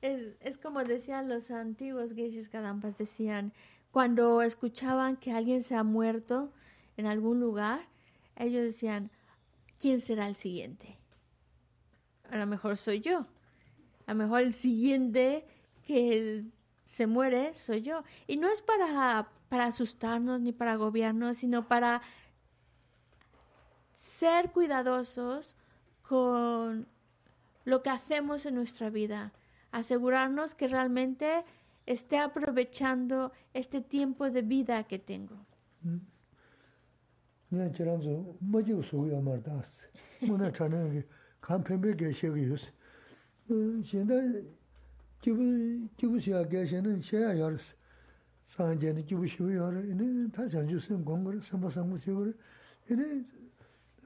Es, 0.00 0.58
como 0.58 0.82
decían 0.82 1.28
los 1.28 1.50
antiguos 1.50 2.12
decían, 2.98 3.52
cuando 3.90 4.42
escuchaban 4.42 5.16
que 5.16 5.32
alguien 5.32 5.62
se 5.62 5.74
ha 5.74 5.84
muerto 5.84 6.50
en 6.96 7.06
algún 7.06 7.40
lugar, 7.40 7.80
ellos 8.44 8.62
decían, 8.62 9.10
¿quién 9.78 10.00
será 10.00 10.26
el 10.26 10.34
siguiente? 10.34 10.98
A 12.30 12.36
lo 12.36 12.46
mejor 12.46 12.76
soy 12.76 13.00
yo. 13.00 13.26
A 14.06 14.12
lo 14.12 14.18
mejor 14.18 14.40
el 14.40 14.52
siguiente 14.52 15.46
que 15.86 16.44
se 16.84 17.06
muere 17.06 17.54
soy 17.54 17.82
yo. 17.82 18.02
Y 18.26 18.36
no 18.36 18.48
es 18.48 18.62
para, 18.62 19.28
para 19.48 19.66
asustarnos 19.66 20.40
ni 20.40 20.52
para 20.52 20.72
agobiarnos, 20.72 21.38
sino 21.38 21.68
para 21.68 22.00
ser 23.94 24.52
cuidadosos 24.52 25.56
con 26.02 26.86
lo 27.64 27.82
que 27.82 27.90
hacemos 27.90 28.46
en 28.46 28.54
nuestra 28.54 28.88
vida, 28.88 29.32
asegurarnos 29.72 30.54
que 30.54 30.68
realmente 30.68 31.44
esté 31.84 32.18
aprovechando 32.18 33.32
este 33.52 33.80
tiempo 33.80 34.30
de 34.30 34.42
vida 34.42 34.84
que 34.84 34.98
tengo. 34.98 35.36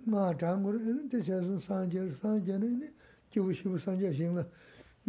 ngā 0.08 0.32
chāngu 0.40 0.72
rā, 0.72 0.80
tē 1.12 1.20
shē 1.20 1.38
sū 1.44 1.60
sāngyē 1.60 2.08
rā, 2.08 2.14
sāngyē 2.16 2.56
rā, 2.56 2.68
nē, 2.80 2.88
jīwū 3.34 3.52
shīwū 3.60 3.80
sāngyē 3.84 4.14
shīng 4.16 4.38
rā, 4.40 4.46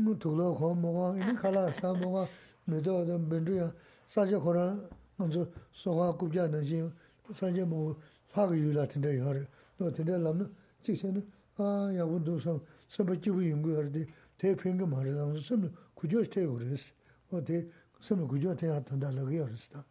mū 0.03 0.14
tū 0.18 0.33
lō 0.35 0.49
khuā 0.59 0.74
mō 0.74 0.91
wā, 0.91 1.07
nē, 1.14 1.35
khā 1.39 1.53
lā 1.55 1.62
sā 1.79 1.93
mō 1.95 2.09
wā, 2.11 2.24
mē 2.66 2.81
tō 2.83 2.97
wā 2.97 3.05
tā 3.07 3.18
mbēn 3.22 3.47
chū 3.47 3.55
yā, 3.62 3.68
사제 4.09 4.37
코라 4.37 4.74
먼저 5.16 5.47
소화 5.70 6.11
국자 6.16 6.49
능신 6.49 6.91
사제 7.31 7.62
뭐 7.62 7.95
파가 8.33 8.57
유라 8.57 8.87
텐데 8.87 9.18
하래 9.20 9.47
또 9.76 9.91
텐데 9.93 10.18
남는 10.18 10.53
지세는 10.83 11.26
아 11.57 11.91
야군도서 11.95 12.61
서버 12.87 13.20
지구 13.20 13.49
연구하는데 13.49 14.07
대평가 14.37 14.87
말하는 14.87 15.33
무슨 15.33 15.72
구조 15.95 16.22
되고 16.22 16.55
그랬어 16.55 16.93
어때 17.31 17.66
무슨 17.97 18.26
구조 18.29 18.55
돼야 18.55 18.81
된다고 18.83 19.24
그랬어 19.24 19.85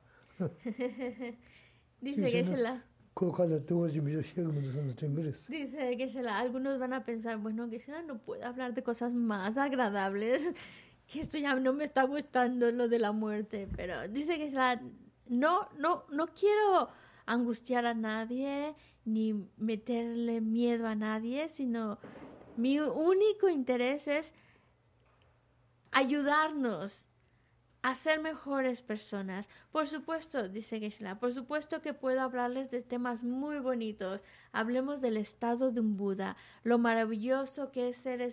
Dice 1.99 2.31
que 2.31 2.43
se 2.43 2.57
la... 2.57 2.83
Dice 5.49 5.97
que 5.97 6.09
se 6.09 6.21
la, 6.21 6.37
algunos 6.37 6.77
van 6.77 6.93
a 6.93 7.03
pensar, 7.03 7.37
bueno, 7.37 7.67
que 7.69 7.79
se 7.79 7.91
la 7.91 8.03
no 8.03 8.19
puede 8.19 8.43
hablar 8.43 8.75
de 8.75 8.83
cosas 8.83 9.15
más 9.15 9.57
agradables, 9.57 10.53
que 11.07 11.21
esto 11.21 11.39
ya 11.39 11.55
no 11.55 11.73
me 11.73 11.83
está 11.83 12.03
gustando 12.03 12.69
lo 12.71 12.87
de 12.87 12.99
la 12.99 13.11
muerte, 13.11 13.67
pero 13.75 14.07
dice 14.07 14.37
que 14.37 14.49
se 14.51 14.55
la, 14.55 14.79
no, 15.27 15.67
no, 15.79 16.05
no 16.11 16.27
quiero 16.27 16.89
angustiar 17.26 17.86
a 17.86 17.94
nadie 17.94 18.74
ni 19.04 19.34
meterle 19.56 20.40
miedo 20.40 20.86
a 20.86 20.94
nadie, 20.94 21.48
sino 21.48 21.98
mi 22.56 22.80
único 22.80 23.48
interés 23.48 24.08
es 24.08 24.34
ayudarnos 25.90 27.08
a 27.82 27.94
ser 27.94 28.20
mejores 28.20 28.80
personas. 28.80 29.48
Por 29.72 29.86
supuesto, 29.88 30.48
dice 30.48 30.78
Geshe-la, 30.78 31.18
por 31.18 31.32
supuesto 31.32 31.82
que 31.82 31.94
puedo 31.94 32.20
hablarles 32.20 32.70
de 32.70 32.82
temas 32.82 33.24
muy 33.24 33.58
bonitos. 33.58 34.22
Hablemos 34.52 35.00
del 35.00 35.16
estado 35.16 35.72
de 35.72 35.80
un 35.80 35.96
Buda, 35.96 36.36
lo 36.62 36.78
maravilloso 36.78 37.72
que 37.72 37.88
es 37.88 37.96
ser 37.96 38.32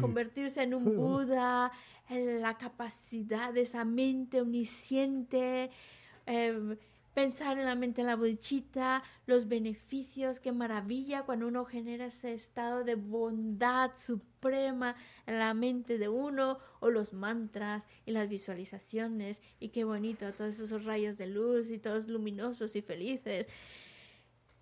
convertirse 0.00 0.62
en 0.62 0.74
un 0.74 0.96
Buda, 0.96 1.72
la 2.10 2.58
capacidad 2.58 3.52
de 3.52 3.62
esa 3.62 3.84
mente 3.84 4.42
omnisciente. 4.42 5.70
Eh, 6.26 6.76
pensar 7.14 7.58
en 7.58 7.66
la 7.66 7.76
mente 7.76 8.02
de 8.02 8.08
la 8.08 8.16
bolchita, 8.16 9.02
los 9.26 9.48
beneficios, 9.48 10.40
qué 10.40 10.52
maravilla 10.52 11.22
cuando 11.22 11.46
uno 11.46 11.64
genera 11.64 12.06
ese 12.06 12.34
estado 12.34 12.84
de 12.84 12.96
bondad 12.96 13.92
suprema 13.96 14.96
en 15.26 15.38
la 15.38 15.54
mente 15.54 15.96
de 15.96 16.08
uno, 16.08 16.58
o 16.80 16.90
los 16.90 17.12
mantras 17.12 17.88
y 18.04 18.10
las 18.10 18.28
visualizaciones, 18.28 19.40
y 19.60 19.68
qué 19.68 19.84
bonito, 19.84 20.30
todos 20.32 20.58
esos 20.58 20.84
rayos 20.84 21.16
de 21.16 21.28
luz 21.28 21.70
y 21.70 21.78
todos 21.78 22.08
luminosos 22.08 22.76
y 22.76 22.82
felices. 22.82 23.46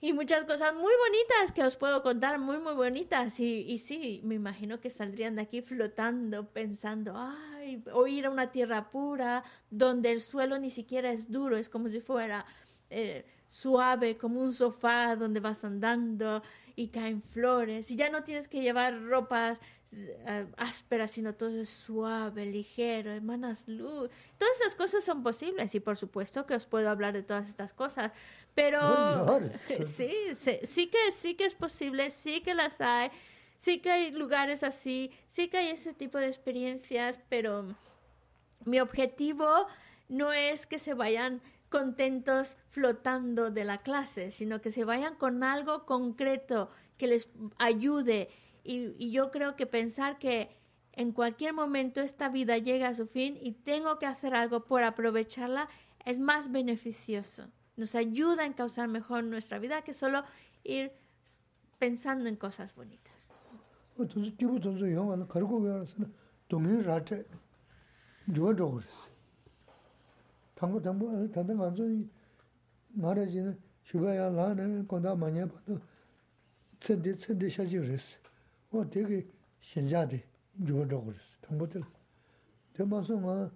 Y 0.00 0.12
muchas 0.12 0.44
cosas 0.44 0.74
muy 0.74 0.92
bonitas 1.07 1.53
que 1.55 1.62
os 1.62 1.76
puedo 1.76 2.03
contar, 2.03 2.38
muy, 2.40 2.59
muy 2.59 2.74
bonitas. 2.74 3.38
Y, 3.38 3.61
y 3.61 3.78
sí, 3.78 4.20
me 4.24 4.34
imagino 4.34 4.80
que 4.80 4.90
saldrían 4.90 5.36
de 5.36 5.42
aquí 5.42 5.62
flotando, 5.62 6.50
pensando, 6.50 7.12
ah, 7.14 7.51
o 7.92 8.06
ir 8.06 8.26
a 8.26 8.30
una 8.30 8.50
tierra 8.50 8.90
pura, 8.90 9.44
donde 9.70 10.12
el 10.12 10.20
suelo 10.20 10.58
ni 10.58 10.70
siquiera 10.70 11.12
es 11.12 11.30
duro, 11.30 11.56
es 11.56 11.68
como 11.68 11.88
si 11.88 12.00
fuera 12.00 12.44
eh, 12.90 13.24
suave, 13.46 14.16
como 14.16 14.40
un 14.40 14.52
sofá 14.52 15.14
donde 15.16 15.40
vas 15.40 15.64
andando 15.64 16.42
y 16.76 16.88
caen 16.88 17.22
flores. 17.22 17.90
Y 17.90 17.96
ya 17.96 18.10
no 18.10 18.24
tienes 18.24 18.48
que 18.48 18.62
llevar 18.62 19.02
ropas 19.02 19.60
eh, 19.92 20.46
ásperas, 20.56 21.10
sino 21.10 21.34
todo 21.34 21.60
es 21.60 21.68
suave, 21.68 22.46
ligero, 22.46 23.12
emanas 23.12 23.68
luz. 23.68 24.10
Todas 24.38 24.60
esas 24.60 24.74
cosas 24.74 25.04
son 25.04 25.22
posibles 25.22 25.74
y 25.74 25.80
por 25.80 25.96
supuesto 25.96 26.46
que 26.46 26.54
os 26.54 26.66
puedo 26.66 26.88
hablar 26.88 27.12
de 27.12 27.22
todas 27.22 27.48
estas 27.48 27.72
cosas. 27.72 28.12
Pero 28.54 29.40
sí, 29.54 30.34
sí, 30.34 30.58
sí 30.62 30.86
que 30.88 31.12
sí 31.12 31.34
que 31.34 31.44
es 31.44 31.54
posible, 31.54 32.10
sí 32.10 32.40
que 32.40 32.54
las 32.54 32.80
hay 32.80 33.10
sí 33.62 33.78
que 33.78 33.92
hay 33.92 34.10
lugares 34.10 34.64
así, 34.64 35.12
sí 35.28 35.46
que 35.46 35.58
hay 35.58 35.68
ese 35.68 35.94
tipo 35.94 36.18
de 36.18 36.26
experiencias, 36.26 37.20
pero 37.28 37.76
mi 38.64 38.80
objetivo 38.80 39.68
no 40.08 40.32
es 40.32 40.66
que 40.66 40.80
se 40.80 40.94
vayan 40.94 41.40
contentos 41.68 42.56
flotando 42.70 43.52
de 43.52 43.62
la 43.62 43.78
clase, 43.78 44.32
sino 44.32 44.60
que 44.60 44.72
se 44.72 44.84
vayan 44.84 45.14
con 45.14 45.44
algo 45.44 45.86
concreto 45.86 46.70
que 46.98 47.06
les 47.06 47.28
ayude. 47.58 48.30
Y, 48.64 49.12
yo 49.12 49.30
creo 49.30 49.54
que 49.54 49.66
pensar 49.66 50.18
que 50.18 50.50
en 50.94 51.12
cualquier 51.12 51.52
momento 51.54 52.00
esta 52.00 52.28
vida 52.28 52.58
llega 52.58 52.88
a 52.88 52.94
su 52.94 53.06
fin 53.06 53.38
y 53.40 53.52
tengo 53.52 54.00
que 54.00 54.06
hacer 54.06 54.34
algo 54.34 54.64
por 54.64 54.82
aprovecharla 54.82 55.68
es 56.04 56.18
más 56.18 56.50
beneficioso. 56.50 57.48
Nos 57.76 57.94
ayuda 57.94 58.44
a 58.44 58.54
causar 58.54 58.88
mejor 58.88 59.22
nuestra 59.22 59.60
vida 59.60 59.82
que 59.82 59.94
solo 59.94 60.24
ir 60.64 60.90
pensando 61.78 62.28
en 62.28 62.34
cosas 62.34 62.74
bonitas. 62.74 63.11
어 63.97 64.05
도스 64.07 64.35
기부 64.35 64.59
도스 64.59 64.91
영화는 64.93 65.27
가르고 65.27 65.61
가서 65.61 65.95
동의 66.47 66.83
라테 66.83 67.23
주어 68.33 68.55
줘버렸어. 68.55 69.09
당고 70.55 70.81
당고 70.81 71.31
단단 71.31 71.57
완전히 71.57 72.09
말하지는 72.89 73.57
주가야 73.83 74.31
나는 74.31 74.88
건다 74.88 75.15
많이 75.15 75.39
봐도 75.47 75.79
천대 76.79 77.15
천대 77.15 77.49
샤지랬어. 77.49 78.19
어 78.71 78.89
되게 78.89 79.25
신자대 79.59 80.23
주어 80.65 80.88
줘버렸어. 80.88 81.38
당고들 81.41 81.81
대마서 82.73 83.15
뭐 83.15 83.49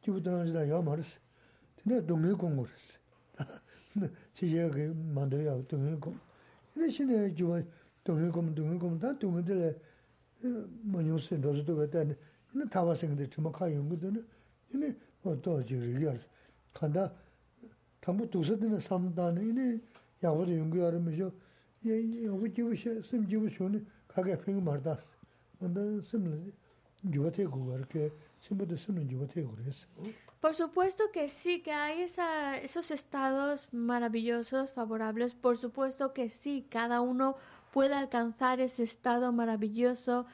기부 0.00 0.22
도스다 0.22 0.68
야 0.68 0.80
말았어. 0.80 1.18
근데 1.82 2.04
동의 2.06 2.32
공부했어. 2.34 2.98
지혜가 4.32 4.76
만들어야 4.94 5.60
동의 5.66 5.98
공. 5.98 6.18
근데 6.72 6.88
신의 6.88 7.34
주어 7.34 7.62
동의 8.04 8.30
공 8.30 8.54
동의 8.54 8.78
공다 8.78 9.18
동의들 9.18 9.80
mañño 10.84 11.18
se 11.18 11.36
dozo 11.36 11.64
toga 11.64 11.90
tani, 11.90 12.14
ina 12.54 12.64
tawa 12.66 12.94
sengde 12.94 13.28
chima 13.28 13.50
ka 13.50 13.66
yungu 13.66 13.96
dana, 13.96 14.20
ina 14.72 14.94
do 15.22 15.62
jiri 15.62 16.00
yaris. 16.00 16.28
Kanda 16.72 17.12
tambu 18.00 18.26
tusa 18.30 18.56
dana 18.56 18.78
samdana, 18.80 19.40
ina 19.40 19.80
yagwa 20.22 20.46
da 20.46 20.52
yungu 20.52 20.76
yari 20.76 20.98
misho, 20.98 21.32
yagwa 21.82 22.48
jibu 22.48 22.76
she, 22.76 23.02
sim 23.02 23.26
jibu 23.26 23.48
shuni 23.48 23.84
kagaya 24.06 24.36
pingi 24.36 24.62
mardas. 24.62 25.16
Onda 25.60 26.00
simla 26.02 26.36
yuwa 27.02 27.32
te 27.32 27.44
gugar 27.44 27.84
ke, 27.88 28.12
simba 28.38 28.64
da 28.64 28.76
simla 28.76 29.02
yuwa 29.02 29.26
te 29.26 29.42
guris. 29.42 29.86
Por 30.40 30.54
supuesto 30.54 31.10
que 31.12 31.28
sí, 31.28 31.62
que 31.64 31.72
hay 31.72 32.02
esa, 32.02 32.56
esos 32.58 32.92
estados 32.92 33.66
maravillosos, 33.72 34.70
favorables. 34.70 35.34
Por 35.34 35.58
supuesto 35.58 36.12
que 36.12 36.28
sí, 36.28 36.64
cada 36.70 37.00
uno 37.00 37.34
puede 37.73 37.95
alcanzar 37.95 38.61
ese 38.61 38.83
estado 38.83 39.31
maravilloso, 39.33 40.27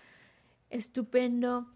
estupendo. 0.69 1.67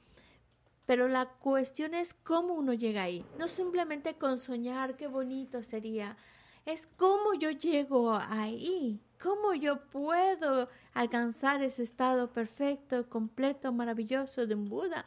Pero 0.85 1.07
la 1.07 1.25
cuestión 1.25 1.93
es 1.93 2.13
cómo 2.13 2.53
uno 2.53 2.73
llega 2.73 3.03
ahí. 3.03 3.25
No 3.39 3.47
simplemente 3.47 4.15
con 4.15 4.37
soñar 4.37 4.97
qué 4.97 5.07
bonito 5.07 5.63
sería. 5.63 6.17
Es 6.65 6.85
cómo 6.97 7.33
yo 7.33 7.49
llego 7.49 8.13
ahí. 8.13 8.99
Cómo 9.21 9.53
yo 9.53 9.79
puedo 9.85 10.67
alcanzar 10.93 11.63
ese 11.63 11.83
estado 11.83 12.29
perfecto, 12.33 13.09
completo, 13.09 13.71
maravilloso 13.71 14.45
de 14.45 14.55
un 14.55 14.67
Buda. 14.67 15.05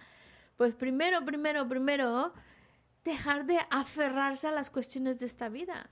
Pues 0.56 0.74
primero, 0.74 1.22
primero, 1.22 1.68
primero, 1.68 2.32
dejar 3.04 3.44
de 3.44 3.58
aferrarse 3.68 4.48
a 4.48 4.52
las 4.52 4.70
cuestiones 4.70 5.18
de 5.18 5.26
esta 5.26 5.50
vida. 5.50 5.90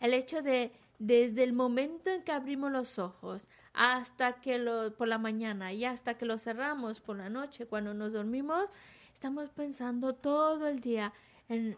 El 0.00 0.14
hecho 0.14 0.40
de, 0.40 0.72
desde 1.06 1.44
el 1.44 1.52
momento 1.52 2.08
en 2.08 2.22
que 2.22 2.32
abrimos 2.32 2.72
los 2.72 2.98
ojos 2.98 3.46
hasta 3.74 4.40
que 4.40 4.56
lo, 4.58 4.94
por 4.96 5.06
la 5.06 5.18
mañana 5.18 5.72
y 5.72 5.84
hasta 5.84 6.14
que 6.14 6.24
lo 6.24 6.38
cerramos 6.38 7.00
por 7.00 7.18
la 7.18 7.28
noche, 7.28 7.66
cuando 7.66 7.92
nos 7.92 8.14
dormimos, 8.14 8.70
estamos 9.12 9.50
pensando 9.50 10.14
todo 10.14 10.66
el 10.66 10.80
día 10.80 11.12
en 11.48 11.76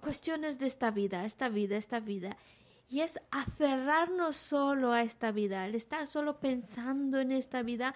cuestiones 0.00 0.60
de 0.60 0.68
esta 0.68 0.92
vida, 0.92 1.24
esta 1.24 1.48
vida, 1.48 1.76
esta 1.76 1.98
vida. 1.98 2.36
Y 2.88 3.00
es 3.00 3.18
aferrarnos 3.32 4.36
solo 4.36 4.92
a 4.92 5.02
esta 5.02 5.32
vida, 5.32 5.66
el 5.66 5.74
estar 5.74 6.06
solo 6.06 6.38
pensando 6.38 7.18
en 7.18 7.32
esta 7.32 7.62
vida 7.62 7.94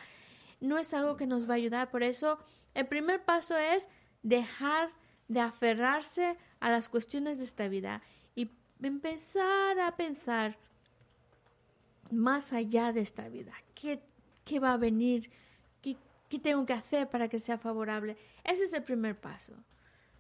no 0.60 0.78
es 0.78 0.92
algo 0.94 1.16
que 1.16 1.26
nos 1.26 1.48
va 1.48 1.54
a 1.54 1.58
ayudar. 1.58 1.90
Por 1.90 2.02
eso, 2.02 2.38
el 2.74 2.86
primer 2.86 3.24
paso 3.24 3.56
es 3.56 3.88
dejar 4.22 4.90
de 5.28 5.40
aferrarse 5.40 6.36
a 6.58 6.70
las 6.70 6.88
cuestiones 6.88 7.38
de 7.38 7.44
esta 7.44 7.68
vida 7.68 8.02
y 8.34 8.50
empezar 8.82 9.78
a 9.78 9.96
pensar 9.96 10.58
más 12.12 12.52
allá 12.52 12.92
de 12.92 13.00
esta 13.00 13.28
vida. 13.28 13.52
¿Qué, 13.74 14.00
qué 14.44 14.60
va 14.60 14.74
a 14.74 14.76
venir? 14.76 15.30
¿Qué, 15.80 15.96
¿Qué 16.28 16.38
tengo 16.38 16.64
que 16.64 16.72
hacer 16.72 17.08
para 17.08 17.28
que 17.28 17.38
sea 17.38 17.58
favorable? 17.58 18.16
Ese 18.44 18.64
es 18.64 18.72
el 18.72 18.82
primer 18.82 19.18
paso. 19.18 19.54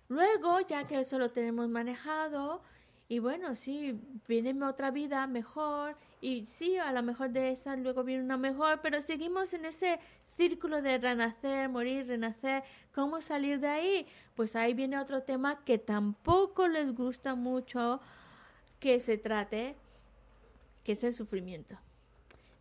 Luego, 0.08 0.60
ya 0.60 0.86
que 0.86 0.98
eso 0.98 1.18
lo 1.18 1.30
tenemos 1.30 1.68
manejado, 1.68 2.62
y 3.08 3.18
bueno, 3.18 3.54
sí, 3.54 3.98
viene 4.26 4.62
otra 4.64 4.90
vida 4.90 5.26
mejor, 5.26 5.96
y 6.20 6.46
sí, 6.46 6.78
a 6.78 6.92
lo 6.92 7.02
mejor 7.02 7.30
de 7.30 7.52
esa 7.52 7.76
luego 7.76 8.04
viene 8.04 8.24
una 8.24 8.36
mejor, 8.36 8.80
pero 8.80 9.00
seguimos 9.00 9.52
en 9.54 9.64
ese 9.64 9.98
círculo 10.36 10.80
de 10.80 10.98
renacer, 10.98 11.68
morir, 11.68 12.06
renacer. 12.06 12.62
¿Cómo 12.94 13.20
salir 13.20 13.60
de 13.60 13.68
ahí? 13.68 14.06
Pues 14.34 14.56
ahí 14.56 14.72
viene 14.72 14.98
otro 14.98 15.22
tema 15.22 15.64
que 15.64 15.78
tampoco 15.78 16.68
les 16.68 16.94
gusta 16.94 17.34
mucho 17.34 18.00
que 18.80 18.98
se 19.00 19.18
trate, 19.18 19.76
que 20.84 20.92
es 20.92 21.04
el 21.04 21.12
sufrimiento. 21.12 21.78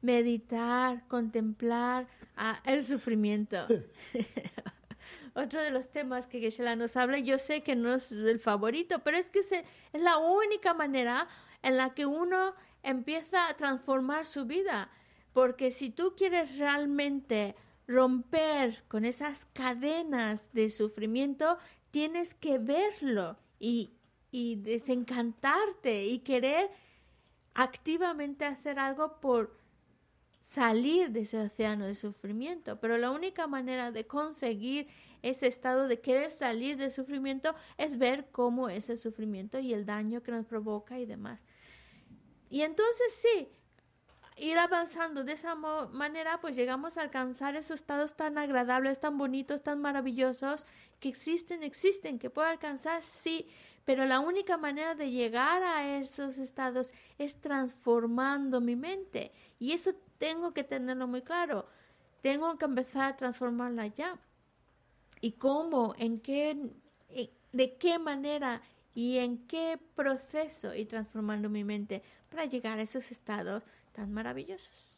Meditar, 0.01 1.07
contemplar 1.07 2.07
ah, 2.35 2.59
el 2.65 2.83
sufrimiento. 2.83 3.67
otro 5.33 5.61
de 5.61 5.71
los 5.71 5.89
temas 5.89 6.27
que 6.27 6.39
Geshe-la 6.39 6.75
nos 6.75 6.97
habla, 6.97 7.19
yo 7.19 7.39
sé 7.39 7.61
que 7.61 7.75
no 7.75 7.93
es 7.93 8.11
el 8.11 8.39
favorito, 8.39 8.99
pero 8.99 9.17
es 9.17 9.29
que 9.29 9.39
es 9.39 9.53
la 9.93 10.17
única 10.17 10.73
manera 10.73 11.27
en 11.61 11.77
la 11.77 11.93
que 11.93 12.05
uno 12.05 12.53
empieza 12.83 13.47
a 13.47 13.55
transformar 13.55 14.25
su 14.25 14.45
vida. 14.45 14.89
Porque 15.33 15.71
si 15.71 15.89
tú 15.89 16.13
quieres 16.17 16.57
realmente 16.57 17.55
romper 17.87 18.83
con 18.87 19.05
esas 19.05 19.45
cadenas 19.45 20.51
de 20.53 20.69
sufrimiento, 20.69 21.57
tienes 21.91 22.33
que 22.33 22.57
verlo 22.57 23.37
y, 23.59 23.91
y 24.31 24.55
desencantarte 24.57 26.05
y 26.05 26.19
querer 26.19 26.69
activamente 27.53 28.45
hacer 28.45 28.79
algo 28.79 29.19
por 29.19 29.57
salir 30.39 31.11
de 31.11 31.21
ese 31.21 31.39
océano 31.39 31.85
de 31.85 31.95
sufrimiento. 31.95 32.79
Pero 32.79 32.97
la 32.97 33.11
única 33.11 33.47
manera 33.47 33.91
de 33.91 34.07
conseguir 34.07 34.87
ese 35.21 35.47
estado 35.47 35.87
de 35.87 36.01
querer 36.01 36.31
salir 36.31 36.77
del 36.77 36.91
sufrimiento 36.91 37.53
es 37.77 37.97
ver 37.97 38.29
cómo 38.31 38.69
es 38.69 38.89
el 38.89 38.97
sufrimiento 38.97 39.59
y 39.59 39.73
el 39.73 39.85
daño 39.85 40.23
que 40.23 40.31
nos 40.31 40.45
provoca 40.45 40.99
y 40.99 41.05
demás. 41.05 41.45
Y 42.49 42.61
entonces 42.61 43.13
sí, 43.13 43.49
ir 44.37 44.57
avanzando 44.57 45.23
de 45.23 45.33
esa 45.33 45.55
manera, 45.55 46.41
pues 46.41 46.55
llegamos 46.55 46.97
a 46.97 47.01
alcanzar 47.01 47.55
esos 47.55 47.81
estados 47.81 48.15
tan 48.15 48.37
agradables, 48.37 48.99
tan 48.99 49.17
bonitos, 49.17 49.61
tan 49.61 49.79
maravillosos, 49.79 50.65
que 50.99 51.09
existen, 51.09 51.63
existen, 51.63 52.17
que 52.17 52.29
puedo 52.29 52.47
alcanzar, 52.47 53.03
sí, 53.03 53.47
pero 53.85 54.05
la 54.05 54.19
única 54.19 54.57
manera 54.57 54.95
de 54.95 55.11
llegar 55.11 55.63
a 55.63 55.97
esos 55.97 56.37
estados 56.37 56.93
es 57.17 57.35
transformando 57.37 58.61
mi 58.61 58.75
mente. 58.75 59.31
Y 59.59 59.71
eso 59.71 59.91
tengo 60.17 60.53
que 60.53 60.63
tenerlo 60.63 61.07
muy 61.07 61.21
claro. 61.21 61.65
Tengo 62.21 62.57
que 62.57 62.65
empezar 62.65 63.13
a 63.13 63.17
transformarla 63.17 63.87
ya. 63.87 64.19
¿Y 65.19 65.33
cómo? 65.33 65.95
¿En 65.97 66.19
qué? 66.19 66.71
¿De 67.51 67.77
qué 67.77 67.99
manera? 67.99 68.61
¿Y 68.93 69.17
en 69.17 69.47
qué 69.47 69.79
proceso 69.95 70.73
ir 70.75 70.87
transformando 70.87 71.49
mi 71.49 71.63
mente 71.63 72.03
para 72.29 72.45
llegar 72.45 72.79
a 72.79 72.81
esos 72.81 73.11
estados 73.11 73.63
tan 73.93 74.11
maravillosos? 74.13 74.97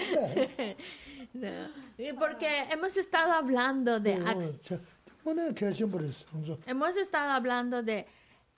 Porque 2.18 2.62
hemos 2.70 2.96
estado 2.96 3.32
hablando 3.32 4.00
de... 4.00 4.14
Hemos 6.66 6.96
estado 6.96 7.30
hablando 7.30 7.82
de 7.82 8.06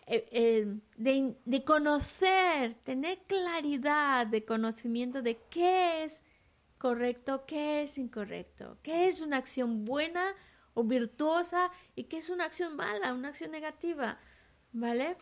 eh, 0.07 0.27
eh, 0.33 0.67
de, 0.97 1.37
de, 1.45 1.65
conocer, 1.65 2.75
tener 2.75 3.19
claridad 3.29 4.27
de 4.27 4.45
conocimiento 4.45 5.23
de 5.23 5.39
qué 5.49 6.03
es 6.03 6.25
correcto, 6.79 7.45
qué 7.47 7.83
es 7.83 7.99
incorrecto, 7.99 8.79
qué 8.83 9.07
es 9.07 9.21
una 9.21 9.37
acción 9.37 9.85
buena 9.85 10.35
o 10.75 10.83
virtuosa 10.83 11.71
y 11.95 12.05
qué 12.05 12.19
es 12.19 12.31
una 12.31 12.47
acción 12.47 12.75
mala, 12.75 13.15
una 13.15 13.29
acción 13.29 13.53
negativa, 13.53 14.19
¿vale? 14.73 15.17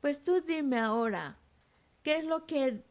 Pues 0.00 0.22
tú 0.22 0.40
dime 0.40 0.80
ahora, 0.80 1.36
¿qué 2.02 2.16
es 2.16 2.24
lo 2.24 2.44
que 2.46 2.82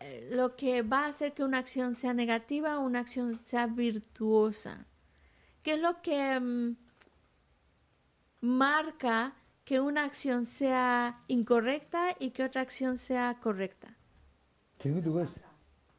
eh, 0.00 0.30
lo 0.32 0.56
que 0.56 0.80
va 0.82 1.04
a 1.04 1.08
hacer 1.08 1.34
que 1.34 1.44
una 1.44 1.58
acción 1.58 1.94
sea 1.94 2.14
negativa 2.14 2.78
o 2.78 2.82
una 2.82 3.00
acción 3.00 3.38
sea 3.44 3.66
virtuosa. 3.66 4.86
¿Qué 5.62 5.74
es 5.74 5.80
lo 5.80 6.00
que 6.00 6.40
mm, 6.40 6.76
marca 8.40 9.34
que 9.64 9.78
una 9.78 10.04
acción 10.04 10.46
sea 10.46 11.22
incorrecta 11.28 12.16
y 12.18 12.30
que 12.30 12.44
otra 12.44 12.62
acción 12.62 12.96
sea 12.96 13.38
correcta? 13.42 13.94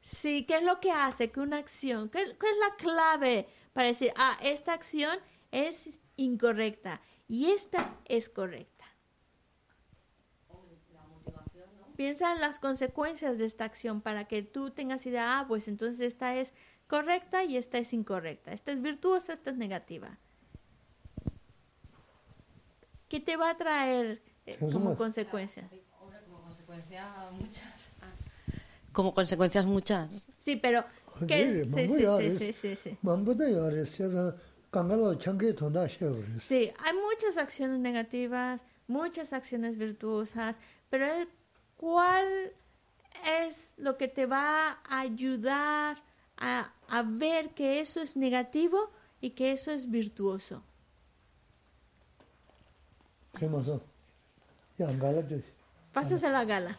Sí, 0.02 0.46
¿qué 0.46 0.58
es 0.58 0.64
lo 0.64 0.80
que 0.80 0.92
hace 0.92 1.32
que 1.32 1.40
una 1.40 1.58
acción, 1.58 2.10
qué, 2.10 2.20
qué 2.40 2.50
es 2.50 2.58
la 2.58 2.76
clave 2.78 3.48
para 3.74 3.88
decir, 3.88 4.12
ah, 4.18 4.38
esta 4.42 4.74
acción 4.74 5.20
es 5.52 6.02
incorrecta 6.18 7.02
y 7.28 7.52
esta 7.52 7.96
es 8.06 8.30
correcta? 8.30 8.82
piensa 12.02 12.34
en 12.34 12.42
las 12.42 12.58
consecuencias 12.58 13.38
de 13.38 13.46
esta 13.46 13.64
acción 13.64 14.02
para 14.02 14.26
que 14.26 14.42
tú 14.42 14.72
tengas 14.72 15.06
idea, 15.06 15.40
ah, 15.40 15.46
pues 15.48 15.68
entonces 15.68 16.02
esta 16.02 16.36
es 16.36 16.52
correcta 16.88 17.44
y 17.44 17.58
esta 17.58 17.78
es 17.78 17.94
incorrecta, 17.94 18.54
esta 18.54 18.72
es 18.72 18.82
virtuosa, 18.82 19.34
esta 19.34 19.52
es 19.52 19.58
negativa. 19.58 20.18
¿Qué 23.08 23.20
te 23.20 23.38
va 23.38 23.52
a 23.52 23.58
traer 23.58 24.24
eh, 24.48 24.58
como 24.60 24.98
consecuencia? 24.98 25.70
Como 26.28 26.42
consecuencia 26.42 27.30
muchas. 27.34 27.71
Como 28.92 29.14
consecuencias 29.14 29.66
muchas. 29.66 30.28
Sí, 30.38 30.56
pero 30.56 30.84
¿qué? 31.28 31.64
Sí, 31.66 31.88
sí, 31.88 32.32
sí, 32.32 32.54
sí, 32.54 32.76
sí. 32.76 32.98
Sí, 36.40 36.72
hay 36.80 36.94
muchas 36.96 37.38
acciones 37.38 37.80
negativas, 37.80 38.66
muchas 38.88 39.34
acciones 39.34 39.78
virtuosas, 39.78 40.60
pero 40.90 41.06
¿Cuál 41.82 42.54
es 43.26 43.74
lo 43.80 43.98
que 43.98 44.08
te 44.08 44.28
va 44.28 44.78
a 44.88 45.00
ayudar 45.00 45.98
a, 46.38 46.72
a 46.88 47.02
ver 47.02 47.56
que 47.56 47.80
eso 47.80 48.02
es 48.02 48.16
negativo 48.16 48.92
y 49.20 49.32
que 49.32 49.52
eso 49.52 49.72
es 49.72 49.90
virtuoso? 49.90 50.62
¿Qué 53.40 53.48
pasó? 53.48 53.82
Pásase 55.92 56.30
la 56.30 56.46
gala. 56.46 56.78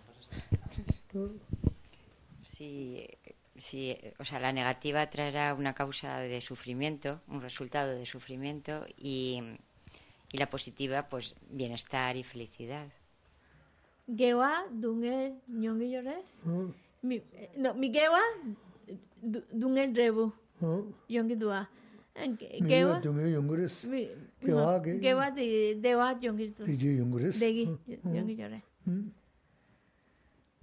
Sí, 2.62 3.08
sí, 3.56 3.96
o 4.20 4.24
sea, 4.24 4.38
la 4.38 4.52
negativa 4.52 5.10
traerá 5.10 5.52
una 5.54 5.74
causa 5.74 6.20
de 6.20 6.40
sufrimiento, 6.40 7.20
un 7.26 7.40
resultado 7.40 7.90
de 7.90 8.06
sufrimiento 8.06 8.86
y, 8.96 9.40
y 10.30 10.38
la 10.38 10.48
positiva, 10.48 11.08
pues 11.08 11.34
bienestar 11.50 12.16
y 12.16 12.22
felicidad. 12.22 12.88
gewa 14.06 14.64
dunge 14.70 15.34
nyongi 15.48 15.90
yores 15.90 16.30
mi 17.02 17.22
no 17.56 17.74
mi 17.74 17.90
gewa 17.90 18.20
dunge 19.52 19.88
drebu 19.88 20.32
yongi 21.08 21.36
dua. 21.36 21.68
Gewa 22.68 23.00
dunge 23.00 23.30
yongures 23.30 23.86
gewa 24.40 24.78
ge 24.84 25.00
gewa 25.00 25.30
de 25.30 25.74
dewa 25.80 26.18
yongi 26.20 26.50
tu 26.50 26.64
de 26.64 26.96
yongures 26.98 27.40
degi 27.40 27.64
yongi 28.04 28.34
yore 28.42 28.62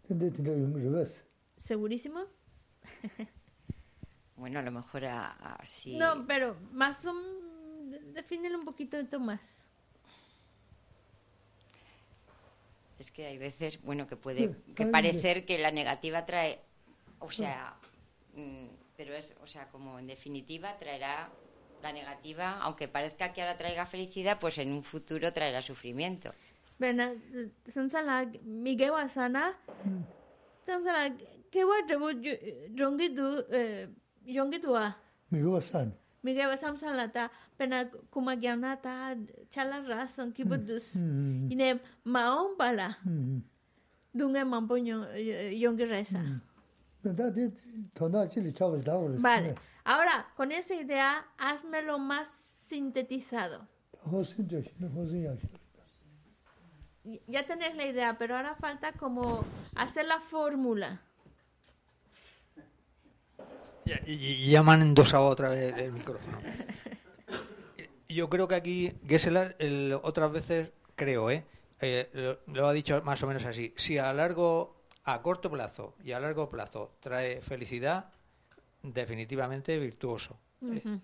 tende 0.08 0.32
tende 0.32 0.52
yongures 0.64 1.12
segurísimo. 1.60 2.26
Bueno 4.36 4.60
a 4.60 4.62
lo 4.62 4.72
mejor 4.72 5.04
así 5.04 5.98
no 5.98 6.26
pero 6.26 6.56
más 6.72 7.04
un 7.04 7.50
defínelo 8.14 8.58
un 8.58 8.66
poquito 8.66 8.98
más. 9.20 9.68
Es 12.98 13.12
que 13.12 13.26
hay 13.26 13.38
veces, 13.38 13.82
bueno, 13.82 14.08
que 14.08 14.18
puede 14.18 14.56
que 14.76 14.86
parecer 14.86 15.46
que 15.46 15.58
la 15.58 15.72
negativa 15.72 16.26
trae, 16.26 16.60
o 17.20 17.32
sea, 17.32 17.76
mm, 18.36 18.68
pero 18.98 19.14
es, 19.14 19.36
o 19.42 19.48
sea, 19.48 19.70
como 19.70 19.98
en 20.00 20.08
definitiva 20.08 20.78
traerá 20.78 21.30
la 21.82 21.94
negativa, 21.94 22.60
aunque 22.62 22.90
parezca 22.90 23.32
que 23.32 23.42
ahora 23.42 23.58
traiga 23.58 23.86
felicidad, 23.86 24.38
pues 24.38 24.58
en 24.58 24.74
un 24.74 24.84
futuro 24.84 25.32
traerá 25.32 25.62
sufrimiento. 25.62 26.34
Bueno, 26.78 27.14
samsala 27.66 28.30
mige 31.50 31.50
wasana 31.50 31.50
samsala 31.50 31.52
que 31.52 31.64
wa 31.64 31.82
drebu 31.88 32.14
jongi 32.76 33.10
du 33.10 33.44
yongi 34.26 34.60
dua 34.62 34.96
mige 35.32 35.48
wasana 35.48 35.92
mige 36.24 36.46
wasam 36.48 36.76
salata 36.78 37.30
pena 37.58 37.86
kumagyana 38.12 38.82
ta 38.82 39.16
chala 39.50 39.82
rason 39.88 40.32
kibudus 40.34 40.96
ine 40.96 41.80
maon 42.06 42.58
bala 42.58 42.98
dunga 44.14 44.46
mampo 44.46 44.78
yongi 44.78 45.86
resa 45.86 46.22
Vale, 49.22 49.56
ahora 49.86 50.28
con 50.36 50.52
esa 50.52 50.76
idea, 50.76 51.26
hazmelo 51.38 51.98
más 51.98 52.28
sintetizado. 52.28 53.66
Ya 57.28 57.46
tenés 57.46 57.76
la 57.78 57.86
idea, 57.86 58.18
pero 58.18 58.36
ahora 58.36 58.54
falta 58.56 58.92
como 58.92 59.46
hacer 59.76 60.06
la 60.08 60.20
fórmula. 60.20 61.00
Ya- 63.90 64.02
Y, 64.06 64.14
y 64.14 64.52
ya 64.52 64.62
me 64.64 64.72
han 64.74 64.82
endosado 64.82 65.26
otra 65.26 65.50
vez 65.50 65.76
el 65.78 65.92
micrófono. 65.92 66.40
Yo 68.08 68.30
creo 68.30 68.48
que 68.48 68.56
aquí 68.56 68.94
Gesselas 69.08 69.56
el- 69.60 69.98
otras 70.04 70.32
veces, 70.32 70.72
creo, 70.96 71.30
¿eh? 71.30 71.44
Eh, 71.82 72.10
lo, 72.14 72.40
lo 72.54 72.68
ha 72.68 72.74
dicho 72.74 73.02
más 73.04 73.22
o 73.24 73.28
menos 73.28 73.46
así. 73.46 73.74
Si 73.78 73.98
a 73.98 74.12
largo, 74.14 74.76
a 75.04 75.22
corto 75.22 75.50
plazo 75.50 75.96
y 76.04 76.12
a 76.12 76.20
largo 76.20 76.50
plazo 76.50 76.96
trae 77.00 77.42
felicidad, 77.42 78.12
definitivamente 78.84 79.78
virtuoso. 79.78 80.40
Eh, 80.64 81.00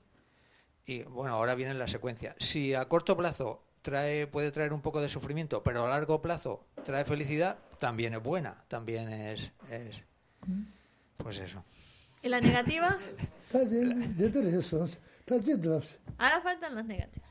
y 0.88 1.03
bueno, 1.03 1.33
ahora 1.36 1.55
viene 1.55 1.73
la 1.75 1.88
secuencia. 1.88 2.36
Si 2.39 2.73
a 2.73 2.86
corto 2.89 3.15
plazo 3.15 3.63
trae, 3.81 4.27
puede 4.27 4.51
traer 4.51 4.73
un 4.73 4.81
poco 4.81 4.99
de 5.01 5.09
sufrimiento, 5.09 5.63
pero 5.63 5.86
a 5.86 5.89
largo 5.89 6.21
plazo 6.21 6.65
trae 6.83 7.05
felicidad, 7.05 7.57
también 7.79 8.13
es 8.15 8.23
buena, 8.23 8.63
también 8.67 9.09
es, 9.09 9.51
es 9.71 10.01
pues 11.17 11.38
eso. 11.39 11.63
¿Y 12.26 12.30
la 12.30 12.41
negativa? 12.41 12.97
Ahora 16.17 16.41
faltan 16.41 16.73
las 16.73 16.86
negativas. 16.86 17.30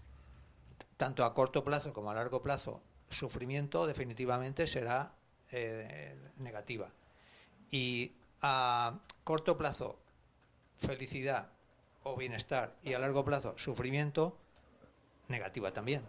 tanto 0.97 1.25
a 1.25 1.35
corto 1.35 1.65
plazo 1.65 1.93
como 1.93 2.13
a 2.13 2.15
largo 2.15 2.41
plazo, 2.41 2.81
sufrimiento 3.11 3.89
definitivamente 3.89 4.69
será 4.69 5.13
eh, 5.51 6.17
negativa. 6.39 6.93
Y 7.73 8.13
a 8.41 9.01
corto 9.25 9.59
plazo, 9.59 9.99
felicidad 10.77 11.51
o 12.05 12.17
bienestar, 12.17 12.77
y 12.85 12.93
a 12.93 13.01
largo 13.01 13.25
plazo, 13.25 13.55
sufrimiento, 13.59 14.39
negativa 15.27 15.73
también. 15.73 16.03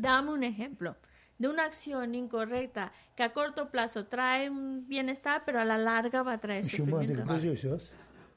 Dame 0.00 0.30
un 0.30 0.44
ejemplo 0.44 0.94
de 1.40 1.48
una 1.48 1.64
acción 1.64 2.14
incorrecta 2.14 2.92
que 3.16 3.22
a 3.22 3.32
corto 3.32 3.70
plazo 3.70 4.06
trae 4.06 4.50
un 4.50 4.86
bienestar, 4.86 5.42
pero 5.46 5.58
a 5.58 5.64
la 5.64 5.78
larga 5.78 6.22
va 6.22 6.34
a 6.34 6.38
traer 6.38 6.64
sufrimiento. 7.00 7.24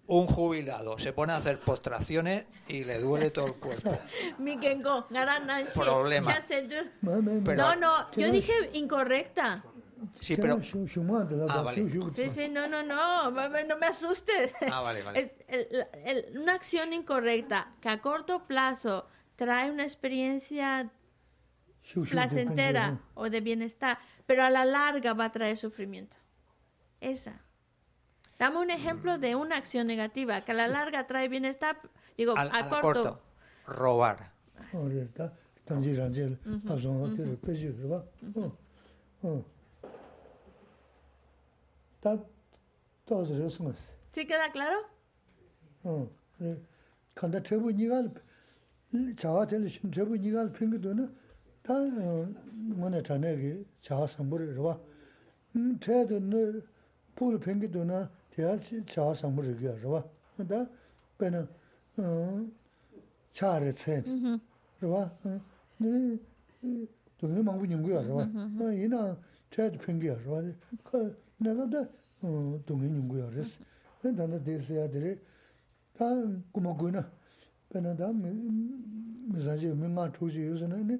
Un 0.07 0.25
jubilado 0.27 0.97
se 0.97 1.11
pone 1.11 1.33
a 1.33 1.37
hacer 1.37 1.59
postraciones 1.59 2.45
y 2.69 2.85
le 2.85 2.99
duele 2.99 3.29
todo 3.29 3.47
el 3.47 3.55
cuerpo. 3.55 3.97
Problema. 5.91 6.31
Pero- 7.43 7.63
No, 7.63 7.75
no, 7.75 8.11
yo 8.11 8.27
dije 8.31 8.53
incorrecta. 8.73 9.63
Sí, 10.19 10.35
pero... 10.41 10.55
Ah, 11.49 11.61
vale. 11.61 11.81
Sí, 12.09 12.29
sí, 12.29 12.47
no, 12.49 12.67
no, 12.69 12.83
no, 12.83 13.31
no 13.31 13.77
me 13.77 13.85
asustes. 13.87 14.53
Ah, 14.71 14.79
vale, 14.81 15.03
vale. 15.03 15.19
Es 15.19 15.31
el- 15.47 15.87
el- 16.05 16.39
una 16.39 16.53
acción 16.53 16.91
incorrecta 16.93 17.73
que 17.81 17.89
a 17.89 18.01
corto 18.01 18.45
plazo 18.47 19.07
trae 19.35 19.71
una 19.71 19.83
experiencia 19.83 20.89
placentera 22.09 22.99
o 23.13 23.29
de 23.29 23.41
bienestar, 23.41 23.97
pero 24.25 24.43
a 24.43 24.49
la 24.49 24.65
larga 24.65 25.13
va 25.13 25.25
a 25.25 25.31
traer 25.31 25.57
sufrimiento. 25.57 26.17
Esa. 27.01 27.41
Dame 28.39 28.59
un 28.59 28.71
ejemplo 28.71 29.17
de 29.17 29.35
una 29.35 29.57
acción 29.57 29.87
negativa 29.87 30.41
que 30.41 30.51
a 30.51 30.55
la 30.55 30.67
larga 30.67 31.05
trae 31.05 31.27
bienestar, 31.27 31.77
digo, 32.17 32.33
A, 32.37 32.41
a, 32.41 32.45
a 32.45 32.69
corto. 32.69 32.81
corto, 32.81 33.21
robar. 33.67 34.31
¿Sí 44.11 44.25
queda 44.25 44.51
claro? 44.51 44.77
다 51.63 51.73
뭐네 52.75 53.03
자네기 53.03 53.65
자하 53.81 54.05
선물을 54.07 54.55
봐. 54.57 54.79
음 55.55 55.77
태도 55.79 56.19
너 56.19 56.61
풀 57.15 57.39
뱅기도나 57.39 58.09
대하시 58.31 58.83
자하 58.87 59.13
선물을 59.13 59.57
겨 59.59 59.89
봐. 59.89 60.03
근데 60.35 60.67
배는 61.19 61.47
어 61.97 62.47
차례 63.31 63.71
체. 63.71 64.03
봐. 64.81 65.11
네 65.77 66.17
도는 67.19 67.45
망부 67.45 67.65
님고야 67.67 68.07
봐. 68.07 68.27
어 68.59 68.71
이나 68.73 69.15
태도 69.49 69.77
뱅기야 69.77 70.15
봐. 70.23 70.41
그 70.83 71.15
내가 71.37 71.69
다 71.69 71.87
동행 72.65 72.93
님고야 72.93 73.29
그래서 73.29 73.59
근데 74.01 74.25
나 74.27 74.43
대세야 74.43 74.89
되래. 74.89 75.17
다 75.95 76.05
고마고나 76.51 77.07
배는 77.69 77.95
다 77.95 78.11
미사지 79.31 79.67
미마 79.67 80.11
초지 80.11 80.43
요새는 80.47 80.99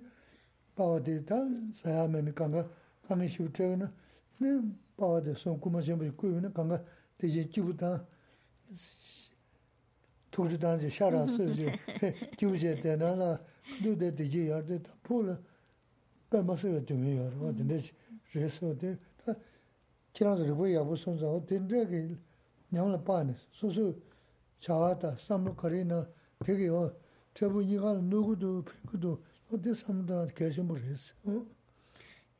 kuma 5.61 5.81
shīmbu 5.83 6.09
shī 6.09 6.15
kuya 6.17 6.41
na, 6.41 6.51
kāngā 6.51 6.79
tī 7.19 7.31
jī 7.35 7.45
jīw 7.53 7.75
tā, 7.79 7.93
tūk 10.33 10.51
chī 10.53 10.59
tā 10.63 10.75
jī 10.83 10.91
shā 10.91 11.11
rā 11.15 11.25
tsū 11.31 11.49
shī, 11.55 11.69
jīw 12.39 12.55
shē 12.55 12.75
tē 12.83 12.97
na 12.99 13.15
la, 13.15 13.31
kū 13.83 13.95
tē 13.99 14.13
tī 14.19 14.29
jī 14.31 14.43
yā 14.51 14.63
tē 14.67 14.81
tā 14.87 14.95
pū 15.07 15.23
la, 15.27 15.39
pē 16.31 16.43
mā 16.43 16.59
sā 16.59 16.71
yā 16.75 16.83
tī 16.87 16.99
ngī 16.99 17.17
yā 17.19 17.31
rā, 17.31 17.39
wā 17.43 17.55
tī 17.57 17.67
nē 17.67 17.79
shī 17.83 18.43
rē 18.43 18.51
sā 18.51 18.75
tē, 18.79 18.95
tā 19.25 19.35
kī 20.15 20.27
rā 20.27 20.37
sā 20.39 20.47
rī 20.47 20.55
bō 20.59 20.71
yā 20.71 20.85
bō 20.87 20.99
sōng 20.99 21.19
sā, 21.19 21.31
wā 21.31 21.43
tī 21.47 21.63
nē 21.65 21.87
kī 21.91 22.03
nyam 22.75 22.93
la 22.93 23.01
pā 23.03 23.25
nē, 23.27 23.35
sū 23.55 23.73
sū 23.75 23.89
cha와다 24.61 25.17
삼로 25.19 25.55
거리나 25.55 26.07
되게 26.45 26.69
어 26.69 26.93
저분이가 27.35 27.95
누구도 27.95 28.65
핑크도 28.65 29.23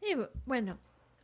Y 0.02 0.16
bueno, 0.46 0.78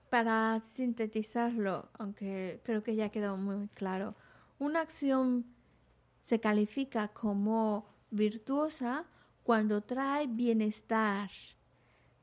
para 0.09 0.57
sintetizarlo, 0.59 1.89
aunque 1.97 2.61
creo 2.63 2.83
que 2.83 2.95
ya 2.95 3.09
quedó 3.09 3.37
muy 3.37 3.67
claro, 3.69 4.15
una 4.57 4.81
acción 4.81 5.45
se 6.21 6.39
califica 6.39 7.09
como 7.09 7.85
virtuosa 8.11 9.05
cuando 9.43 9.81
trae 9.81 10.27
bienestar, 10.27 11.29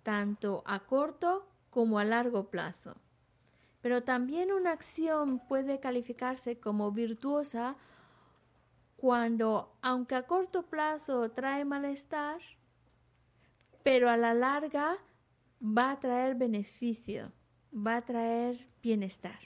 tanto 0.02 0.62
a 0.66 0.80
corto 0.80 1.48
como 1.70 1.98
a 1.98 2.04
largo 2.04 2.50
plazo. 2.50 2.94
Pero 3.82 4.02
también 4.02 4.52
una 4.52 4.72
acción 4.72 5.40
puede 5.40 5.78
calificarse 5.78 6.58
como 6.58 6.92
virtuosa 6.92 7.76
cuando, 8.96 9.76
aunque 9.82 10.14
a 10.14 10.26
corto 10.26 10.62
plazo 10.64 11.30
trae 11.30 11.64
malestar, 11.64 12.40
pero 13.86 14.10
a 14.10 14.16
la 14.16 14.34
larga 14.34 14.98
va 15.62 15.92
a 15.92 16.00
traer 16.00 16.34
beneficio, 16.34 17.30
va 17.72 17.98
a 17.98 18.04
traer 18.04 18.66
bienestar. 18.82 19.38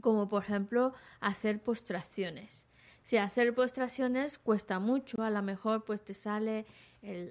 Como 0.00 0.30
por 0.30 0.44
ejemplo 0.44 0.94
hacer 1.20 1.62
postraciones. 1.62 2.66
Si 3.02 3.18
hacer 3.18 3.54
postraciones 3.54 4.38
cuesta 4.38 4.78
mucho, 4.78 5.22
a 5.22 5.28
lo 5.28 5.42
mejor 5.42 5.84
pues 5.84 6.02
te 6.02 6.14
sale 6.14 6.64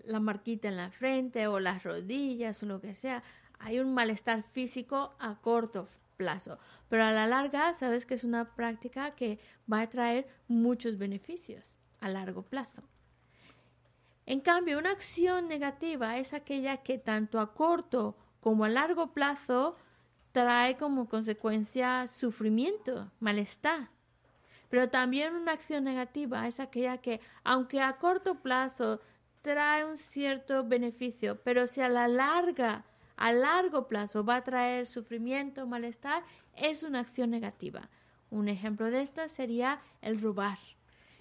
la 0.06 0.20
marquita 0.20 0.68
en 0.68 0.78
la 0.78 0.92
frente 0.92 1.48
o 1.48 1.60
las 1.60 1.82
rodillas 1.82 2.62
o 2.62 2.68
lo 2.68 2.80
que 2.80 2.94
sea. 2.94 3.24
Hay 3.58 3.80
un 3.80 3.92
malestar 3.96 4.44
físico 4.44 5.16
a 5.18 5.42
corto 5.42 5.90
plazo, 6.16 6.60
pero 6.90 7.06
a 7.06 7.12
la 7.12 7.26
larga 7.26 7.74
sabes 7.74 8.06
que 8.06 8.14
es 8.14 8.24
una 8.24 8.54
práctica 8.54 9.16
que 9.16 9.40
va 9.66 9.82
a 9.82 9.90
traer 9.90 10.28
muchos 10.48 11.00
beneficios 11.00 11.76
a 12.02 12.08
largo 12.08 12.44
plazo. 12.44 12.84
En 14.30 14.42
cambio, 14.42 14.78
una 14.78 14.92
acción 14.92 15.48
negativa 15.48 16.18
es 16.18 16.36
aquella 16.36 16.78
que 16.78 17.00
tanto 17.00 17.40
a 17.40 17.56
corto 17.56 18.16
como 18.42 18.64
a 18.64 18.70
largo 18.70 19.12
plazo 19.12 19.76
trae 20.32 20.78
como 20.78 21.10
consecuencia 21.10 22.06
sufrimiento, 22.06 23.12
malestar. 23.20 23.90
Pero 24.70 24.88
también 24.88 25.34
una 25.34 25.54
acción 25.54 25.84
negativa 25.84 26.46
es 26.46 26.60
aquella 26.60 27.00
que, 27.00 27.22
aunque 27.44 27.82
a 27.82 27.98
corto 27.98 28.36
plazo 28.36 29.02
trae 29.42 29.84
un 29.84 29.98
cierto 29.98 30.64
beneficio, 30.64 31.42
pero 31.44 31.66
si 31.66 31.82
a 31.82 31.90
la 31.90 32.08
larga, 32.08 32.86
a 33.18 33.34
largo 33.34 33.88
plazo 33.88 34.24
va 34.24 34.36
a 34.36 34.44
traer 34.44 34.86
sufrimiento, 34.86 35.66
malestar, 35.66 36.22
es 36.56 36.84
una 36.84 37.00
acción 37.00 37.32
negativa. 37.32 37.90
Un 38.30 38.48
ejemplo 38.48 38.92
de 38.92 39.02
esta 39.02 39.28
sería 39.28 39.82
el 40.04 40.22
robar. 40.22 40.60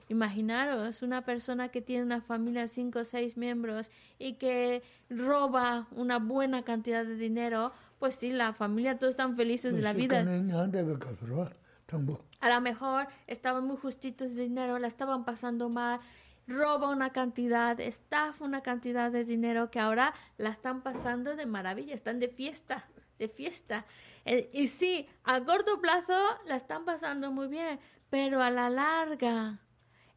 Imaginaros 0.08 1.02
una 1.02 1.22
persona 1.22 1.68
que 1.68 1.82
tiene 1.82 2.02
una 2.02 2.22
familia 2.22 2.62
de 2.62 2.68
cinco 2.68 3.00
o 3.00 3.04
seis 3.04 3.36
miembros 3.36 3.90
y 4.18 4.34
que 4.34 4.82
roba 5.10 5.86
una 5.92 6.18
buena 6.18 6.62
cantidad 6.62 7.04
de 7.04 7.16
dinero, 7.16 7.72
pues 7.98 8.14
sí, 8.14 8.30
la 8.30 8.54
familia 8.54 8.98
todos 8.98 9.10
están 9.10 9.36
felices 9.36 9.76
de 9.76 9.82
la 9.82 9.92
vida. 9.92 10.24
kāpirwa, 10.24 11.52
tāngbō. 11.86 12.20
A 12.40 12.48
lo 12.48 12.60
mejor 12.62 13.06
estaban 13.26 13.66
muy 13.66 13.76
justitos 13.76 14.34
de 14.34 14.44
dinero, 14.44 14.78
la 14.78 14.86
estaban 14.86 15.24
pasando 15.24 15.68
mal, 15.68 16.00
roba 16.46 16.88
una 16.90 17.10
cantidad, 17.10 17.78
estafa 17.78 18.44
una 18.44 18.62
cantidad 18.62 19.12
de 19.12 19.24
dinero 19.24 19.70
que 19.70 19.78
ahora 19.78 20.14
la 20.38 20.50
están 20.50 20.82
pasando 20.82 21.36
de 21.36 21.44
maravilla, 21.44 21.94
están 21.94 22.18
de 22.18 22.28
fiesta, 22.28 22.86
de 23.18 23.28
fiesta. 23.28 23.84
Eh, 24.24 24.48
y 24.54 24.68
sí, 24.68 25.06
a 25.24 25.44
corto 25.44 25.80
plazo 25.82 26.16
la 26.46 26.56
están 26.56 26.86
pasando 26.86 27.30
muy 27.30 27.48
bien, 27.48 27.78
pero 28.08 28.42
a 28.42 28.50
la 28.50 28.70
larga 28.70 29.58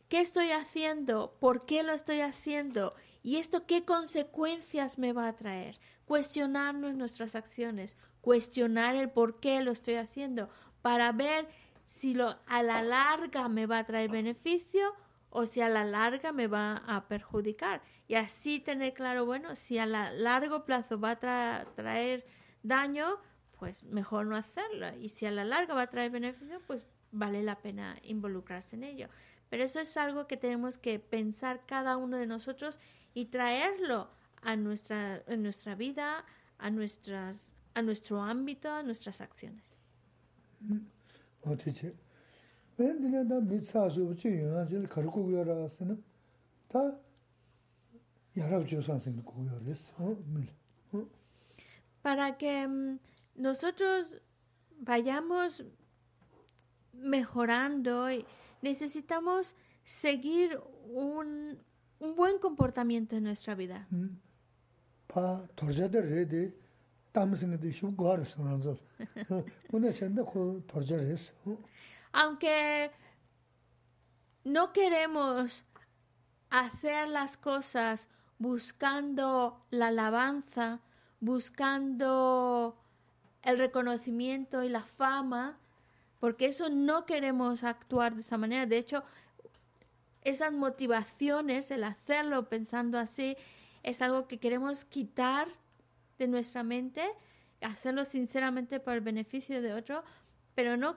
¿qué 0.08 0.20
estoy 0.20 0.52
haciendo? 0.52 1.36
¿Por 1.38 1.66
qué 1.66 1.82
lo 1.82 1.92
estoy 1.92 2.20
haciendo? 2.20 2.94
¿Y 3.22 3.36
esto 3.36 3.66
qué 3.66 3.84
consecuencias 3.84 4.98
me 4.98 5.12
va 5.12 5.28
a 5.28 5.34
traer? 5.34 5.78
Cuestionarnos 6.06 6.94
nuestras 6.94 7.34
acciones, 7.34 7.96
cuestionar 8.20 8.96
el 8.96 9.10
por 9.10 9.40
qué 9.40 9.60
lo 9.60 9.72
estoy 9.72 9.96
haciendo, 9.96 10.48
para 10.80 11.12
ver 11.12 11.48
si 11.84 12.14
lo, 12.14 12.38
a 12.46 12.62
la 12.62 12.82
larga 12.82 13.48
me 13.48 13.66
va 13.66 13.78
a 13.78 13.86
traer 13.86 14.10
beneficio 14.10 14.94
o 15.30 15.46
si 15.46 15.60
a 15.60 15.68
la 15.68 15.84
larga 15.84 16.32
me 16.32 16.46
va 16.46 16.78
a 16.86 17.06
perjudicar. 17.08 17.82
Y 18.06 18.14
así 18.14 18.60
tener 18.60 18.94
claro, 18.94 19.26
bueno, 19.26 19.54
si 19.56 19.78
a 19.78 19.86
la 19.86 20.10
largo 20.12 20.64
plazo 20.64 20.98
va 20.98 21.12
a 21.12 21.20
tra- 21.20 21.74
traer 21.74 22.26
daño, 22.62 23.18
pues 23.58 23.84
mejor 23.84 24.26
no 24.26 24.36
hacerlo. 24.36 24.86
Y 24.98 25.08
si 25.10 25.26
a 25.26 25.30
la 25.30 25.44
larga 25.44 25.74
va 25.74 25.82
a 25.82 25.90
traer 25.90 26.10
beneficio, 26.10 26.60
pues 26.66 26.86
vale 27.10 27.42
la 27.42 27.56
pena 27.60 27.98
involucrarse 28.02 28.76
en 28.76 28.84
ello. 28.84 29.08
Pero 29.50 29.64
eso 29.64 29.80
es 29.80 29.96
algo 29.96 30.26
que 30.26 30.36
tenemos 30.36 30.78
que 30.78 30.98
pensar 30.98 31.64
cada 31.66 31.96
uno 31.96 32.16
de 32.16 32.26
nosotros 32.26 32.78
y 33.14 33.26
traerlo 33.26 34.10
a 34.42 34.56
nuestra, 34.56 35.22
en 35.26 35.42
nuestra 35.42 35.74
vida, 35.74 36.24
a, 36.58 36.70
nuestras, 36.70 37.54
a 37.74 37.82
nuestro 37.82 38.22
ámbito, 38.22 38.70
a 38.70 38.82
nuestras 38.82 39.20
acciones. 39.20 39.82
Para 52.02 52.38
que 52.38 52.68
mm, 52.68 52.98
nosotros 53.34 54.22
vayamos 54.80 55.64
mejorando, 56.92 58.06
necesitamos 58.62 59.56
seguir 59.82 60.60
un, 60.88 61.58
un 61.98 62.14
buen 62.14 62.38
comportamiento 62.38 63.16
en 63.16 63.24
nuestra 63.24 63.56
vida. 63.56 63.88
Pa 65.08 65.48
torja 65.56 65.88
de 65.88 66.02
re 66.02 66.26
de 66.26 66.54
tam 67.12 67.34
singa 67.34 67.56
de. 67.56 67.72
Una. 68.38 68.72
Aunque 72.12 72.90
no 74.44 74.72
queremos 74.72 75.64
hacer 76.50 77.08
las 77.08 77.36
cosas 77.36 78.08
buscando 78.38 79.64
la 79.70 79.88
alabanza, 79.88 80.80
buscando 81.20 82.76
el 83.42 83.58
reconocimiento 83.58 84.62
y 84.62 84.68
la 84.68 84.82
fama, 84.82 85.58
porque 86.20 86.46
eso 86.46 86.68
no 86.68 87.06
queremos 87.06 87.64
actuar 87.64 88.14
de 88.14 88.22
esa 88.22 88.38
manera. 88.38 88.66
De 88.66 88.78
hecho, 88.78 89.04
esas 90.22 90.52
motivaciones, 90.52 91.70
el 91.70 91.84
hacerlo 91.84 92.48
pensando 92.48 92.98
así, 92.98 93.36
es 93.82 94.02
algo 94.02 94.26
que 94.26 94.38
queremos 94.38 94.84
quitar 94.84 95.48
de 96.18 96.28
nuestra 96.28 96.62
mente, 96.62 97.08
hacerlo 97.60 98.04
sinceramente 98.04 98.80
por 98.80 98.94
el 98.94 99.00
beneficio 99.00 99.62
de 99.62 99.72
otro, 99.72 100.04
pero 100.54 100.76
no 100.76 100.96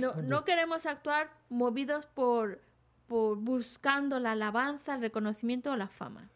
no, 0.00 0.14
no 0.22 0.44
queremos 0.44 0.84
actuar 0.86 1.30
movidos 1.48 2.06
por, 2.06 2.60
por 3.08 3.38
buscando 3.38 4.18
la 4.18 4.32
alabanza, 4.32 4.94
el 4.94 5.00
reconocimiento 5.00 5.72
o 5.72 5.76
la 5.76 5.88
fama. 5.88 6.28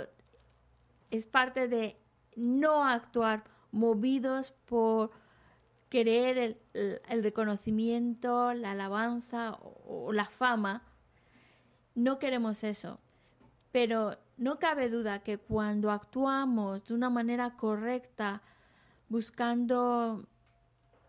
es 1.11 1.25
parte 1.25 1.69
de 1.69 1.97
no 2.36 2.84
actuar 2.84 3.44
movidos 3.72 4.52
por 4.66 5.12
querer 5.90 6.58
el, 6.74 7.24
reconocimiento, 7.24 8.54
la 8.54 8.72
alabanza 8.72 9.58
o 9.88 10.14
la 10.14 10.26
fama, 10.26 10.84
no 11.96 12.20
queremos 12.20 12.64
eso. 12.64 13.00
Pero 13.72 14.18
no 14.38 14.60
cabe 14.60 14.90
duda 14.90 15.20
que 15.20 15.38
cuando 15.38 15.92
actuamos 15.92 16.86
de 16.86 16.94
una 16.94 17.10
manera 17.10 17.58
correcta, 17.58 18.42
buscando 19.10 20.26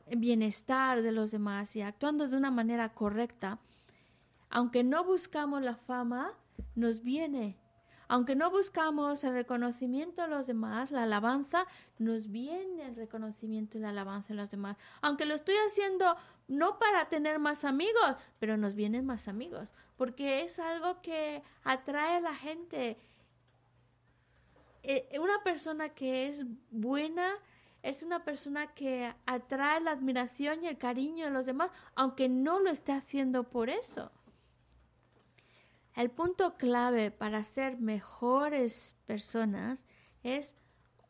el 0.06 0.18
bienestar 0.18 1.02
de 1.02 1.12
los 1.12 1.30
demás 1.30 1.74
y 1.76 1.82
actuando 1.82 2.28
de 2.28 2.36
una 2.36 2.50
manera 2.50 2.92
correcta, 2.92 3.58
aunque 4.50 4.84
no 4.84 5.04
buscamos 5.04 5.62
la 5.62 5.76
fama, 5.76 6.34
nos 6.74 7.02
viene. 7.02 7.56
Aunque 8.08 8.36
no 8.36 8.50
buscamos 8.50 9.24
el 9.24 9.32
reconocimiento 9.32 10.22
de 10.22 10.28
los 10.28 10.46
demás, 10.46 10.90
la 10.90 11.04
alabanza, 11.04 11.66
nos 11.98 12.30
viene 12.30 12.86
el 12.86 12.96
reconocimiento 12.96 13.78
y 13.78 13.80
la 13.80 13.90
alabanza 13.90 14.28
de 14.28 14.34
los 14.34 14.50
demás. 14.50 14.76
Aunque 15.00 15.26
lo 15.26 15.34
estoy 15.34 15.54
haciendo 15.66 16.16
no 16.48 16.78
para 16.78 17.08
tener 17.08 17.38
más 17.38 17.64
amigos, 17.64 18.16
pero 18.38 18.56
nos 18.56 18.74
vienen 18.74 19.06
más 19.06 19.28
amigos, 19.28 19.74
porque 19.96 20.42
es 20.42 20.58
algo 20.58 21.00
que 21.00 21.42
atrae 21.64 22.16
a 22.16 22.20
la 22.20 22.34
gente. 22.34 22.96
Eh, 24.82 25.18
una 25.18 25.42
persona 25.42 25.90
que 25.90 26.26
es 26.26 26.44
buena 26.70 27.34
es 27.82 28.02
una 28.02 28.24
persona 28.24 28.68
que 28.74 29.12
atrae 29.26 29.80
la 29.80 29.90
admiración 29.90 30.62
y 30.62 30.68
el 30.68 30.78
cariño 30.78 31.24
de 31.24 31.32
los 31.32 31.46
demás, 31.46 31.70
aunque 31.94 32.28
no 32.28 32.60
lo 32.60 32.70
esté 32.70 32.92
haciendo 32.92 33.44
por 33.44 33.70
eso. 33.70 34.10
El 35.94 36.10
punto 36.10 36.54
clave 36.54 37.10
para 37.10 37.42
ser 37.44 37.78
mejores 37.78 38.96
personas 39.06 39.86
es 40.22 40.54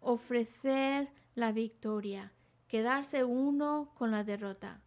ofrecer 0.00 1.08
la 1.34 1.52
victoria, 1.52 2.32
quedarse 2.66 3.22
uno 3.22 3.92
con 3.94 4.10
la 4.10 4.24
derrota. 4.24 4.80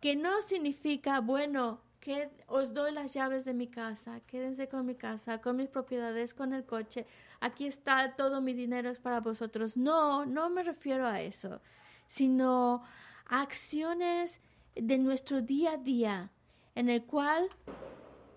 Que 0.00 0.16
no 0.16 0.40
significa, 0.40 1.20
bueno, 1.20 1.82
que 2.00 2.30
os 2.46 2.72
doy 2.72 2.92
las 2.92 3.12
llaves 3.12 3.44
de 3.44 3.52
mi 3.52 3.66
casa, 3.66 4.20
quédense 4.20 4.68
con 4.68 4.86
mi 4.86 4.94
casa, 4.94 5.42
con 5.42 5.56
mis 5.56 5.68
propiedades, 5.68 6.32
con 6.32 6.54
el 6.54 6.64
coche, 6.64 7.06
aquí 7.40 7.66
está 7.66 8.16
todo 8.16 8.40
mi 8.40 8.54
dinero 8.54 8.88
es 8.88 9.00
para 9.00 9.20
vosotros. 9.20 9.76
No, 9.76 10.24
no 10.24 10.48
me 10.48 10.62
refiero 10.62 11.06
a 11.06 11.20
eso, 11.20 11.60
sino 12.06 12.82
acciones 13.26 14.40
de 14.74 14.98
nuestro 14.98 15.42
día 15.42 15.72
a 15.72 15.76
día 15.76 16.30
en 16.74 16.88
el 16.88 17.04
cual 17.04 17.50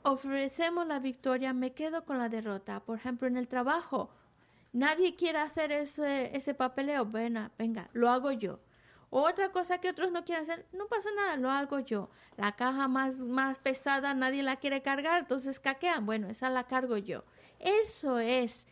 ofrecemos 0.03 0.85
la 0.88 0.99
victoria, 0.99 1.53
me 1.53 1.73
quedo 1.73 2.05
con 2.05 2.17
la 2.17 2.30
derrota. 2.30 2.81
Por 2.81 2.97
ejemplo, 2.97 3.27
en 3.27 3.38
el 3.38 3.47
trabajo, 3.47 4.09
nadie 4.71 5.15
quiere 5.15 5.39
hacer 5.39 5.71
ese, 5.71 6.35
ese 6.35 6.53
papeleo, 6.53 7.05
bueno, 7.05 7.49
venga, 7.57 7.89
lo 7.93 8.09
hago 8.09 8.31
yo. 8.31 8.59
Otra 9.09 9.51
cosa 9.51 9.77
que 9.77 9.89
otros 9.89 10.11
no 10.11 10.23
quieren 10.25 10.41
hacer, 10.41 10.65
no 10.73 10.88
pasa 10.88 11.09
nada, 11.15 11.38
lo 11.38 11.51
hago 11.51 11.80
yo. 11.80 12.09
La 12.35 12.53
caja 12.53 12.88
más, 12.88 13.19
más 13.19 13.59
pesada 13.59 14.13
nadie 14.15 14.41
la 14.41 14.55
quiere 14.55 14.81
cargar, 14.81 15.21
entonces 15.21 15.59
caquean, 15.59 16.05
bueno, 16.05 16.30
esa 16.30 16.49
la 16.49 16.65
cargo 16.65 16.97
yo. 16.97 17.23
Eso 17.59 18.17
es 18.19 18.67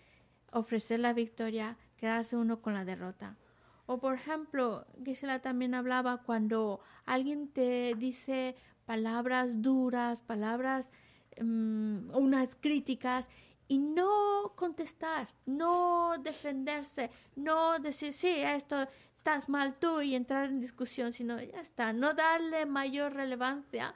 ofrecer 0.52 1.00
la 1.00 1.14
victoria, 1.14 1.78
quedarse 1.98 2.36
uno 2.36 2.62
con 2.62 2.74
la 2.74 2.86
derrota. 2.86 3.38
O 3.86 4.00
por 4.00 4.16
ejemplo, 4.16 4.86
Gisela 5.06 5.42
también 5.42 5.76
hablaba 5.76 6.24
cuando 6.24 6.80
alguien 7.06 7.48
te 7.48 7.94
dice 7.96 8.56
palabras 8.86 9.62
duras, 9.62 10.22
palabras 10.22 10.92
Mm, 11.40 12.14
unas 12.14 12.56
críticas 12.56 13.30
y 13.70 13.78
no 13.78 14.52
contestar, 14.58 15.30
no 15.46 16.16
defenderse, 16.20 17.10
no 17.38 17.80
decir, 17.80 18.12
sí, 18.12 18.28
esto 18.28 18.86
estás 19.16 19.48
mal 19.48 19.76
tú 19.76 20.02
y 20.02 20.14
entrar 20.14 20.50
en 20.50 20.60
discusión, 20.60 21.14
sino 21.14 21.42
ya 21.42 21.62
está, 21.62 21.94
no 21.94 22.14
darle 22.14 22.66
mayor 22.66 23.14
relevancia, 23.14 23.94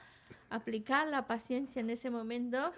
aplicar 0.48 1.08
la 1.08 1.26
paciencia 1.26 1.80
en 1.80 1.90
ese 1.90 2.08
momento. 2.08 2.72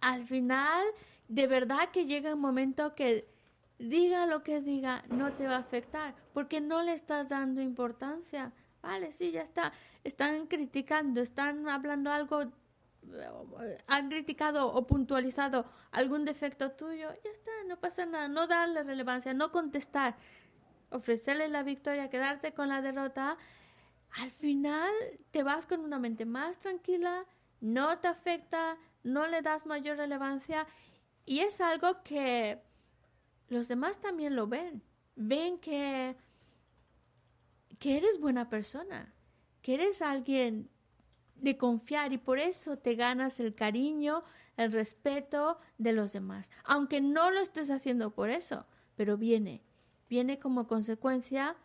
Al 0.00 0.24
final, 0.26 0.84
de 1.26 1.46
verdad 1.48 1.90
que 1.90 2.06
llega 2.06 2.34
un 2.34 2.40
momento 2.40 2.94
que 2.94 3.26
diga 3.80 4.26
lo 4.26 4.44
que 4.44 4.60
diga, 4.60 5.02
no 5.08 5.32
te 5.32 5.48
va 5.48 5.56
a 5.56 5.58
afectar, 5.58 6.14
porque 6.32 6.60
no 6.60 6.82
le 6.82 6.92
estás 6.92 7.28
dando 7.28 7.60
importancia. 7.60 8.52
Vale, 8.80 9.12
sí, 9.12 9.32
ya 9.32 9.42
está. 9.42 9.72
Están 10.04 10.46
criticando, 10.46 11.20
están 11.20 11.68
hablando 11.68 12.10
algo 12.10 12.50
han 13.86 14.08
criticado 14.08 14.72
o 14.72 14.86
puntualizado 14.86 15.66
algún 15.90 16.24
defecto 16.24 16.72
tuyo, 16.72 17.10
ya 17.24 17.30
está, 17.30 17.50
no 17.66 17.78
pasa 17.78 18.06
nada, 18.06 18.28
no 18.28 18.46
darle 18.46 18.82
relevancia, 18.82 19.34
no 19.34 19.50
contestar, 19.50 20.16
ofrecerle 20.90 21.48
la 21.48 21.62
victoria, 21.62 22.10
quedarte 22.10 22.52
con 22.52 22.68
la 22.68 22.82
derrota, 22.82 23.36
al 24.12 24.30
final 24.30 24.90
te 25.30 25.42
vas 25.42 25.66
con 25.66 25.80
una 25.80 25.98
mente 25.98 26.24
más 26.24 26.58
tranquila, 26.58 27.24
no 27.60 27.98
te 27.98 28.08
afecta, 28.08 28.76
no 29.02 29.26
le 29.26 29.42
das 29.42 29.66
mayor 29.66 29.96
relevancia 29.96 30.66
y 31.26 31.40
es 31.40 31.60
algo 31.60 32.02
que 32.02 32.60
los 33.48 33.68
demás 33.68 34.00
también 34.00 34.36
lo 34.36 34.46
ven, 34.46 34.82
ven 35.16 35.58
que, 35.58 36.16
que 37.78 37.96
eres 37.96 38.18
buena 38.18 38.48
persona, 38.48 39.12
que 39.62 39.74
eres 39.74 40.02
alguien 40.02 40.70
de 41.42 41.56
confiar 41.56 42.12
y 42.12 42.18
por 42.18 42.38
eso 42.38 42.76
te 42.78 42.94
ganas 42.94 43.40
el 43.40 43.54
cariño, 43.54 44.24
el 44.56 44.72
respeto 44.72 45.58
de 45.78 45.92
los 45.92 46.12
demás. 46.12 46.50
Aunque 46.64 47.00
no 47.00 47.30
lo 47.30 47.40
estés 47.40 47.70
haciendo 47.70 48.12
por 48.12 48.30
eso, 48.30 48.66
pero 48.96 49.16
viene, 49.16 49.62
viene 50.08 50.38
como 50.38 50.66
consecuencia 50.66 51.56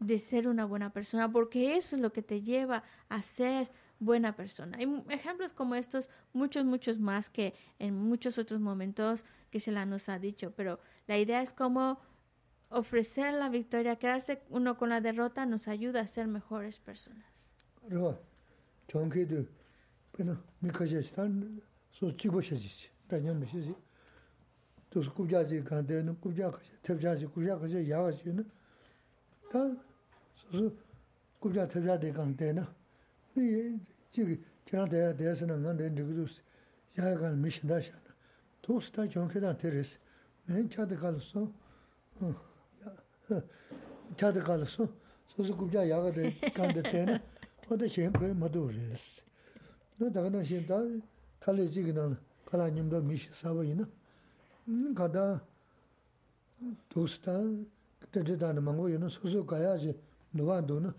de 0.00 0.18
ser 0.18 0.48
una 0.48 0.64
buena 0.64 0.92
persona, 0.92 1.30
porque 1.30 1.76
eso 1.76 1.96
es 1.96 2.02
lo 2.02 2.12
que 2.12 2.22
te 2.22 2.40
lleva 2.40 2.84
a 3.08 3.20
ser 3.22 3.70
buena 3.98 4.36
persona. 4.36 4.78
Hay 4.78 5.04
ejemplos 5.08 5.52
como 5.52 5.74
estos, 5.74 6.08
muchos, 6.32 6.64
muchos 6.64 6.98
más 6.98 7.30
que 7.30 7.54
en 7.78 7.94
muchos 7.94 8.38
otros 8.38 8.60
momentos 8.60 9.24
que 9.50 9.60
se 9.60 9.72
la 9.72 9.86
nos 9.86 10.08
ha 10.08 10.18
dicho, 10.18 10.52
pero 10.54 10.78
la 11.06 11.18
idea 11.18 11.42
es 11.42 11.52
como 11.52 12.00
ofrecer 12.70 13.34
la 13.34 13.48
victoria, 13.48 13.96
quedarse 13.96 14.42
uno 14.50 14.76
con 14.76 14.90
la 14.90 15.00
derrota 15.00 15.46
nos 15.46 15.68
ayuda 15.68 16.02
a 16.02 16.06
ser 16.06 16.28
mejores 16.28 16.78
personas. 16.78 17.50
정쾌도 18.88 19.46
그나 20.12 20.42
미카제시. 20.58 21.14
단 21.14 21.60
소치고 21.92 22.42
셔지시 22.42 22.88
단년 23.06 23.38
미시지. 23.38 23.74
또 24.90 25.02
꾸자지 25.02 25.62
간데는 25.62 26.18
꾸자가지 26.20 26.70
탭자지 26.82 27.32
꾸자가지 27.32 27.90
야가지는 27.90 28.50
다 29.52 29.58
소소 30.34 30.74
꾸자 31.38 31.68
탭자데 31.68 32.12
간데나. 32.14 32.74
이 33.36 33.78
지기 34.10 34.42
지난데 34.64 35.16
대해서는 35.16 35.62
근데 35.62 35.94
누구 35.94 36.26
야간 36.98 37.40
미신다샤 37.40 37.92
도스타 38.62 39.08
정쾌단 39.08 39.56
테레스. 39.58 39.98
맨 40.46 40.68
차데 40.68 40.96
갈소 40.96 41.52
차데 44.16 44.40
갈소 44.40 44.88
소소 45.28 45.56
꾸자 45.56 45.88
야가데 45.88 46.40
간데 46.54 46.82
테나 46.82 47.20
oda 47.70 47.88
shen 47.88 48.12
kaya 48.12 48.34
mado 48.34 48.68
res. 48.68 49.22
No 49.98 50.08
daga 50.10 50.30
na 50.30 50.44
shen 50.44 50.66
da 50.66 50.82
kala 51.40 51.62
jiga 51.66 51.92
na 51.92 52.16
kala 52.44 52.70
nyamda 52.70 53.00
mishi 53.00 53.28
sawa 53.32 53.64
ina. 53.64 53.86
Kada 54.94 55.40
dosta 56.94 57.42
tante 58.10 58.36
dana 58.36 58.60
mango 58.60 58.88
ina 58.88 59.08
susu 59.08 59.44
kaya 59.46 59.78
je 59.78 59.94
nuwa 60.34 60.60
do 60.66 60.80
na 60.80 60.94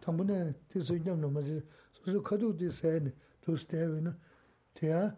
tambu 0.00 0.24
na 0.24 0.52
tisu 0.68 0.98
nyam 0.98 1.20
na 1.20 1.28
mazi 1.28 1.62
susu 1.92 2.22
kado 2.22 2.52
di 2.52 2.70
saya 2.70 3.00
na 3.00 3.10
dosta 3.46 3.76
ewa 3.76 3.98
ina 3.98 4.16
teya 4.74 5.16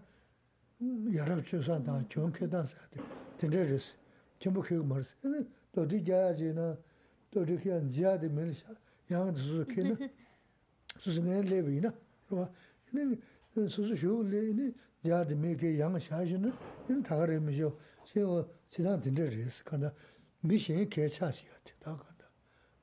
yarab 1.10 1.42
chusa 1.44 1.78
na 1.78 2.02
kion 2.08 2.32
ke 2.32 2.46
dan 2.48 2.66
saya 2.66 2.88
de 2.92 3.00
tante 3.38 3.64
res. 3.70 3.94
Chenpo 4.38 4.60
kiyo 4.62 4.84
maris. 4.84 5.14
Dodi 5.72 6.02
jaya 6.02 6.34
je 6.34 6.52
na 6.52 6.76
dodi 7.32 7.56
kiyan 7.58 7.90
jaya 7.92 8.18
de 8.18 8.28
melisha 8.28 8.76
yang 9.08 9.34
susu 9.34 9.64
kiyo 9.64 9.96
na 9.98 10.08
수수 10.98 11.22
내 11.22 11.42
레비나 11.42 11.92
그거 12.28 12.50
이는 12.92 13.20
수수 13.68 13.96
쇼 13.96 14.22
레니 14.22 14.72
야드 15.06 15.34
메게 15.34 15.78
양 15.78 15.98
샤시는 15.98 16.52
인 16.88 17.02
다가레미죠 17.02 17.78
제가 18.04 18.46
지난 18.70 19.00
딘데레스 19.00 19.64
간다 19.64 19.92
미신 20.40 20.88
개차시야 20.88 21.50
다 21.80 21.96
간다. 21.96 22.26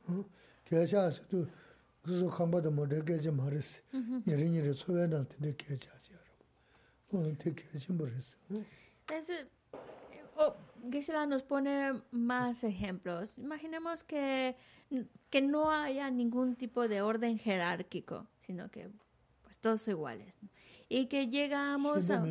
응? 0.10 0.24
개차스도 0.66 1.46
그래서 2.02 2.30
컴바도 2.30 2.72
뭐 2.72 2.88
되게지 2.88 3.32
말았어. 3.32 3.82
예린이를 4.28 4.74
소외나 4.74 5.26
근데 5.26 5.54
개차시야 5.56 6.18
어 7.12 7.34
되게 7.38 7.64
심벌했어? 7.78 8.36
그래서 9.06 9.34
어 10.36 10.56
Gisela 10.92 11.26
nos 11.26 11.44
pone 11.44 12.02
más 12.12 12.64
ejemplos. 12.64 13.38
Imaginemos 13.38 14.04
que 14.04 14.56
que 15.30 15.42
no 15.42 15.72
haya 15.72 16.10
ningún 16.12 16.56
tipo 16.56 16.88
de 16.88 17.02
orden 17.02 17.38
jerárquico, 17.40 18.28
sino 18.40 18.70
que 18.70 18.90
pues 19.42 19.58
todos 19.58 19.88
iguales. 19.88 20.34
Y 20.90 21.08
que 21.08 21.28
llegamos 21.28 22.10
a... 22.12 22.24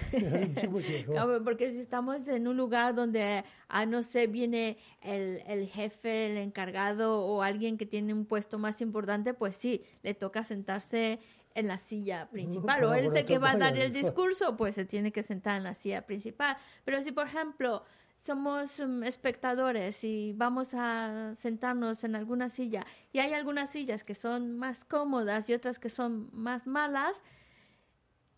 porque 1.44 1.70
si 1.70 1.78
estamos 1.78 2.28
en 2.28 2.46
un 2.46 2.56
lugar 2.56 2.94
donde, 2.94 3.44
ah, 3.68 3.86
no 3.86 4.02
sé, 4.02 4.26
viene 4.26 4.76
el, 5.02 5.42
el, 5.46 5.66
jefe, 5.68 6.30
el 6.30 6.36
encargado 6.36 7.20
o 7.20 7.42
alguien 7.42 7.78
que 7.78 7.86
tiene 7.86 8.12
un 8.12 8.26
puesto 8.26 8.58
más 8.58 8.80
importante, 8.80 9.34
pues 9.34 9.56
sí, 9.56 9.82
le 10.02 10.14
toca 10.14 10.44
sentarse 10.44 11.20
en 11.56 11.66
la 11.66 11.78
silla 11.78 12.28
principal. 12.30 12.84
O 12.84 12.94
él 12.94 13.10
sé 13.10 13.24
que 13.24 13.38
va 13.38 13.52
a 13.52 13.56
dar 13.56 13.76
el 13.76 13.90
discurso, 13.90 14.56
pues 14.56 14.74
se 14.74 14.84
tiene 14.84 15.10
que 15.10 15.22
sentar 15.22 15.56
en 15.56 15.64
la 15.64 15.74
silla 15.74 16.02
principal. 16.06 16.56
Pero 16.84 17.00
si, 17.00 17.12
por 17.12 17.26
ejemplo, 17.26 17.82
somos 18.22 18.78
mm, 18.78 19.04
espectadores 19.04 20.04
y 20.04 20.34
vamos 20.34 20.74
a 20.74 21.34
sentarnos 21.34 22.04
en 22.04 22.14
alguna 22.14 22.50
silla 22.50 22.84
y 23.12 23.20
hay 23.20 23.32
algunas 23.32 23.70
sillas 23.70 24.04
que 24.04 24.14
son 24.14 24.58
más 24.58 24.84
cómodas 24.84 25.48
y 25.48 25.54
otras 25.54 25.78
que 25.78 25.88
son 25.88 26.28
más 26.32 26.66
malas, 26.66 27.24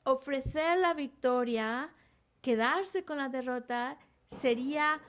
ofrecer 0.05 0.79
la 0.79 0.95
victoria, 0.95 1.91
quedarse 2.41 3.05
con 3.05 3.19
la 3.19 3.29
derrota, 3.29 3.99
sería 4.29 5.01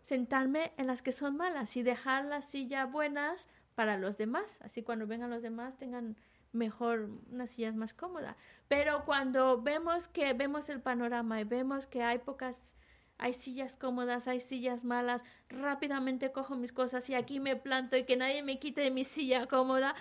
sentarme 0.00 0.72
en 0.78 0.88
las 0.88 1.00
que 1.02 1.12
son 1.12 1.36
malas 1.36 1.76
y 1.76 1.82
dejar 1.82 2.24
las 2.24 2.46
sillas 2.46 2.90
buenas 2.90 3.48
para 3.76 3.96
los 3.98 4.16
demás. 4.16 4.60
Así 4.62 4.82
cuando 4.82 5.06
vengan 5.06 5.30
los 5.30 5.42
demás 5.42 5.76
tengan 5.76 6.16
mejor 6.56 7.08
unas 7.30 7.50
sillas 7.50 7.76
más 7.76 7.94
cómodas. 7.94 8.36
Pero 8.66 9.04
cuando 9.04 9.62
vemos 9.62 10.08
que 10.08 10.32
vemos 10.32 10.68
el 10.68 10.80
panorama 10.80 11.40
y 11.40 11.44
vemos 11.44 11.86
que 11.86 12.02
hay 12.02 12.18
pocas 12.18 12.76
hay 13.18 13.32
sillas 13.32 13.76
cómodas, 13.76 14.28
hay 14.28 14.40
sillas 14.40 14.84
malas, 14.84 15.24
rápidamente 15.48 16.32
cojo 16.32 16.54
mis 16.56 16.72
cosas 16.72 17.08
y 17.08 17.14
aquí 17.14 17.40
me 17.40 17.56
planto 17.56 17.96
y 17.96 18.04
que 18.04 18.16
nadie 18.16 18.42
me 18.42 18.58
quite 18.58 18.82
de 18.82 18.90
mi 18.90 19.04
silla 19.04 19.46
cómoda. 19.46 19.94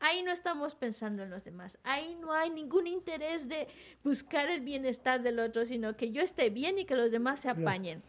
Ahí 0.00 0.22
no 0.22 0.32
estamos 0.32 0.74
pensando 0.74 1.22
en 1.22 1.30
los 1.30 1.44
demás. 1.44 1.78
Ahí 1.82 2.16
no 2.20 2.32
hay 2.32 2.50
ningún 2.50 2.86
interés 2.86 3.48
de 3.48 3.68
buscar 4.02 4.48
el 4.48 4.60
bienestar 4.60 5.22
del 5.22 5.38
otro, 5.38 5.64
sino 5.66 5.96
que 5.96 6.10
yo 6.10 6.22
esté 6.22 6.50
bien 6.50 6.78
y 6.78 6.84
que 6.84 6.96
los 6.96 7.10
demás 7.10 7.40
se 7.40 7.50
apañen. 7.50 8.02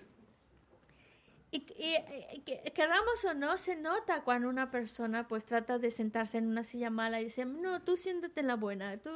Y, 1.56 1.66
y, 1.78 2.42
queramos 2.72 3.24
o 3.24 3.34
no, 3.34 3.56
se 3.56 3.78
nota 3.78 4.24
cuando 4.24 4.50
una 4.50 4.72
persona 4.72 5.26
pues 5.28 5.46
trata 5.46 5.80
de 5.80 5.90
sentarse 5.90 6.38
en 6.38 6.48
una 6.48 6.66
silla 6.66 6.90
mala 6.90 7.22
y 7.22 7.26
dice, 7.26 7.46
no, 7.46 7.82
tú 7.82 7.96
siénate 7.96 8.42
en 8.42 8.48
la 8.48 8.56
buena. 8.56 8.98
Tú... 8.98 9.10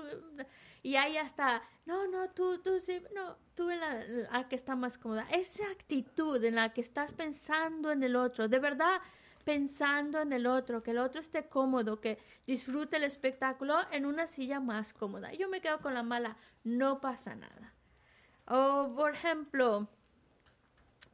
Y 0.82 0.95
ahí 0.95 1.18
hasta, 1.18 1.61
no, 1.86 2.07
no, 2.07 2.30
tú, 2.30 2.60
tú, 2.60 2.80
sí, 2.80 3.03
no, 3.14 3.36
tú 3.56 3.70
en 3.70 3.82
la, 3.82 4.48
que 4.48 4.56
está 4.56 4.78
más 4.78 4.98
cómoda. 4.98 5.28
Esa 5.32 5.70
actitud 5.70 6.41
en 6.44 6.56
la 6.56 6.72
que 6.74 6.80
estás 6.80 7.11
pensando 7.11 7.91
en 7.91 8.03
el 8.03 8.16
otro, 8.16 8.48
de 8.48 8.60
verdad 8.60 9.02
pensando 9.44 10.22
en 10.22 10.32
el 10.32 10.45
otro, 10.45 10.84
que 10.84 10.91
el 10.91 10.99
otro 10.99 11.20
esté 11.20 11.48
cómodo, 11.49 11.99
que 11.99 12.20
disfrute 12.45 12.98
el 12.98 13.03
espectáculo 13.03 13.78
en 13.91 14.06
una 14.06 14.28
silla 14.28 14.60
más 14.60 14.94
cómoda. 14.94 15.34
Yo 15.34 15.49
me 15.49 15.60
quedo 15.60 15.80
con 15.80 15.94
la 15.94 16.03
mala, 16.03 16.38
no 16.64 17.02
pasa 17.02 17.36
nada. 17.36 17.74
O, 18.45 18.94
por 18.95 19.14
ejemplo, 19.14 19.90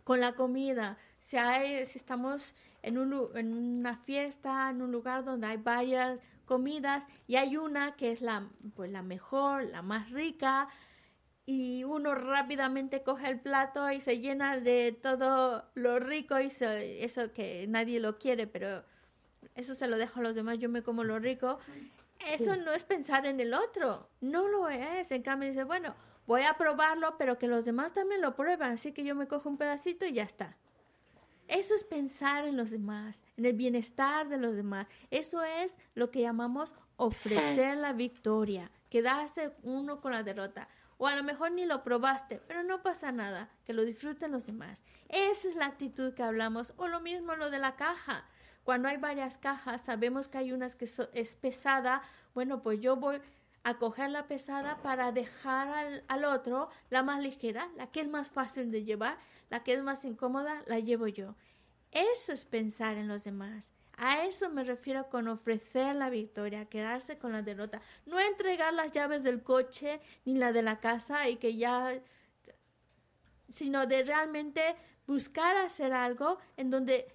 con 0.06 0.22
la 0.22 0.34
comida, 0.34 0.98
si, 1.18 1.36
hay, 1.36 1.86
si 1.86 1.98
estamos 1.98 2.54
en, 2.84 2.98
un, 2.98 3.30
en 3.36 3.52
una 3.52 3.98
fiesta, 3.98 4.70
en 4.70 4.82
un 4.82 4.92
lugar 4.92 5.26
donde 5.26 5.48
hay 5.48 5.58
varias 5.58 6.20
comidas 6.46 7.08
y 7.28 7.36
hay 7.36 7.58
una 7.58 7.96
que 7.96 8.12
es 8.12 8.22
la, 8.22 8.48
pues, 8.76 8.92
la 8.92 9.02
mejor, 9.02 9.64
la 9.64 9.82
más 9.82 10.12
rica, 10.12 10.70
y 11.48 11.84
uno 11.84 12.16
rápidamente 12.16 13.04
coge 13.04 13.30
el 13.30 13.40
plato 13.40 13.92
y 13.92 14.00
se 14.00 14.20
llena 14.20 14.60
de 14.60 14.98
todo 15.00 15.66
lo 15.74 16.00
rico 16.00 16.40
y 16.40 16.48
eso 16.48 17.32
que 17.34 17.66
nadie 17.68 18.00
lo 18.00 18.18
quiere, 18.18 18.48
pero 18.48 18.84
eso 19.56 19.76
se 19.76 19.88
lo 19.88 19.98
dejo 19.98 20.20
a 20.20 20.24
los 20.24 20.36
demás, 20.36 20.60
yo 20.60 20.70
me 20.70 20.84
como 20.84 21.04
lo 21.04 21.20
rico. 21.20 21.60
Eso 22.28 22.56
no 22.56 22.74
es 22.74 22.84
pensar 22.84 23.26
en 23.26 23.40
el 23.40 23.54
otro, 23.54 24.10
no 24.22 24.48
lo 24.48 24.70
es. 24.70 25.12
En 25.12 25.22
cambio 25.22 25.50
dice, 25.50 25.64
bueno, 25.64 25.96
voy 26.28 26.44
a 26.44 26.56
probarlo, 26.56 27.18
pero 27.18 27.38
que 27.38 27.48
los 27.48 27.66
demás 27.66 27.94
también 27.94 28.22
lo 28.22 28.36
prueban, 28.36 28.74
así 28.74 28.92
que 28.92 29.04
yo 29.04 29.16
me 29.16 29.28
cojo 29.28 29.50
un 29.50 29.58
pedacito 29.58 30.06
y 30.06 30.14
ya 30.14 30.24
está. 30.24 30.58
Eso 31.48 31.76
es 31.76 31.84
pensar 31.84 32.48
en 32.48 32.58
los 32.58 32.72
demás, 32.72 33.24
en 33.38 33.46
el 33.46 33.54
bienestar 33.54 34.30
de 34.30 34.38
los 34.38 34.56
demás. 34.56 34.88
Eso 35.12 35.44
es 35.44 35.78
lo 35.94 36.10
que 36.10 36.22
llamamos 36.22 36.74
ofrecer 36.98 37.78
la 37.78 37.94
victoria, 37.94 38.72
quedarse 38.90 39.52
uno 39.62 40.02
con 40.02 40.12
la 40.12 40.24
derrota. 40.24 40.68
O 40.98 41.08
a 41.08 41.16
lo 41.16 41.24
mejor 41.24 41.52
ni 41.52 41.66
lo 41.66 41.84
probaste, 41.84 42.42
pero 42.48 42.64
no 42.64 42.82
pasa 42.82 43.12
nada, 43.12 43.50
que 43.66 43.74
lo 43.74 43.84
disfruten 43.84 44.32
los 44.32 44.48
demás. 44.48 44.82
Esa 45.10 45.50
es 45.50 45.56
la 45.56 45.66
actitud 45.66 46.14
que 46.14 46.24
hablamos. 46.24 46.74
O 46.78 46.88
lo 46.88 47.02
mismo 47.02 47.36
lo 47.36 47.50
de 47.50 47.60
la 47.60 47.76
caja. 47.76 48.26
Cuando 48.64 48.88
hay 48.88 48.98
varias 48.98 49.38
cajas, 49.38 49.82
sabemos 49.82 50.28
que 50.28 50.38
hay 50.38 50.52
unas 50.54 50.76
que 50.76 50.86
es 51.14 51.36
pesada. 51.36 52.02
Bueno, 52.34 52.64
pues 52.64 52.80
yo 52.80 52.96
voy 52.96 53.20
a 53.66 53.80
coger 53.80 54.12
la 54.12 54.28
pesada 54.28 54.78
para 54.84 55.12
dejar 55.12 55.68
al, 55.68 56.04
al, 56.08 56.24
otro 56.24 56.70
la 56.92 57.02
más 57.02 57.22
ligera, 57.22 57.68
la 57.76 57.88
que 57.88 58.00
es 58.00 58.08
más 58.08 58.30
fácil 58.30 58.72
de 58.72 58.84
llevar, 58.84 59.18
la 59.50 59.64
que 59.64 59.74
es 59.74 59.82
más 59.82 60.06
incómoda, 60.06 60.62
la 60.68 60.80
llevo 60.80 61.08
yo. 61.08 61.36
Eso 61.92 62.32
es 62.32 62.46
pensar 62.46 62.96
en 62.98 63.08
los 63.08 63.24
demás. 63.24 63.74
A 63.98 64.24
eso 64.24 64.52
me 64.52 64.64
refiero 64.64 65.10
con 65.10 65.28
ofrecer 65.28 65.96
la 65.96 66.12
victoria, 66.12 66.66
quedarse 66.66 67.18
con 67.18 67.32
la 67.32 67.42
derrota. 67.42 67.82
No 68.06 68.20
entregar 68.20 68.72
las 68.72 68.92
llaves 68.92 69.24
del 69.24 69.42
coche 69.42 70.00
ni 70.26 70.36
la 70.36 70.52
de 70.52 70.62
la 70.62 70.80
casa 70.80 71.28
y 71.28 71.38
que 71.38 71.56
ya, 71.56 72.00
sino 73.50 73.88
de 73.88 74.04
realmente 74.04 74.76
buscar 75.08 75.58
hacer 75.58 75.92
algo 75.92 76.38
en 76.56 76.70
donde 76.70 77.08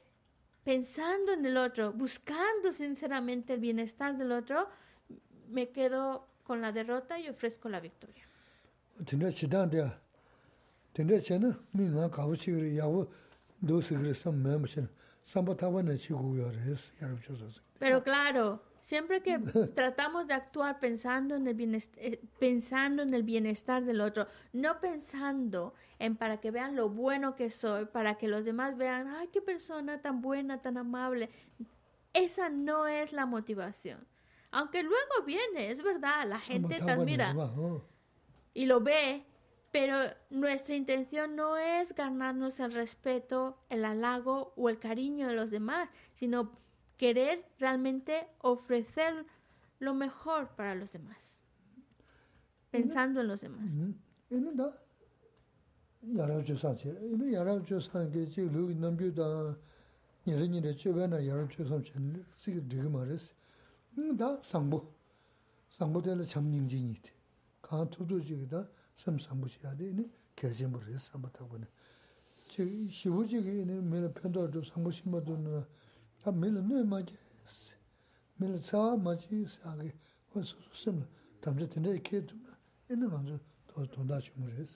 pensando 0.65 1.33
en 1.33 1.47
el 1.47 1.57
otro, 1.57 1.93
buscando 1.93 2.73
sinceramente 2.73 3.53
el 3.53 3.61
bienestar 3.61 4.17
del 4.17 4.33
otro, 4.33 4.69
me 5.49 5.71
quedo 5.71 6.30
con 6.51 6.61
la 6.61 6.73
derrota 6.73 7.17
y 7.17 7.29
ofrezco 7.29 7.69
la 7.69 7.79
victoria. 7.79 8.25
Pero 17.79 18.03
claro, 18.03 18.65
siempre 18.81 19.23
que 19.23 19.39
tratamos 19.77 20.27
de 20.27 20.35
actuar 20.35 20.81
pensando 20.81 21.37
en 21.37 21.47
el 21.47 21.55
bienestar, 21.55 22.03
eh, 22.03 22.21
pensando 22.41 23.03
en 23.05 23.15
el 23.15 23.23
bienestar 23.23 23.85
del 23.85 24.01
otro, 24.01 24.27
no 24.53 24.81
pensando 24.81 25.73
en 26.01 26.17
para 26.17 26.41
que 26.41 26.51
vean 26.51 26.75
lo 26.75 26.89
bueno 26.89 27.37
que 27.37 27.51
soy, 27.51 27.85
para 27.85 28.19
que 28.19 28.27
los 28.27 28.45
demás 28.45 28.77
vean, 28.77 29.07
ay, 29.07 29.29
qué 29.29 29.41
persona 29.41 30.03
tan 30.03 30.21
buena, 30.21 30.61
tan 30.61 30.79
amable. 30.79 31.31
Esa 32.13 32.49
no 32.49 32.89
es 32.89 33.13
la 33.13 33.25
motivación. 33.25 34.05
Aunque 34.53 34.83
luego 34.83 35.25
viene, 35.25 35.71
es 35.71 35.83
verdad, 35.83 36.27
la 36.27 36.41
gente 36.41 36.79
te 36.79 36.91
admira 36.91 37.35
y 38.53 38.67
lo 38.67 38.81
ve, 38.81 39.25
pero 39.71 39.97
nuestra 40.31 40.75
intención 40.75 41.37
no 41.37 41.57
es 41.57 41.95
ganarnos 41.95 42.59
el 42.59 42.73
respeto, 42.73 43.59
el 43.69 43.85
halago 43.85 44.53
o 44.57 44.69
el 44.69 44.79
cariño 44.79 45.29
de 45.29 45.35
los 45.35 45.51
demás, 45.51 45.89
sino 46.15 46.51
querer 46.97 47.45
realmente 47.59 48.29
ofrecer 48.41 49.25
lo 49.79 49.95
mejor 49.95 50.49
para 50.57 50.75
los 50.75 50.93
demás, 50.93 51.45
pensando 52.71 53.21
en 53.21 53.29
los 53.29 53.41
demás. 53.41 53.73
Ine 69.89 70.11
kyajimbu 70.35 70.79
re 70.87 70.99
sambu 70.99 71.29
ne. 71.59 71.67
Che 72.49 72.89
shivu 72.91 73.25
chigi 73.27 73.61
ine 73.61 73.81
mele 73.81 74.09
pendo 74.09 74.43
adho 74.43 74.63
sambu 74.63 74.91
shimadu 74.91 75.37
na 75.37 75.67
ta 76.23 76.33
mele 76.33 76.61
nue 76.61 76.83
maji 76.83 77.17
mele 78.39 78.59
tsawa 78.59 78.97
maji 78.97 79.47
saagi 79.47 79.93
wa 80.35 80.43
su 80.43 80.57
su 80.63 80.75
simla 80.75 81.07
tamze 81.41 81.69
tende 81.69 81.95
ike 81.95 82.21
dhuna 82.21 82.57
ine 82.89 83.07
manzu 83.07 83.39
tonda 83.67 84.21
shimu 84.21 84.47
re 84.47 84.67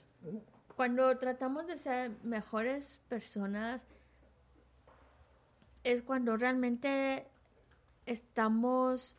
Cuando 0.76 1.16
tratamos 1.18 1.66
de 1.66 1.76
ser 1.76 2.10
mejores 2.24 3.00
personas 3.08 3.86
es 5.84 6.02
cuando 6.02 6.36
realmente 6.36 7.26
estamos 8.06 9.16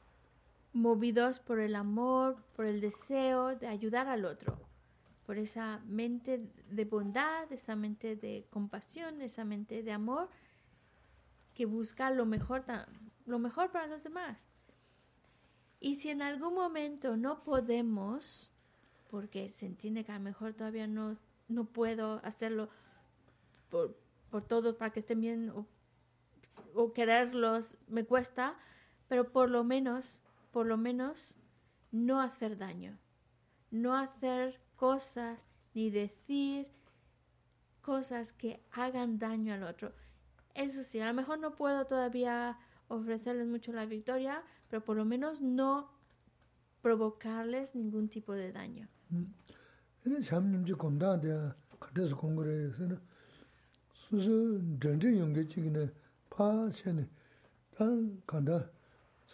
movidos 0.73 1.39
por 1.39 1.59
el 1.59 1.75
amor, 1.75 2.37
por 2.55 2.65
el 2.65 2.81
deseo 2.81 3.55
de 3.55 3.67
ayudar 3.67 4.07
al 4.07 4.25
otro 4.25 4.57
por 5.25 5.37
esa 5.37 5.79
mente 5.85 6.47
de 6.69 6.85
bondad, 6.85 7.51
esa 7.51 7.75
mente 7.75 8.15
de 8.15 8.45
compasión, 8.51 9.21
esa 9.21 9.43
mente 9.43 9.81
de 9.81 9.91
amor 9.91 10.29
que 11.55 11.65
busca 11.65 12.11
lo 12.11 12.25
mejor, 12.25 12.63
lo 13.25 13.39
mejor 13.39 13.71
para 13.71 13.87
los 13.87 14.03
demás. 14.03 14.45
Y 15.79 15.95
si 15.95 16.09
en 16.09 16.21
algún 16.21 16.53
momento 16.53 17.17
no 17.17 17.43
podemos, 17.43 18.51
porque 19.09 19.49
se 19.49 19.65
entiende 19.65 20.03
que 20.03 20.11
a 20.11 20.17
lo 20.17 20.23
mejor 20.23 20.53
todavía 20.53 20.87
no, 20.87 21.15
no 21.47 21.65
puedo 21.65 22.21
hacerlo 22.23 22.69
por, 23.69 23.97
por 24.29 24.43
todos 24.43 24.75
para 24.75 24.91
que 24.91 24.99
estén 24.99 25.21
bien 25.21 25.49
o, 25.49 25.65
o 26.75 26.93
quererlos, 26.93 27.73
me 27.87 28.05
cuesta, 28.05 28.55
pero 29.07 29.31
por 29.31 29.49
lo 29.49 29.63
menos, 29.63 30.21
por 30.51 30.65
lo 30.65 30.77
menos, 30.77 31.35
no 31.91 32.19
hacer 32.19 32.57
daño, 32.57 32.97
no 33.71 33.95
hacer 33.95 34.59
cosas 34.75 35.45
ni 35.73 35.89
decir 35.89 36.67
cosas 37.81 38.31
que 38.31 38.63
hagan 38.71 39.19
daño 39.19 39.53
al 39.53 39.63
otro. 39.63 39.93
Eso 40.53 40.83
sí, 40.83 40.99
a 40.99 41.07
lo 41.07 41.13
mejor 41.13 41.39
no 41.39 41.55
puedo 41.55 41.85
todavía 41.85 42.57
ofrecerles 42.87 43.47
mucho 43.47 43.73
la 43.73 43.85
victoria, 43.85 44.43
pero 44.69 44.83
por 44.83 44.97
lo 44.97 45.05
menos 45.05 45.41
no 45.41 45.89
provocarles 46.81 47.75
ningún 47.75 48.09
tipo 48.09 48.33
de 48.33 48.51
daño. 48.51 48.87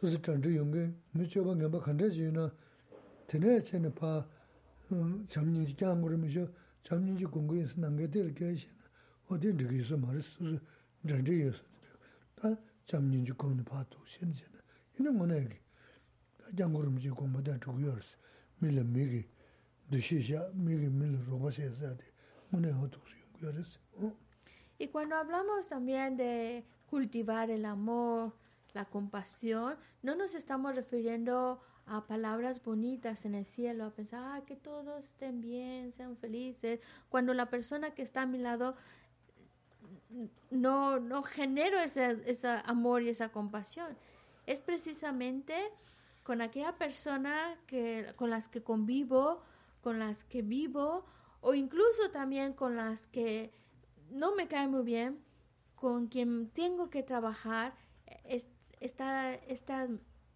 소스 0.02 0.19
전주 0.19 0.56
용게 0.57 0.91
미쳐가 1.11 1.53
멤버 1.53 1.80
간다지나 1.80 2.52
되네 3.28 3.61
체네 3.61 3.94
파 3.94 4.28
잠님지 5.30 5.76
간 5.76 6.02
거면서 6.02 6.48
잠님지 6.82 7.26
공부에서 7.26 7.80
남게 7.80 8.10
될 8.10 8.34
것이 8.34 8.68
어디 9.28 9.56
되기서 9.56 9.98
말스 9.98 10.60
전주에서 11.07 11.64
다 12.36 12.57
잠님지 12.88 13.32
공부 13.34 13.64
봐도 13.64 14.03
신제 14.03 14.44
이런 14.98 15.19
거네 15.19 15.48
간 16.57 16.73
거면서 16.73 17.14
공부다 17.14 17.60
주고요스 17.60 18.18
밀레 18.57 18.82
미기 18.82 19.23
드시샤 19.91 20.49
미기 20.56 20.90
밀 20.90 21.14
로바세서 21.30 21.95
돼 21.95 22.03
뭐네 22.49 22.72
어떻게 22.72 23.14
용거스 23.44 23.78
Y 24.80 24.88
cuando 24.90 25.15
hablamos 25.15 25.69
también 25.69 26.18
de 26.18 26.65
cultivar 26.90 27.52
el 27.52 27.65
amor, 27.65 28.34
la 28.73 28.85
compasión, 28.85 29.77
no 30.02 30.15
nos 30.15 30.35
estamos 30.35 30.76
refiriendo 30.76 31.61
a 31.85 32.06
palabras 32.07 32.64
bonitas 32.64 33.26
en 33.26 33.35
el 33.35 33.45
cielo, 33.45 33.85
a 33.85 33.91
pensar 33.91 34.23
ah, 34.23 34.45
que 34.45 34.56
todos 34.56 35.06
estén 35.06 35.41
bien, 35.41 35.91
sean 35.91 36.15
felices, 36.15 36.80
cuando 37.10 37.34
la 37.34 37.49
persona 37.49 37.91
que 37.91 38.02
está 38.02 38.22
a 38.22 38.26
mi 38.26 38.38
lado 38.38 38.76
no, 40.49 40.99
no 40.99 41.23
genero 41.23 41.80
ese, 41.80 42.48
amor 42.65 43.02
y 43.02 43.10
esa 43.10 43.30
compasión. 43.30 43.98
Es 44.45 44.60
precisamente 44.60 45.56
con 46.23 46.41
aquella 46.41 46.77
persona 46.77 47.57
que, 47.68 48.14
con 48.15 48.30
las 48.30 48.48
que 48.48 48.64
convivo, 48.64 49.41
con 49.81 49.99
las 49.99 50.23
que 50.23 50.41
vivo, 50.41 51.06
o 51.41 51.53
incluso 51.53 52.11
también 52.11 52.53
con 52.53 52.76
las 52.76 53.07
que 53.07 53.52
no 54.11 54.35
me 54.35 54.48
caen 54.48 54.72
muy 54.72 54.84
bien, 54.84 55.19
con 55.76 56.07
quien 56.07 56.49
tengo 56.49 56.89
que 56.89 57.02
trabajar, 57.02 57.73
esta, 58.82 59.34
esta 59.34 59.88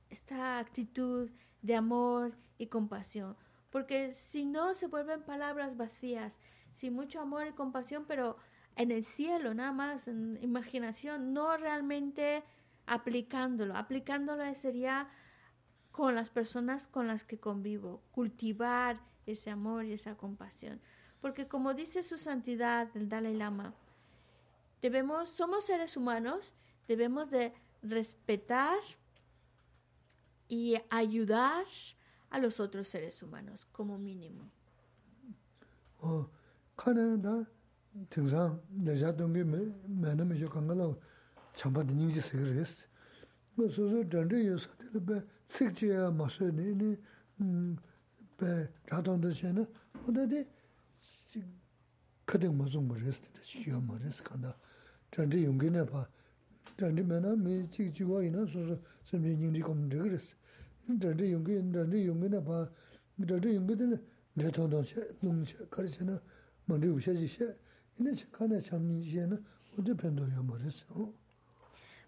esta 0.10 0.60
actitud 0.60 1.30
de 1.62 1.76
amor 1.76 2.38
y 2.58 2.68
compasión. 2.68 3.36
Porque 3.70 4.14
si 4.14 4.46
no, 4.46 4.74
se 4.74 4.88
vuelven 4.88 5.24
palabras 5.24 5.76
vacías, 5.76 6.40
sin 6.72 6.94
mucho 6.94 7.20
amor 7.22 7.48
y 7.48 7.54
compasión, 7.54 8.06
pero 8.08 8.38
en 8.76 8.92
el 8.92 9.04
cielo, 9.04 9.54
nada 9.54 9.72
más, 9.72 10.08
en 10.08 10.40
imaginación, 10.42 11.34
no 11.34 11.58
realmente 11.58 12.44
aplicándolo. 12.86 13.76
Aplicándolo 13.76 14.54
sería 14.56 15.10
con 15.92 16.16
las 16.16 16.30
personas 16.30 16.88
con 16.88 17.08
las 17.08 17.24
que 17.24 17.40
convivo, 17.40 18.02
cultivar 18.12 19.00
ese 19.26 19.50
amor 19.50 19.86
y 19.86 19.94
esa 19.94 20.16
compasión. 20.16 20.82
Porque 21.22 21.48
como 21.48 21.74
dice 21.74 22.04
su 22.04 22.18
santidad 22.18 22.90
el 22.96 23.10
Dalai 23.10 23.34
Lama, 23.34 23.74
debemos, 24.82 25.30
somos 25.30 25.66
seres 25.66 25.98
humanos, 25.98 26.54
debemos 26.88 27.30
de 27.32 27.54
respetar 27.82 28.78
y 30.48 30.76
ayudar 30.90 31.66
a 32.30 32.40
los 32.40 32.60
otros 32.60 32.88
seres 32.88 33.22
humanos 33.22 33.66
como 33.72 33.98
mínimo. 33.98 34.50
어 36.00 36.30
카나다 36.76 37.46
등산 38.10 38.62
내자 38.70 39.16
동게 39.16 39.44
매는 39.44 40.36
저 40.38 40.48
강가로 40.48 41.02
참바드 41.54 41.94
닝지 41.94 42.22
세그레스 42.22 42.88
뭐 43.56 43.68
소소 43.70 44.08
던데 44.10 44.46
요소들 44.48 45.06
배 45.06 45.24
식지야 45.48 46.12
마서니 46.12 46.98
음배 47.40 48.70
라던데 48.88 49.30
챤나 49.30 49.66
오데데 50.08 50.46
그득 52.26 52.54
무슨 52.54 52.88
뭐랬을 52.88 53.22
때 53.34 53.42
시험 53.42 53.86
뭐랬을 53.88 54.24
간다. 54.24 54.58
던데 55.12 55.46
용기네 55.46 55.86
봐. 55.86 56.08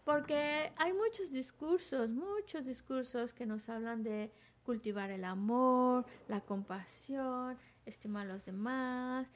Porque 0.04 0.72
hay 0.78 0.94
muchos 0.94 1.32
discursos, 1.32 2.10
muchos 2.10 2.66
discursos 2.66 3.34
que 3.34 3.46
nos 3.46 3.68
hablan 3.68 4.04
de 4.04 4.32
cultivar 4.64 5.12
el 5.12 5.24
amor, 5.24 6.06
la 6.28 6.42
compasión, 6.42 7.58
estimar 7.86 8.26
a 8.28 8.34
los 8.34 8.46
demás, 8.46 9.28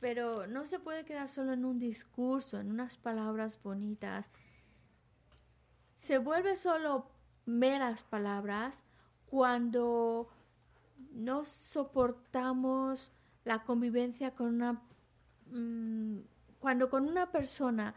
pero 0.00 0.46
no 0.46 0.64
se 0.66 0.78
puede 0.78 1.04
quedar 1.04 1.28
solo 1.28 1.52
en 1.52 1.64
un 1.64 1.78
discurso, 1.78 2.60
en 2.60 2.70
unas 2.70 2.96
palabras 2.96 3.60
bonitas. 3.62 4.30
Se 5.94 6.18
vuelve 6.18 6.56
solo 6.56 7.10
meras 7.46 8.02
palabras 8.02 8.84
cuando 9.26 10.28
no 11.12 11.44
soportamos 11.44 13.12
la 13.44 13.62
convivencia 13.64 14.34
con 14.34 14.48
una 14.48 14.82
mm, 15.50 16.18
cuando 16.58 16.90
con 16.90 17.08
una 17.08 17.30
persona 17.30 17.94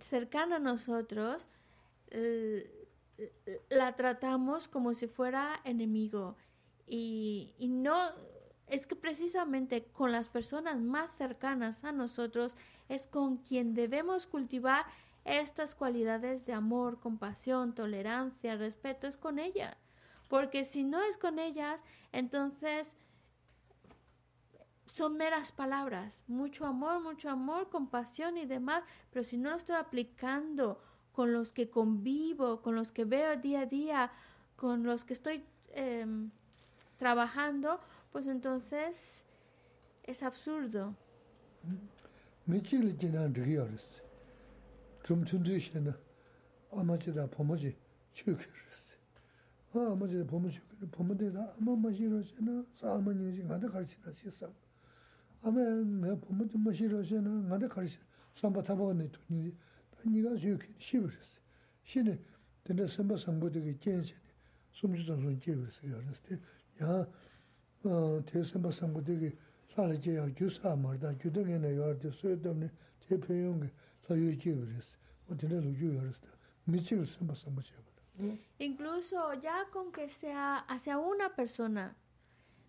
cercana 0.00 0.56
a 0.56 0.60
nosotros 0.60 1.50
la 3.68 3.94
tratamos 3.96 4.68
como 4.68 4.94
si 4.94 5.08
fuera 5.08 5.60
enemigo 5.64 6.36
y, 6.86 7.54
y 7.58 7.68
no 7.68 7.98
es 8.68 8.86
que 8.86 8.96
precisamente 8.96 9.84
con 9.84 10.12
las 10.12 10.28
personas 10.28 10.80
más 10.80 11.10
cercanas 11.16 11.84
a 11.84 11.92
nosotros 11.92 12.56
es 12.88 13.06
con 13.06 13.38
quien 13.38 13.74
debemos 13.74 14.26
cultivar 14.26 14.86
estas 15.24 15.74
cualidades 15.74 16.46
de 16.46 16.54
amor, 16.54 17.00
compasión, 17.00 17.74
tolerancia, 17.74 18.56
respeto, 18.56 19.06
es 19.06 19.18
con 19.18 19.38
ella. 19.38 19.76
Porque 20.28 20.64
si 20.64 20.84
no 20.84 21.02
es 21.02 21.16
con 21.16 21.38
ellas, 21.38 21.82
entonces 22.12 22.96
son 24.86 25.16
meras 25.16 25.52
palabras, 25.52 26.22
mucho 26.26 26.66
amor, 26.66 27.00
mucho 27.00 27.28
amor, 27.30 27.68
compasión 27.68 28.38
y 28.38 28.46
demás, 28.46 28.84
pero 29.10 29.22
si 29.22 29.36
no 29.36 29.50
lo 29.50 29.56
estoy 29.56 29.76
aplicando 29.76 30.80
con 31.12 31.32
los 31.32 31.52
que 31.52 31.68
convivo, 31.68 32.62
con 32.62 32.74
los 32.74 32.90
que 32.90 33.04
veo 33.04 33.36
día 33.36 33.60
a 33.60 33.66
día, 33.66 34.12
con 34.56 34.84
los 34.84 35.04
que 35.04 35.12
estoy 35.12 35.44
em, 35.72 36.30
trabajando, 36.96 37.80
pues 38.12 38.26
entonces 38.26 39.24
es 40.04 40.22
absurdo. 40.22 40.94
Mechil 42.46 42.96
jinan 42.98 43.34
riyaris. 43.34 44.02
Zum 45.04 45.24
tundu 45.24 45.58
shena 45.60 45.94
amachi 46.72 47.12
da 47.12 47.26
pomoji 47.26 47.76
chukiris. 48.14 48.96
Ha 49.72 49.80
amachi 49.92 50.16
da 50.18 50.24
pomoji 50.24 50.60
chukiri 50.60 50.86
pomoji 50.90 51.30
da 51.32 51.54
ama 51.60 51.76
mashiro 51.76 52.22
shena 52.22 52.64
sa 52.74 52.94
ama 52.94 53.12
nyingi 53.14 53.44
ngada 53.44 53.68
karishina 53.68 54.14
shisa. 54.14 54.50
Ama 55.42 55.60
nga 55.60 56.16
pomoji 56.16 56.56
mashiro 56.58 57.02
shena 57.02 57.30
ngada 57.30 57.68
karishina 57.68 58.04
samba 58.32 58.62
tabaga 58.62 58.94
nitu 58.94 59.20
nyingi 59.30 59.54
da 59.92 60.10
niga 60.10 60.30
chukiri 60.30 60.74
shibiris. 60.78 61.40
Shini 61.84 62.18
dina 62.64 62.88
samba 62.88 63.18
sambo 63.18 63.50
digi 63.50 63.74
jenshini 63.74 64.20
sumchi 64.72 65.02
zansun 65.04 65.38
jibiris 65.38 65.82
yaris. 65.82 66.22
Ya 66.80 67.06
Incluso 78.58 79.34
ya 79.34 79.66
con 79.70 79.92
que 79.92 80.08
sea 80.08 80.58
hacia 80.58 80.98
una 80.98 81.36
persona, 81.36 81.96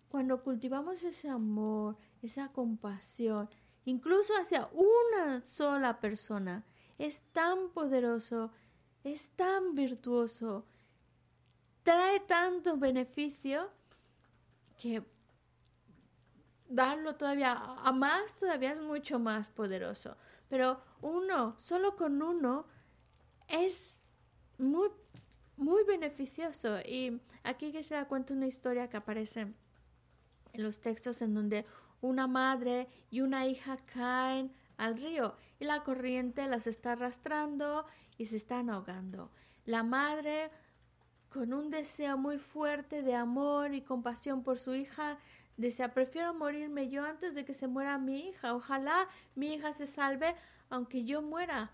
cuando 0.08 0.42
cultivamos 0.42 1.02
ese 1.02 1.28
amor, 1.28 1.96
esa 2.22 2.52
compasión, 2.52 3.48
incluso 3.84 4.32
hacia 4.40 4.68
una 4.72 5.42
sola 5.42 6.00
persona, 6.00 6.64
es 6.98 7.22
tan 7.32 7.70
poderoso, 7.70 8.52
es 9.02 9.30
tan 9.30 9.74
virtuoso, 9.74 10.66
trae 11.82 12.20
tanto 12.20 12.76
beneficio 12.76 13.70
que 14.80 15.04
darlo 16.68 17.16
todavía 17.16 17.52
a 17.52 17.92
más 17.92 18.36
todavía 18.36 18.72
es 18.72 18.80
mucho 18.80 19.18
más 19.18 19.50
poderoso. 19.50 20.16
Pero 20.48 20.80
uno, 21.02 21.54
solo 21.58 21.94
con 21.96 22.22
uno, 22.22 22.66
es 23.48 24.02
muy, 24.58 24.88
muy 25.56 25.84
beneficioso. 25.84 26.78
Y 26.80 27.20
aquí 27.44 27.72
que 27.72 27.82
se 27.82 27.94
da 27.94 28.08
cuenta 28.08 28.34
una 28.34 28.46
historia 28.46 28.88
que 28.88 28.96
aparece 28.96 29.40
en 29.40 30.62
los 30.62 30.80
textos 30.80 31.22
en 31.22 31.34
donde 31.34 31.66
una 32.00 32.26
madre 32.26 32.88
y 33.10 33.20
una 33.20 33.46
hija 33.46 33.76
caen 33.92 34.52
al 34.78 34.96
río 34.96 35.36
y 35.58 35.64
la 35.66 35.84
corriente 35.84 36.46
las 36.46 36.66
está 36.66 36.92
arrastrando 36.92 37.84
y 38.16 38.24
se 38.24 38.36
están 38.36 38.70
ahogando. 38.70 39.30
La 39.66 39.82
madre, 39.82 40.50
con 41.32 41.52
un 41.52 41.70
deseo 41.70 42.18
muy 42.18 42.38
fuerte 42.38 43.02
de 43.02 43.14
amor 43.14 43.74
y 43.74 43.82
compasión 43.82 44.42
por 44.42 44.58
su 44.58 44.74
hija, 44.74 45.18
Desea, 45.60 45.92
prefiero 45.92 46.32
morirme 46.32 46.88
yo 46.88 47.04
antes 47.04 47.34
de 47.34 47.44
que 47.44 47.52
se 47.52 47.68
muera 47.68 47.98
mi 47.98 48.30
hija. 48.30 48.54
Ojalá 48.54 49.06
mi 49.34 49.52
hija 49.52 49.72
se 49.72 49.86
salve 49.86 50.34
aunque 50.70 51.04
yo 51.04 51.20
muera. 51.20 51.68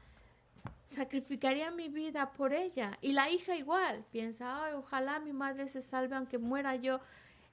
Sacrificaría 0.83 1.71
mi 1.71 1.89
vida 1.89 2.33
por 2.33 2.53
ella. 2.53 2.99
Y 3.01 3.13
la 3.13 3.31
hija 3.31 3.55
igual. 3.55 4.05
Piensa, 4.11 4.65
Ay, 4.65 4.73
ojalá 4.75 5.21
mi 5.21 5.33
madre 5.33 5.69
se 5.69 5.81
salve 5.81 6.17
aunque 6.17 6.37
muera 6.37 6.75
yo. 6.75 6.99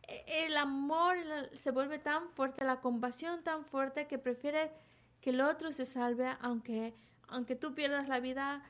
e- 0.08 0.48
el 0.48 0.58
amor 0.58 1.18
se 1.54 1.70
vuelve 1.70 2.00
tan 2.00 2.28
fuerte, 2.30 2.66
la 2.66 2.82
compasión 2.82 3.44
tan 3.44 3.64
fuerte 3.64 4.08
que 4.08 4.18
prefiere 4.18 4.72
que 5.22 5.30
el 5.30 5.40
otro 5.40 5.72
se 5.72 5.86
salve 5.86 6.36
aunque, 6.42 6.96
aunque 7.28 7.56
tú 7.56 7.76
pierdas 7.76 8.08
la 8.08 8.20
vida. 8.20 8.64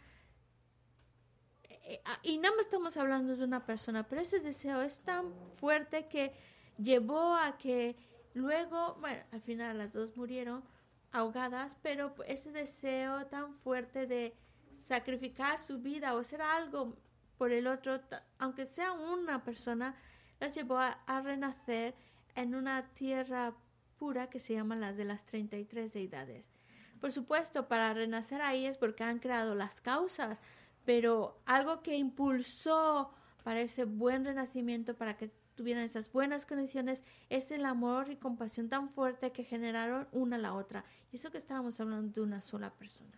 Eh, 1.83 2.01
ah, 2.05 2.19
Y 2.23 2.37
no 2.37 2.49
estamos 2.59 2.97
hablando 2.97 3.35
de 3.35 3.43
una 3.43 3.65
persona, 3.65 4.07
pero 4.07 4.21
ese 4.21 4.39
deseo 4.39 4.81
es 4.81 5.01
tan 5.01 5.33
fuerte 5.57 6.07
que 6.07 6.33
llevó 6.77 7.35
a 7.35 7.57
que 7.57 7.95
luego, 8.33 8.95
bueno, 8.99 9.21
al 9.31 9.41
final 9.41 9.77
las 9.77 9.91
dos 9.91 10.15
murieron 10.15 10.63
ahogadas, 11.11 11.77
pero 11.81 12.15
ese 12.25 12.51
deseo 12.51 13.25
tan 13.27 13.53
fuerte 13.55 14.07
de 14.07 14.35
sacrificar 14.73 15.59
su 15.59 15.79
vida 15.79 16.15
o 16.15 16.19
hacer 16.19 16.41
algo 16.41 16.97
por 17.37 17.51
el 17.51 17.67
otro, 17.67 17.99
aunque 18.39 18.65
sea 18.65 18.91
una 18.93 19.43
persona, 19.43 19.95
las 20.39 20.55
llevó 20.55 20.77
a, 20.77 21.21
renacer 21.21 21.95
en 22.35 22.55
una 22.55 22.87
tierra 22.93 23.53
pura 23.97 24.29
que 24.29 24.39
se 24.39 24.53
llama 24.53 24.75
la 24.75 24.93
de 24.93 25.05
las 25.05 25.25
33 25.25 25.93
deidades. 25.93 26.51
Por 26.99 27.11
supuesto, 27.11 27.67
para 27.67 27.93
renacer 27.93 28.41
ahí 28.41 28.65
es 28.65 28.77
porque 28.77 29.03
han 29.03 29.19
creado 29.19 29.55
las 29.55 29.81
causas, 29.81 30.41
pero 30.85 31.39
algo 31.45 31.81
que 31.81 31.95
impulsó 31.95 33.11
para 33.43 33.61
ese 33.61 33.85
buen 33.85 34.25
renacimiento, 34.25 34.95
para 34.95 35.17
que 35.17 35.31
tuvieran 35.55 35.83
esas 35.83 36.11
buenas 36.11 36.45
condiciones, 36.45 37.03
es 37.29 37.51
el 37.51 37.65
amor 37.65 38.09
y 38.09 38.15
compasión 38.15 38.69
tan 38.69 38.89
fuerte 38.89 39.31
que 39.31 39.43
generaron 39.43 40.07
una 40.11 40.37
a 40.37 40.39
la 40.39 40.53
otra. 40.53 40.83
Y 41.11 41.17
eso 41.17 41.31
que 41.31 41.37
estábamos 41.37 41.79
hablando 41.79 42.11
de 42.11 42.21
una 42.21 42.41
sola 42.41 42.71
persona. 42.73 43.11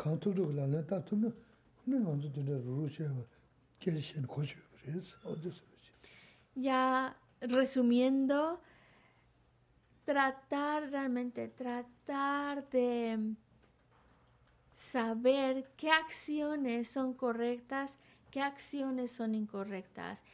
Kāng 0.00 0.16
tū 0.16 0.32
tū 0.32 0.46
kā 0.48 0.56
lā 0.56 0.66
nā 0.70 0.80
tā 0.88 1.00
tū 1.04 1.18
nā, 1.20 1.30
nī 1.90 2.00
ngā 2.00 2.16
sū 2.22 2.32
tī 2.32 2.44
ndē 2.44 2.56
rū 2.64 2.76
rū 2.78 2.88
shē 2.94 3.08
bā, 3.12 3.24
kē 3.82 3.92
shēn 4.06 4.28
kō 4.32 4.44
shū 4.48 4.60
bā 4.64 4.84
rē 4.86 5.02
sī, 5.04 5.16
o. 5.28 5.34
Ya 6.56 7.14
resumiendo, 7.40 8.60
tratar 10.06 10.90
realmente, 10.90 11.48
tratar 11.48 12.64
de 12.70 13.36
saber 14.74 15.68
qué 15.76 15.90
acciones 15.90 16.88
son 16.88 17.12
correctas, 17.14 17.98
qué 18.30 18.40
acciones 18.40 19.12
son 19.12 19.34
incorrectas. 19.34 20.24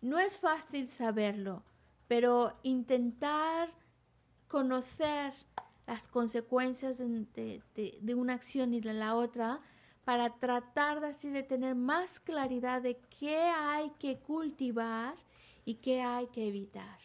No 0.00 0.18
es 0.18 0.38
fácil 0.38 0.88
saberlo, 0.88 1.62
pero 2.08 2.56
intentar 2.62 3.68
conocer 4.50 5.32
las 5.86 6.08
consecuencias 6.08 6.98
de, 6.98 8.14
una 8.16 8.34
acción 8.34 8.74
y 8.74 8.80
de 8.80 8.92
la 8.92 9.14
otra 9.14 9.60
para 10.04 10.38
tratar 10.38 11.00
de 11.00 11.06
así 11.06 11.30
de 11.30 11.44
tener 11.44 11.76
más 11.76 12.18
claridad 12.18 12.82
de 12.82 12.98
qué 13.18 13.38
hay 13.38 13.90
que 14.00 14.18
cultivar 14.18 15.14
y 15.64 15.76
qué 15.76 16.02
hay 16.02 16.26
que 16.28 16.48
evitar. 16.48 16.98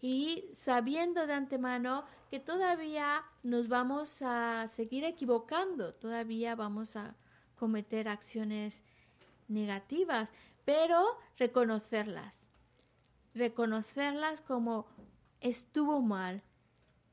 Y 0.00 0.48
sabiendo 0.54 1.26
de 1.26 1.34
antemano 1.34 2.04
que 2.30 2.40
todavía 2.40 3.22
nos 3.42 3.68
vamos 3.68 4.22
a 4.22 4.66
seguir 4.68 5.04
equivocando, 5.04 5.92
todavía 5.94 6.56
vamos 6.56 6.96
a 6.96 7.14
cometer 7.56 8.08
acciones 8.08 8.82
negativas, 9.48 10.32
pero 10.64 11.18
reconocerlas, 11.36 12.48
reconocerlas 13.34 14.40
como 14.40 14.86
estuvo 15.42 16.00
mal, 16.00 16.42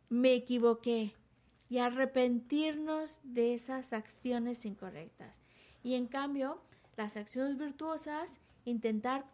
me 0.09 0.33
equivoqué 0.33 1.13
y 1.69 1.79
arrepentirnos 1.79 3.21
de 3.23 3.53
esas 3.53 3.93
acciones 3.93 4.65
incorrectas. 4.65 5.39
Y 5.83 5.95
en 5.95 6.07
cambio, 6.07 6.61
las 6.97 7.17
acciones 7.17 7.57
virtuosas, 7.57 8.39
intentar 8.65 9.25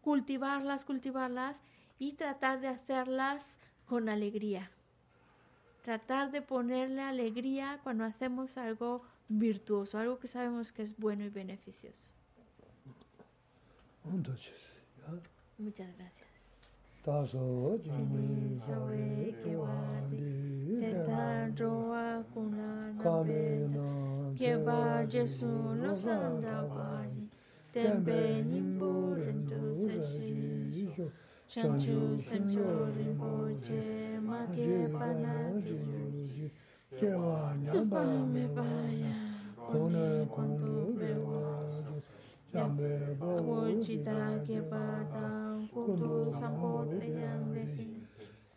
cultivarlas, 0.00 0.84
cultivarlas 0.84 1.62
y 1.98 2.12
tratar 2.12 2.60
de 2.60 2.68
hacerlas 2.68 3.58
con 3.86 4.08
alegría. 4.08 4.70
Tratar 5.82 6.30
de 6.30 6.42
ponerle 6.42 7.02
alegría 7.02 7.80
cuando 7.82 8.04
hacemos 8.04 8.56
algo 8.56 9.02
virtuoso, 9.28 9.98
algo 9.98 10.18
que 10.18 10.28
sabemos 10.28 10.72
que 10.72 10.82
es 10.82 10.96
bueno 10.96 11.24
y 11.24 11.28
beneficioso. 11.28 12.12
ān 14.04 14.22
다소 17.02 17.80
진미 17.84 18.54
사웨 18.54 19.34
기와디 19.42 20.78
대.단조와 20.80 22.22
군나나베 22.32 23.68
개바 24.38 25.08
제수 25.08 25.46
노산다바지 25.46 27.28
템베 27.72 28.44
님보른도 28.44 29.74
세시쇼 29.74 31.10
chanchu 31.52 32.16
samyo 32.16 32.88
rinpo 32.96 33.52
che 33.60 34.16
ma 34.24 34.40
ke 34.48 34.88
pana 34.88 35.52
ki 35.60 35.76
yuji 35.84 36.48
ke 36.96 37.12
wa 37.12 37.52
nyamba 37.60 38.24
me 38.24 38.48
pa 38.56 38.64
ya 38.88 39.12
kone 39.60 40.24
kong 40.32 40.56
tu 40.56 40.96
be 40.96 41.12
wa 41.20 41.52
yambe 42.54 43.12
bo 43.20 43.36
wo 43.44 43.58
chita 43.84 44.40
ke 44.48 44.64
pa 44.64 45.04
ta 45.12 45.51
kundu 45.68 46.24
sanko 46.24 46.86
teyam 46.98 47.52
desin. 47.54 48.06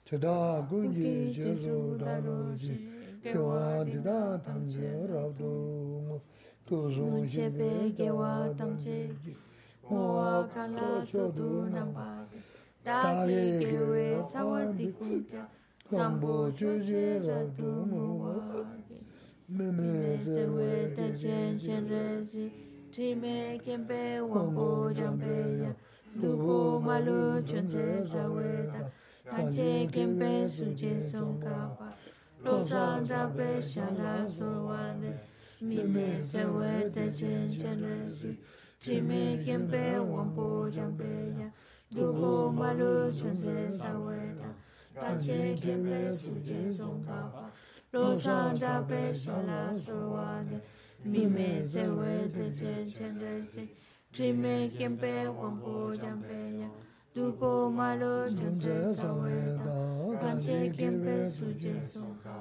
Chida 0.06 0.62
gungi 0.70 1.34
jesu 1.34 1.98
daruji, 1.98 2.90
kyewa 3.22 3.84
dida 3.86 4.40
tamze 4.44 5.08
rabdu. 5.08 6.22
Tuzun 6.66 7.28
chepe 7.28 7.92
kyewa 7.96 8.50
tamze, 8.58 9.10
mowa 9.90 10.48
kala 10.54 11.06
chodu 11.06 11.70
namba. 11.70 12.26
Dage 12.84 13.60
kyewe 13.60 14.24
sawadi 14.24 14.88
kumpya, 14.88 15.46
sambo 15.86 16.52
chuje 16.52 17.20
radu 17.20 17.86
muwa. 17.86 18.36
Meme 19.50 20.18
zewe 20.18 20.94
techen 20.96 21.60
chen 21.60 21.88
rezi, 21.88 22.52
trime 22.92 23.60
kempe 23.64 24.20
wango 24.22 24.92
jambeya. 24.94 25.75
lubu 26.22 26.80
malu 26.82 27.42
chunze 27.44 28.02
zaweda 28.04 28.92
kanche 29.30 29.88
kempe 29.94 30.48
suje 30.50 31.02
songkapa 31.02 31.94
losang 32.44 33.06
dape 33.08 33.62
shala 33.62 34.26
solwande 34.28 35.12
mime 35.62 36.20
zaweda 36.22 37.06
chenchanasi 37.12 38.38
trime 38.82 39.38
kempe 39.46 40.00
wampo 40.00 40.70
jampeya 40.70 41.52
lubu 41.92 42.52
malu 42.52 43.12
chunze 43.12 43.68
zaweda 43.68 44.50
kanche 44.96 45.56
kempe 45.62 46.14
suje 46.14 46.60
songkapa 46.78 47.52
losang 47.94 48.58
dape 48.60 49.14
shala 49.14 49.74
solwande 49.76 50.62
mime 51.04 51.62
zaweda 51.64 52.46
chenchanasi 52.58 53.68
Trime 54.16 54.70
kempe 54.78 55.28
wampo 55.28 55.92
jampe 56.02 56.60
ya. 56.60 56.70
Dupo 57.16 57.70
malo 57.70 58.30
junse 58.30 58.96
saweta 58.96 59.76
Kanche 60.22 60.70
kempe 60.70 61.30
suje 61.30 61.82
soka 61.82 62.36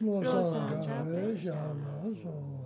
Rosa 0.00 0.60
jape 0.84 1.36
shama 1.36 2.04
soka 2.22 2.57